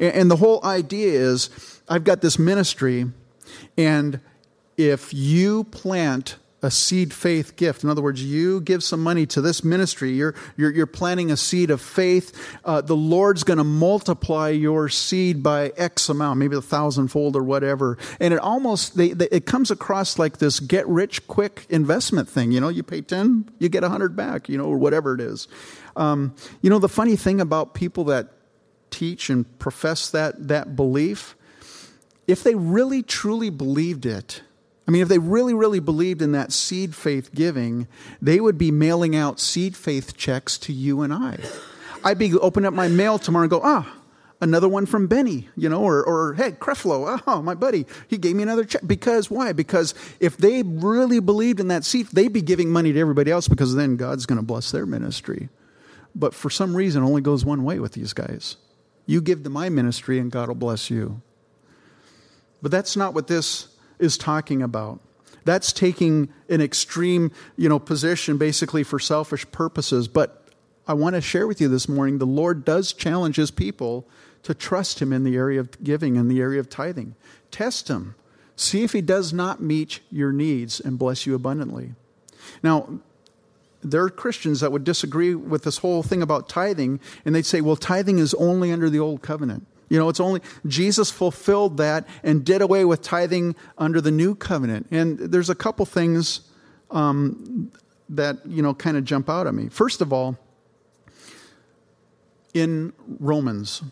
and 0.00 0.30
the 0.30 0.36
whole 0.36 0.64
idea 0.64 1.12
is 1.12 1.50
I've 1.88 2.04
got 2.04 2.20
this 2.20 2.38
ministry, 2.38 3.06
and 3.76 4.20
if 4.76 5.12
you 5.12 5.64
plant 5.64 6.36
a 6.62 6.70
seed 6.70 7.12
faith 7.12 7.56
gift. 7.56 7.84
In 7.84 7.90
other 7.90 8.02
words, 8.02 8.22
you 8.22 8.60
give 8.60 8.82
some 8.82 9.02
money 9.02 9.26
to 9.26 9.40
this 9.40 9.64
ministry, 9.64 10.12
you're, 10.12 10.34
you're, 10.56 10.70
you're 10.70 10.86
planting 10.86 11.30
a 11.30 11.36
seed 11.36 11.70
of 11.70 11.80
faith. 11.80 12.58
Uh, 12.64 12.80
the 12.80 12.96
Lord's 12.96 13.44
going 13.44 13.58
to 13.58 13.64
multiply 13.64 14.50
your 14.50 14.88
seed 14.88 15.42
by 15.42 15.72
X 15.76 16.08
amount, 16.08 16.38
maybe 16.38 16.56
a 16.56 16.60
thousandfold 16.60 17.36
or 17.36 17.42
whatever. 17.42 17.96
And 18.18 18.34
it 18.34 18.40
almost, 18.40 18.96
they, 18.96 19.12
they, 19.12 19.28
it 19.30 19.46
comes 19.46 19.70
across 19.70 20.18
like 20.18 20.38
this 20.38 20.60
get 20.60 20.86
rich 20.86 21.26
quick 21.26 21.66
investment 21.70 22.28
thing. 22.28 22.52
You 22.52 22.60
know, 22.60 22.68
you 22.68 22.82
pay 22.82 23.00
10, 23.00 23.50
you 23.58 23.68
get 23.68 23.82
100 23.82 24.14
back, 24.14 24.48
you 24.48 24.58
know, 24.58 24.64
or 24.64 24.76
whatever 24.76 25.14
it 25.14 25.20
is. 25.20 25.48
Um, 25.96 26.34
you 26.62 26.70
know, 26.70 26.78
the 26.78 26.88
funny 26.88 27.16
thing 27.16 27.40
about 27.40 27.74
people 27.74 28.04
that 28.04 28.28
teach 28.90 29.30
and 29.30 29.58
profess 29.58 30.10
that, 30.10 30.48
that 30.48 30.76
belief, 30.76 31.36
if 32.26 32.42
they 32.42 32.54
really 32.54 33.02
truly 33.02 33.50
believed 33.50 34.06
it, 34.06 34.42
I 34.86 34.90
mean, 34.90 35.02
if 35.02 35.08
they 35.08 35.18
really, 35.18 35.54
really 35.54 35.78
believed 35.78 36.20
in 36.20 36.32
that 36.32 36.52
seed 36.52 36.94
faith 36.94 37.32
giving, 37.34 37.86
they 38.20 38.40
would 38.40 38.58
be 38.58 38.70
mailing 38.70 39.14
out 39.14 39.38
seed 39.38 39.76
faith 39.76 40.16
checks 40.16 40.58
to 40.58 40.72
you 40.72 41.02
and 41.02 41.12
I. 41.12 41.38
I'd 42.02 42.18
be 42.18 42.34
opening 42.34 42.66
up 42.66 42.74
my 42.74 42.88
mail 42.88 43.18
tomorrow 43.18 43.44
and 43.44 43.50
go, 43.50 43.60
ah, 43.62 43.94
another 44.40 44.68
one 44.68 44.86
from 44.86 45.06
Benny, 45.06 45.48
you 45.56 45.68
know, 45.68 45.82
or, 45.82 46.02
or 46.02 46.34
hey, 46.34 46.52
Creflo, 46.52 47.22
oh, 47.26 47.42
my 47.42 47.54
buddy, 47.54 47.86
he 48.08 48.18
gave 48.18 48.34
me 48.34 48.42
another 48.42 48.64
check. 48.64 48.82
Because 48.86 49.30
why? 49.30 49.52
Because 49.52 49.94
if 50.18 50.36
they 50.36 50.62
really 50.62 51.20
believed 51.20 51.60
in 51.60 51.68
that 51.68 51.84
seed, 51.84 52.08
they'd 52.08 52.32
be 52.32 52.42
giving 52.42 52.70
money 52.70 52.92
to 52.92 52.98
everybody 52.98 53.30
else 53.30 53.48
because 53.48 53.74
then 53.74 53.96
God's 53.96 54.26
going 54.26 54.40
to 54.40 54.44
bless 54.44 54.70
their 54.70 54.86
ministry. 54.86 55.50
But 56.14 56.34
for 56.34 56.50
some 56.50 56.76
reason, 56.76 57.02
only 57.02 57.20
goes 57.20 57.44
one 57.44 57.62
way 57.62 57.78
with 57.78 57.92
these 57.92 58.12
guys. 58.12 58.56
You 59.10 59.20
give 59.20 59.42
to 59.42 59.50
my 59.50 59.68
ministry 59.70 60.20
and 60.20 60.30
God 60.30 60.46
will 60.46 60.54
bless 60.54 60.88
you. 60.88 61.20
But 62.62 62.70
that's 62.70 62.96
not 62.96 63.12
what 63.12 63.26
this 63.26 63.66
is 63.98 64.16
talking 64.16 64.62
about. 64.62 65.00
That's 65.44 65.72
taking 65.72 66.28
an 66.48 66.60
extreme, 66.60 67.32
you 67.56 67.68
know, 67.68 67.80
position 67.80 68.38
basically 68.38 68.84
for 68.84 69.00
selfish 69.00 69.50
purposes. 69.50 70.06
But 70.06 70.44
I 70.86 70.94
want 70.94 71.16
to 71.16 71.20
share 71.20 71.48
with 71.48 71.60
you 71.60 71.66
this 71.66 71.88
morning 71.88 72.18
the 72.18 72.24
Lord 72.24 72.64
does 72.64 72.92
challenge 72.92 73.34
his 73.34 73.50
people 73.50 74.06
to 74.44 74.54
trust 74.54 75.02
him 75.02 75.12
in 75.12 75.24
the 75.24 75.34
area 75.34 75.58
of 75.58 75.82
giving, 75.82 76.16
and 76.16 76.30
the 76.30 76.40
area 76.40 76.60
of 76.60 76.70
tithing. 76.70 77.16
Test 77.50 77.88
him. 77.88 78.14
See 78.54 78.84
if 78.84 78.92
he 78.92 79.00
does 79.00 79.32
not 79.32 79.60
meet 79.60 79.98
your 80.12 80.32
needs 80.32 80.78
and 80.78 81.00
bless 81.00 81.26
you 81.26 81.34
abundantly. 81.34 81.94
Now, 82.62 83.00
there 83.82 84.02
are 84.04 84.10
Christians 84.10 84.60
that 84.60 84.72
would 84.72 84.84
disagree 84.84 85.34
with 85.34 85.64
this 85.64 85.78
whole 85.78 86.02
thing 86.02 86.22
about 86.22 86.48
tithing, 86.48 87.00
and 87.24 87.34
they'd 87.34 87.46
say, 87.46 87.60
well, 87.60 87.76
tithing 87.76 88.18
is 88.18 88.34
only 88.34 88.72
under 88.72 88.90
the 88.90 88.98
old 88.98 89.22
covenant. 89.22 89.66
You 89.88 89.98
know, 89.98 90.08
it's 90.08 90.20
only 90.20 90.40
Jesus 90.66 91.10
fulfilled 91.10 91.78
that 91.78 92.06
and 92.22 92.44
did 92.44 92.62
away 92.62 92.84
with 92.84 93.02
tithing 93.02 93.56
under 93.76 94.00
the 94.00 94.12
new 94.12 94.36
covenant. 94.36 94.86
And 94.90 95.18
there's 95.18 95.50
a 95.50 95.54
couple 95.54 95.84
things 95.84 96.42
um, 96.92 97.72
that, 98.08 98.38
you 98.46 98.62
know, 98.62 98.72
kind 98.72 98.96
of 98.96 99.04
jump 99.04 99.28
out 99.28 99.48
at 99.48 99.54
me. 99.54 99.68
First 99.68 100.00
of 100.00 100.12
all, 100.12 100.38
in 102.54 102.92
Romans, 103.18 103.82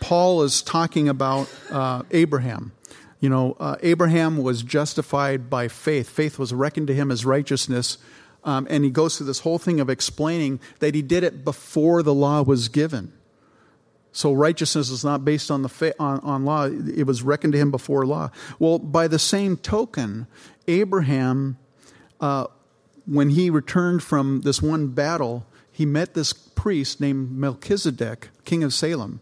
Paul 0.00 0.42
is 0.42 0.60
talking 0.60 1.08
about 1.08 1.48
uh, 1.70 2.02
Abraham. 2.10 2.72
You 3.20 3.28
know, 3.28 3.56
uh, 3.60 3.76
Abraham 3.82 4.38
was 4.38 4.64
justified 4.64 5.48
by 5.48 5.68
faith. 5.68 6.08
Faith 6.08 6.40
was 6.40 6.52
reckoned 6.52 6.88
to 6.88 6.94
him 6.94 7.12
as 7.12 7.24
righteousness. 7.24 7.98
Um, 8.44 8.66
and 8.68 8.84
he 8.84 8.90
goes 8.90 9.16
through 9.16 9.26
this 9.26 9.40
whole 9.40 9.58
thing 9.58 9.78
of 9.78 9.88
explaining 9.88 10.60
that 10.80 10.94
he 10.94 11.02
did 11.02 11.22
it 11.22 11.44
before 11.44 12.02
the 12.02 12.14
law 12.14 12.42
was 12.42 12.68
given. 12.68 13.12
So 14.12 14.32
righteousness 14.32 14.90
is 14.90 15.04
not 15.04 15.24
based 15.24 15.50
on 15.50 15.62
the 15.62 15.68
fa- 15.68 15.94
on, 15.98 16.20
on 16.20 16.44
law; 16.44 16.66
it 16.66 17.06
was 17.06 17.22
reckoned 17.22 17.54
to 17.54 17.58
him 17.58 17.70
before 17.70 18.04
law. 18.04 18.30
Well, 18.58 18.78
by 18.78 19.08
the 19.08 19.18
same 19.18 19.56
token, 19.56 20.26
Abraham, 20.68 21.56
uh, 22.20 22.46
when 23.06 23.30
he 23.30 23.48
returned 23.48 24.02
from 24.02 24.42
this 24.42 24.60
one 24.60 24.88
battle, 24.88 25.46
he 25.70 25.86
met 25.86 26.12
this 26.12 26.32
priest 26.32 27.00
named 27.00 27.32
Melchizedek, 27.32 28.28
king 28.44 28.62
of 28.62 28.74
Salem. 28.74 29.20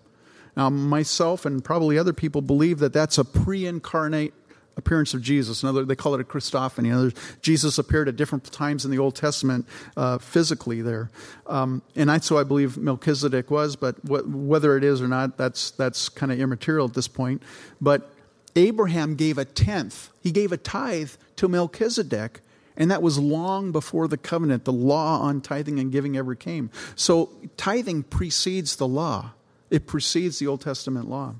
Now, 0.56 0.68
myself 0.68 1.46
and 1.46 1.64
probably 1.64 1.96
other 1.96 2.12
people 2.12 2.42
believe 2.42 2.80
that 2.80 2.92
that's 2.92 3.16
a 3.16 3.24
pre-incarnate 3.24 4.34
appearance 4.80 5.14
of 5.14 5.22
Jesus. 5.22 5.62
Another, 5.62 5.84
they 5.84 5.94
call 5.94 6.14
it 6.16 6.20
a 6.20 6.24
Christophany. 6.24 6.86
Another, 6.86 7.12
Jesus 7.40 7.78
appeared 7.78 8.08
at 8.08 8.16
different 8.16 8.50
times 8.50 8.84
in 8.84 8.90
the 8.90 8.98
Old 8.98 9.14
Testament 9.14 9.66
uh, 9.96 10.18
physically 10.18 10.82
there, 10.82 11.10
um, 11.46 11.82
and 11.94 12.10
that's 12.10 12.32
I 12.32 12.42
believe 12.42 12.76
Melchizedek 12.76 13.50
was. 13.50 13.76
But 13.76 13.96
wh- 13.98 14.26
whether 14.28 14.76
it 14.76 14.82
is 14.82 15.00
or 15.00 15.08
not, 15.08 15.36
that's 15.36 15.70
that's 15.70 16.08
kind 16.08 16.32
of 16.32 16.40
immaterial 16.40 16.86
at 16.86 16.94
this 16.94 17.08
point. 17.08 17.42
But 17.80 18.10
Abraham 18.56 19.14
gave 19.14 19.38
a 19.38 19.44
tenth. 19.44 20.10
He 20.20 20.32
gave 20.32 20.52
a 20.52 20.56
tithe 20.56 21.12
to 21.36 21.48
Melchizedek. 21.48 22.40
And 22.76 22.90
that 22.90 23.02
was 23.02 23.18
long 23.18 23.72
before 23.72 24.08
the 24.08 24.16
covenant, 24.16 24.64
the 24.64 24.72
law 24.72 25.20
on 25.20 25.42
tithing 25.42 25.78
and 25.78 25.92
giving 25.92 26.16
ever 26.16 26.34
came. 26.34 26.70
So 26.94 27.30
tithing 27.58 28.04
precedes 28.04 28.76
the 28.76 28.88
law, 28.88 29.32
it 29.70 29.86
precedes 29.86 30.38
the 30.38 30.46
Old 30.46 30.62
Testament 30.62 31.08
law. 31.08 31.34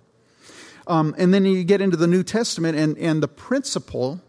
Um, 0.87 1.15
and 1.19 1.33
then 1.33 1.45
you 1.45 1.65
get 1.65 1.81
into 1.81 1.97
the 1.97 2.07
New 2.07 2.23
Testament, 2.23 2.77
and, 2.77 2.97
and 2.99 3.23
the 3.23 3.29
principle 3.29 4.21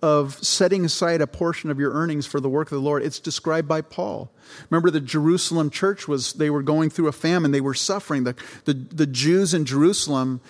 of 0.00 0.34
setting 0.44 0.84
aside 0.84 1.20
a 1.20 1.26
portion 1.26 1.70
of 1.70 1.78
your 1.78 1.92
earnings 1.92 2.26
for 2.26 2.40
the 2.40 2.48
work 2.48 2.68
of 2.68 2.76
the 2.76 2.82
Lord, 2.82 3.02
it's 3.02 3.18
described 3.18 3.66
by 3.66 3.80
Paul. 3.80 4.30
Remember, 4.70 4.90
the 4.90 5.00
Jerusalem 5.00 5.70
church 5.70 6.06
was, 6.06 6.34
they 6.34 6.50
were 6.50 6.62
going 6.62 6.90
through 6.90 7.08
a 7.08 7.12
famine, 7.12 7.50
they 7.50 7.60
were 7.60 7.74
suffering. 7.74 8.24
The, 8.24 8.36
the, 8.64 8.74
the 8.74 9.06
Jews 9.06 9.54
in 9.54 9.64
Jerusalem, 9.64 10.40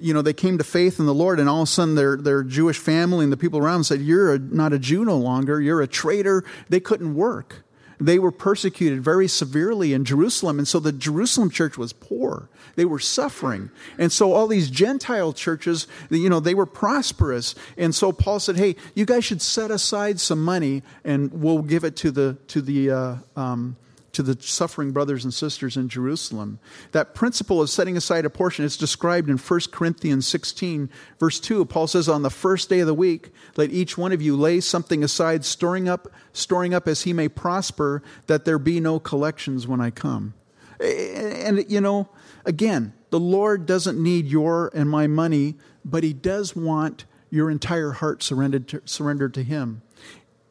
you 0.00 0.12
know, 0.12 0.22
they 0.22 0.32
came 0.32 0.58
to 0.58 0.64
faith 0.64 0.98
in 0.98 1.06
the 1.06 1.14
Lord, 1.14 1.38
and 1.38 1.48
all 1.48 1.62
of 1.62 1.68
a 1.68 1.70
sudden 1.70 1.94
their, 1.94 2.16
their 2.16 2.42
Jewish 2.42 2.78
family 2.78 3.24
and 3.24 3.32
the 3.32 3.36
people 3.36 3.60
around 3.60 3.84
said, 3.84 4.00
You're 4.00 4.34
a, 4.34 4.38
not 4.38 4.72
a 4.72 4.78
Jew 4.78 5.04
no 5.04 5.16
longer, 5.16 5.60
you're 5.60 5.80
a 5.80 5.88
traitor. 5.88 6.44
They 6.68 6.80
couldn't 6.80 7.14
work. 7.14 7.64
They 8.00 8.18
were 8.18 8.30
persecuted 8.30 9.02
very 9.02 9.28
severely 9.28 9.92
in 9.92 10.04
Jerusalem, 10.04 10.58
and 10.58 10.68
so 10.68 10.78
the 10.78 10.92
Jerusalem 10.92 11.50
church 11.50 11.76
was 11.76 11.92
poor. 11.92 12.48
They 12.76 12.84
were 12.84 13.00
suffering. 13.00 13.70
And 13.98 14.12
so 14.12 14.32
all 14.32 14.46
these 14.46 14.70
Gentile 14.70 15.32
churches, 15.32 15.88
you 16.10 16.28
know, 16.28 16.38
they 16.38 16.54
were 16.54 16.64
prosperous. 16.64 17.56
And 17.76 17.92
so 17.92 18.12
Paul 18.12 18.38
said, 18.38 18.56
hey, 18.56 18.76
you 18.94 19.04
guys 19.04 19.24
should 19.24 19.42
set 19.42 19.72
aside 19.72 20.20
some 20.20 20.44
money 20.44 20.84
and 21.04 21.32
we'll 21.32 21.62
give 21.62 21.82
it 21.82 21.96
to 21.96 22.12
the, 22.12 22.36
to 22.46 22.62
the, 22.62 22.90
uh, 22.92 23.16
um, 23.34 23.76
to 24.12 24.22
the 24.22 24.40
suffering 24.40 24.90
brothers 24.90 25.24
and 25.24 25.32
sisters 25.32 25.76
in 25.76 25.88
Jerusalem. 25.88 26.58
That 26.92 27.14
principle 27.14 27.60
of 27.60 27.70
setting 27.70 27.96
aside 27.96 28.24
a 28.24 28.30
portion 28.30 28.64
is 28.64 28.76
described 28.76 29.28
in 29.28 29.36
1 29.36 29.60
Corinthians 29.70 30.26
16, 30.26 30.90
verse 31.18 31.38
2. 31.40 31.64
Paul 31.66 31.86
says, 31.86 32.08
On 32.08 32.22
the 32.22 32.30
first 32.30 32.68
day 32.68 32.80
of 32.80 32.86
the 32.86 32.94
week, 32.94 33.30
let 33.56 33.70
each 33.70 33.98
one 33.98 34.12
of 34.12 34.22
you 34.22 34.36
lay 34.36 34.60
something 34.60 35.04
aside, 35.04 35.44
storing 35.44 35.88
up, 35.88 36.08
storing 36.32 36.74
up 36.74 36.88
as 36.88 37.02
he 37.02 37.12
may 37.12 37.28
prosper, 37.28 38.02
that 38.26 38.44
there 38.44 38.58
be 38.58 38.80
no 38.80 38.98
collections 38.98 39.66
when 39.66 39.80
I 39.80 39.90
come. 39.90 40.34
And, 40.80 41.64
you 41.70 41.80
know, 41.80 42.08
Again, 42.48 42.94
the 43.10 43.20
Lord 43.20 43.66
doesn't 43.66 44.02
need 44.02 44.26
your 44.26 44.70
and 44.74 44.88
my 44.88 45.06
money, 45.06 45.56
but 45.84 46.02
He 46.02 46.14
does 46.14 46.56
want 46.56 47.04
your 47.28 47.50
entire 47.50 47.90
heart 47.90 48.22
surrendered 48.22 48.68
to, 48.68 48.80
surrendered 48.86 49.34
to 49.34 49.42
Him. 49.42 49.82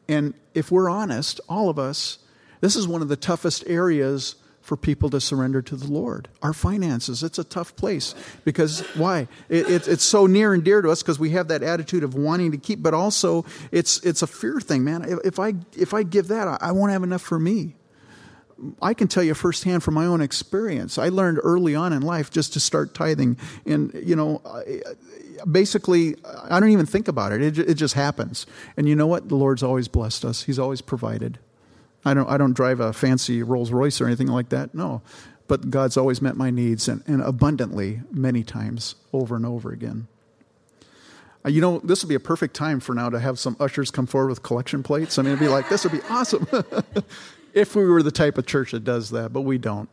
And 0.08 0.34
if 0.54 0.70
we're 0.70 0.88
honest, 0.88 1.40
all 1.48 1.68
of 1.68 1.76
us, 1.76 2.18
this 2.60 2.76
is 2.76 2.88
one 2.88 3.02
of 3.02 3.08
the 3.08 3.16
toughest 3.16 3.64
areas 3.66 4.36
for 4.68 4.76
people 4.76 5.08
to 5.08 5.18
surrender 5.20 5.62
to 5.62 5.76
the 5.76 5.90
Lord. 5.90 6.28
Our 6.42 6.52
finances, 6.52 7.22
it's 7.22 7.38
a 7.38 7.44
tough 7.44 7.74
place 7.74 8.14
because 8.44 8.80
why? 8.96 9.28
It, 9.48 9.70
it, 9.70 9.88
it's 9.88 10.04
so 10.04 10.26
near 10.26 10.52
and 10.52 10.62
dear 10.62 10.82
to 10.82 10.90
us 10.90 11.02
because 11.02 11.18
we 11.18 11.30
have 11.30 11.48
that 11.48 11.62
attitude 11.62 12.04
of 12.04 12.14
wanting 12.14 12.52
to 12.52 12.58
keep, 12.58 12.82
but 12.82 12.92
also 12.92 13.46
it's 13.72 13.98
it's 14.04 14.20
a 14.20 14.26
fear 14.26 14.60
thing, 14.60 14.84
man. 14.84 15.04
If, 15.04 15.18
if 15.24 15.38
I 15.38 15.54
if 15.74 15.94
I 15.94 16.02
give 16.02 16.28
that, 16.28 16.48
I, 16.48 16.58
I 16.60 16.72
won't 16.72 16.92
have 16.92 17.02
enough 17.02 17.22
for 17.22 17.40
me. 17.40 17.76
I 18.82 18.92
can 18.92 19.08
tell 19.08 19.22
you 19.22 19.34
firsthand 19.34 19.82
from 19.82 19.94
my 19.94 20.04
own 20.04 20.20
experience. 20.20 20.98
I 20.98 21.08
learned 21.08 21.38
early 21.42 21.74
on 21.74 21.92
in 21.92 22.02
life 22.02 22.30
just 22.30 22.52
to 22.54 22.60
start 22.60 22.92
tithing. 22.92 23.36
And, 23.64 23.94
you 24.04 24.16
know, 24.16 24.42
basically, 25.50 26.16
I 26.24 26.58
don't 26.58 26.70
even 26.70 26.86
think 26.86 27.06
about 27.06 27.32
it. 27.32 27.40
it. 27.40 27.58
It 27.58 27.74
just 27.74 27.94
happens. 27.94 28.46
And 28.76 28.88
you 28.88 28.96
know 28.96 29.06
what? 29.06 29.28
The 29.28 29.36
Lord's 29.36 29.62
always 29.62 29.86
blessed 29.86 30.24
us, 30.24 30.42
He's 30.42 30.58
always 30.58 30.80
provided. 30.80 31.38
I 32.04 32.14
don't, 32.14 32.28
I 32.28 32.36
don't 32.36 32.54
drive 32.54 32.80
a 32.80 32.92
fancy 32.92 33.42
Rolls 33.42 33.70
Royce 33.70 34.00
or 34.00 34.06
anything 34.06 34.28
like 34.28 34.50
that. 34.50 34.74
No. 34.74 35.02
But 35.46 35.70
God's 35.70 35.96
always 35.96 36.20
met 36.20 36.36
my 36.36 36.50
needs 36.50 36.88
and, 36.88 37.02
and 37.06 37.22
abundantly, 37.22 38.02
many 38.10 38.44
times, 38.44 38.94
over 39.12 39.34
and 39.34 39.46
over 39.46 39.72
again. 39.72 40.06
Uh, 41.44 41.48
you 41.48 41.60
know, 41.60 41.78
this 41.78 42.02
would 42.02 42.08
be 42.08 42.14
a 42.14 42.20
perfect 42.20 42.54
time 42.54 42.80
for 42.80 42.94
now 42.94 43.08
to 43.08 43.18
have 43.18 43.38
some 43.38 43.56
ushers 43.58 43.90
come 43.90 44.06
forward 44.06 44.28
with 44.28 44.42
collection 44.42 44.82
plates. 44.82 45.18
I 45.18 45.22
mean, 45.22 45.32
it'd 45.32 45.40
be 45.40 45.48
like, 45.48 45.68
this 45.68 45.84
would 45.84 45.92
be 45.92 46.02
awesome. 46.10 46.46
if 47.54 47.74
we 47.74 47.84
were 47.84 48.02
the 48.02 48.10
type 48.10 48.38
of 48.38 48.46
church 48.46 48.72
that 48.72 48.84
does 48.84 49.10
that, 49.10 49.32
but 49.32 49.42
we 49.42 49.58
don't. 49.58 49.88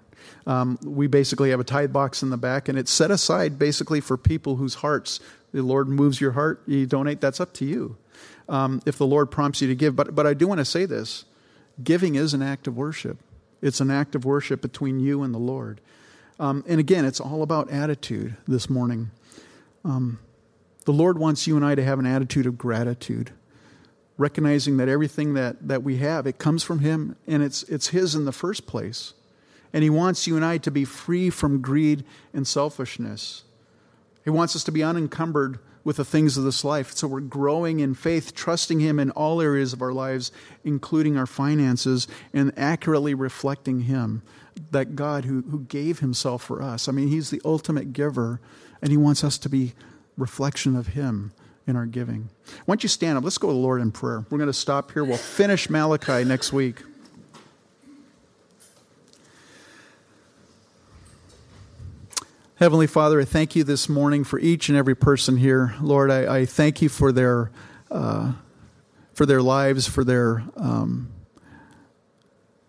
Um, 0.47 0.77
we 0.83 1.07
basically 1.07 1.51
have 1.51 1.59
a 1.59 1.63
tithe 1.63 1.93
box 1.93 2.21
in 2.21 2.29
the 2.29 2.37
back, 2.37 2.67
and 2.67 2.77
it's 2.77 2.91
set 2.91 3.11
aside 3.11 3.57
basically 3.57 4.01
for 4.01 4.17
people 4.17 4.57
whose 4.57 4.75
hearts 4.75 5.19
the 5.53 5.61
Lord 5.61 5.87
moves 5.87 6.19
your 6.19 6.31
heart. 6.31 6.61
You 6.67 6.85
donate, 6.85 7.21
that's 7.21 7.39
up 7.39 7.53
to 7.53 7.65
you. 7.65 7.97
Um, 8.49 8.81
if 8.85 8.97
the 8.97 9.07
Lord 9.07 9.31
prompts 9.31 9.61
you 9.61 9.67
to 9.67 9.75
give. 9.75 9.95
But, 9.95 10.13
but 10.13 10.27
I 10.27 10.33
do 10.33 10.47
want 10.47 10.59
to 10.59 10.65
say 10.65 10.85
this 10.85 11.25
giving 11.83 12.15
is 12.15 12.33
an 12.33 12.41
act 12.41 12.67
of 12.67 12.75
worship, 12.75 13.17
it's 13.61 13.79
an 13.79 13.91
act 13.91 14.15
of 14.15 14.25
worship 14.25 14.61
between 14.61 14.99
you 14.99 15.23
and 15.23 15.33
the 15.33 15.39
Lord. 15.39 15.81
Um, 16.39 16.63
and 16.67 16.79
again, 16.79 17.05
it's 17.05 17.19
all 17.19 17.41
about 17.41 17.71
attitude 17.71 18.35
this 18.47 18.69
morning. 18.69 19.11
Um, 19.85 20.19
the 20.83 20.91
Lord 20.91 21.17
wants 21.17 21.47
you 21.47 21.55
and 21.55 21.65
I 21.65 21.75
to 21.75 21.83
have 21.83 21.97
an 21.97 22.05
attitude 22.05 22.45
of 22.45 22.57
gratitude 22.57 23.31
recognizing 24.17 24.77
that 24.77 24.87
everything 24.87 25.33
that, 25.33 25.67
that 25.67 25.83
we 25.83 25.97
have, 25.97 26.25
it 26.25 26.37
comes 26.37 26.63
from 26.63 26.79
Him 26.79 27.15
and 27.27 27.43
it's, 27.43 27.63
it's 27.63 27.87
His 27.87 28.15
in 28.15 28.25
the 28.25 28.31
first 28.31 28.65
place. 28.65 29.13
And 29.73 29.83
He 29.83 29.89
wants 29.89 30.25
you 30.25 30.35
and 30.35 30.45
I 30.45 30.57
to 30.59 30.71
be 30.71 30.85
free 30.85 31.29
from 31.29 31.61
greed 31.61 32.05
and 32.33 32.47
selfishness. 32.47 33.43
He 34.23 34.29
wants 34.29 34.55
us 34.55 34.63
to 34.65 34.71
be 34.71 34.83
unencumbered 34.83 35.59
with 35.85 35.95
the 35.95 36.03
things 36.03 36.35
of 36.35 36.43
this 36.43 36.65
life. 36.65 36.91
So 36.93 37.07
we're 37.07 37.21
growing 37.21 37.79
in 37.79 37.93
faith, 37.93 38.35
trusting 38.35 38.81
Him 38.81 38.99
in 38.99 39.11
all 39.11 39.39
areas 39.39 39.71
of 39.71 39.81
our 39.81 39.93
lives, 39.93 40.33
including 40.65 41.15
our 41.15 41.27
finances, 41.27 42.09
and 42.33 42.51
accurately 42.57 43.13
reflecting 43.13 43.81
Him, 43.81 44.21
that 44.71 44.95
God 44.95 45.23
who, 45.23 45.43
who 45.43 45.61
gave 45.61 45.99
Himself 45.99 46.43
for 46.43 46.61
us. 46.61 46.89
I 46.89 46.91
mean, 46.91 47.07
He's 47.07 47.29
the 47.29 47.41
ultimate 47.45 47.93
giver, 47.93 48.41
and 48.81 48.91
He 48.91 48.97
wants 48.97 49.23
us 49.23 49.37
to 49.37 49.47
be 49.47 49.73
reflection 50.17 50.75
of 50.75 50.87
Him 50.87 51.31
in 51.67 51.75
our 51.75 51.85
giving. 51.85 52.29
Why 52.65 52.73
don't 52.73 52.83
you 52.83 52.89
stand 52.89 53.17
up? 53.17 53.23
Let's 53.23 53.37
go 53.37 53.47
to 53.47 53.53
the 53.53 53.59
Lord 53.59 53.81
in 53.81 53.91
prayer. 53.91 54.25
We're 54.29 54.37
going 54.39 54.47
to 54.47 54.53
stop 54.53 54.91
here. 54.91 55.03
We'll 55.03 55.17
finish 55.17 55.69
Malachi 55.69 56.23
next 56.23 56.51
week. 56.51 56.81
Heavenly 62.57 62.87
Father, 62.87 63.19
I 63.19 63.25
thank 63.25 63.53
you 63.57 63.65
this 63.65 63.89
morning 63.89 64.23
for 64.23 64.39
each 64.39 64.69
and 64.69 64.77
every 64.77 64.95
person 64.95 65.35
here. 65.35 65.75
Lord, 65.81 66.09
I, 66.09 66.37
I 66.37 66.45
thank 66.45 66.81
you 66.81 66.87
for 66.87 67.11
their 67.11 67.51
uh, 67.91 68.31
for 69.13 69.25
their 69.25 69.41
lives, 69.41 69.89
for 69.89 70.05
their 70.05 70.41
um, 70.55 71.11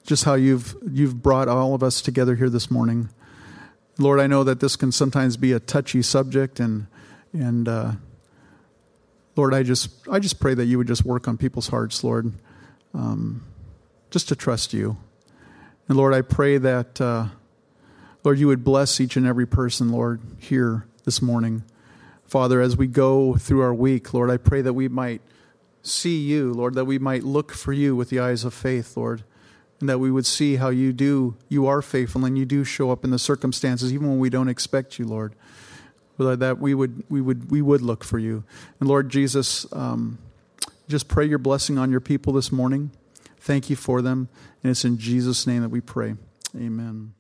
just 0.05 0.25
how 0.25 0.35
you've 0.35 0.75
you've 0.91 1.23
brought 1.23 1.47
all 1.47 1.73
of 1.73 1.85
us 1.85 2.03
together 2.03 2.35
here 2.35 2.51
this 2.51 2.69
morning. 2.69 3.11
Lord, 3.97 4.19
I 4.19 4.27
know 4.27 4.43
that 4.43 4.59
this 4.59 4.75
can 4.75 4.91
sometimes 4.91 5.37
be 5.37 5.53
a 5.53 5.61
touchy 5.61 6.03
subject, 6.03 6.59
and 6.59 6.89
and 7.33 7.69
uh, 7.69 7.93
Lord, 9.37 9.55
I 9.55 9.63
just 9.63 10.09
I 10.11 10.19
just 10.19 10.41
pray 10.41 10.55
that 10.55 10.65
you 10.65 10.79
would 10.79 10.89
just 10.89 11.05
work 11.05 11.29
on 11.29 11.37
people's 11.39 11.69
hearts, 11.69 12.03
Lord, 12.03 12.33
um, 12.93 13.45
just 14.11 14.27
to 14.31 14.35
trust 14.35 14.75
you. 14.75 14.97
And 15.87 15.97
Lord, 15.97 16.13
I 16.13 16.23
pray 16.23 16.59
that, 16.59 17.01
uh, 17.01 17.29
Lord, 18.27 18.41
you 18.41 18.49
would 18.49 18.65
bless 18.65 19.01
each 19.01 19.17
and 19.17 19.25
every 19.25 19.47
person, 19.47 19.91
Lord, 19.91 20.21
here 20.41 20.89
this 21.05 21.23
morning. 21.23 21.63
Father, 22.25 22.61
as 22.61 22.77
we 22.77 22.89
go 22.89 23.37
through 23.37 23.61
our 23.61 23.73
week, 23.73 24.13
Lord, 24.13 24.33
I 24.33 24.37
pray 24.37 24.63
that 24.63 24.73
we 24.73 24.89
might 24.89 25.21
see 25.81 26.19
you, 26.19 26.53
Lord, 26.53 26.75
that 26.75 26.87
we 26.87 26.99
might 26.99 27.23
look 27.23 27.53
for 27.53 27.73
you 27.73 27.95
with 27.95 28.11
the 28.11 28.19
eyes 28.19 28.43
of 28.43 28.53
faith, 28.53 28.97
Lord, 28.97 29.23
and 29.79 29.89
that 29.89 30.01
we 30.01 30.11
would 30.11 30.27
see 30.27 30.57
how 30.57 30.71
you 30.71 30.93
do, 30.93 31.37
you 31.49 31.69
are 31.69 31.81
faithful 31.81 32.25
and 32.25 32.37
you 32.37 32.45
do 32.45 32.65
show 32.65 32.91
up 32.91 33.05
in 33.05 33.11
the 33.11 33.19
circumstances, 33.21 33.95
even 33.95 34.09
when 34.09 34.19
we 34.19 34.29
don't 34.29 34.49
expect 34.49 34.99
you, 34.99 35.07
Lord. 35.07 35.37
Lord, 36.19 36.41
that 36.41 36.59
we 36.59 36.75
would, 36.75 37.05
we 37.09 37.21
would, 37.21 37.49
we 37.49 37.63
would 37.63 37.81
look 37.81 38.03
for 38.03 38.19
you. 38.19 38.43
And 38.81 38.89
Lord 38.89 39.09
Jesus, 39.09 39.73
um, 39.73 40.19
just 40.89 41.07
pray 41.07 41.27
your 41.27 41.39
blessing 41.39 41.79
on 41.79 41.93
your 41.93 42.01
people 42.01 42.33
this 42.33 42.51
morning. 42.51 42.91
Thank 43.39 43.71
you 43.71 43.77
for 43.77 44.03
them. 44.03 44.29
And 44.65 44.73
it's 44.73 44.85
in 44.85 44.99
Jesus' 44.99 45.47
name 45.47 45.63
that 45.63 45.69
we 45.69 45.81
pray. 45.81 46.17
Amen. 46.57 47.13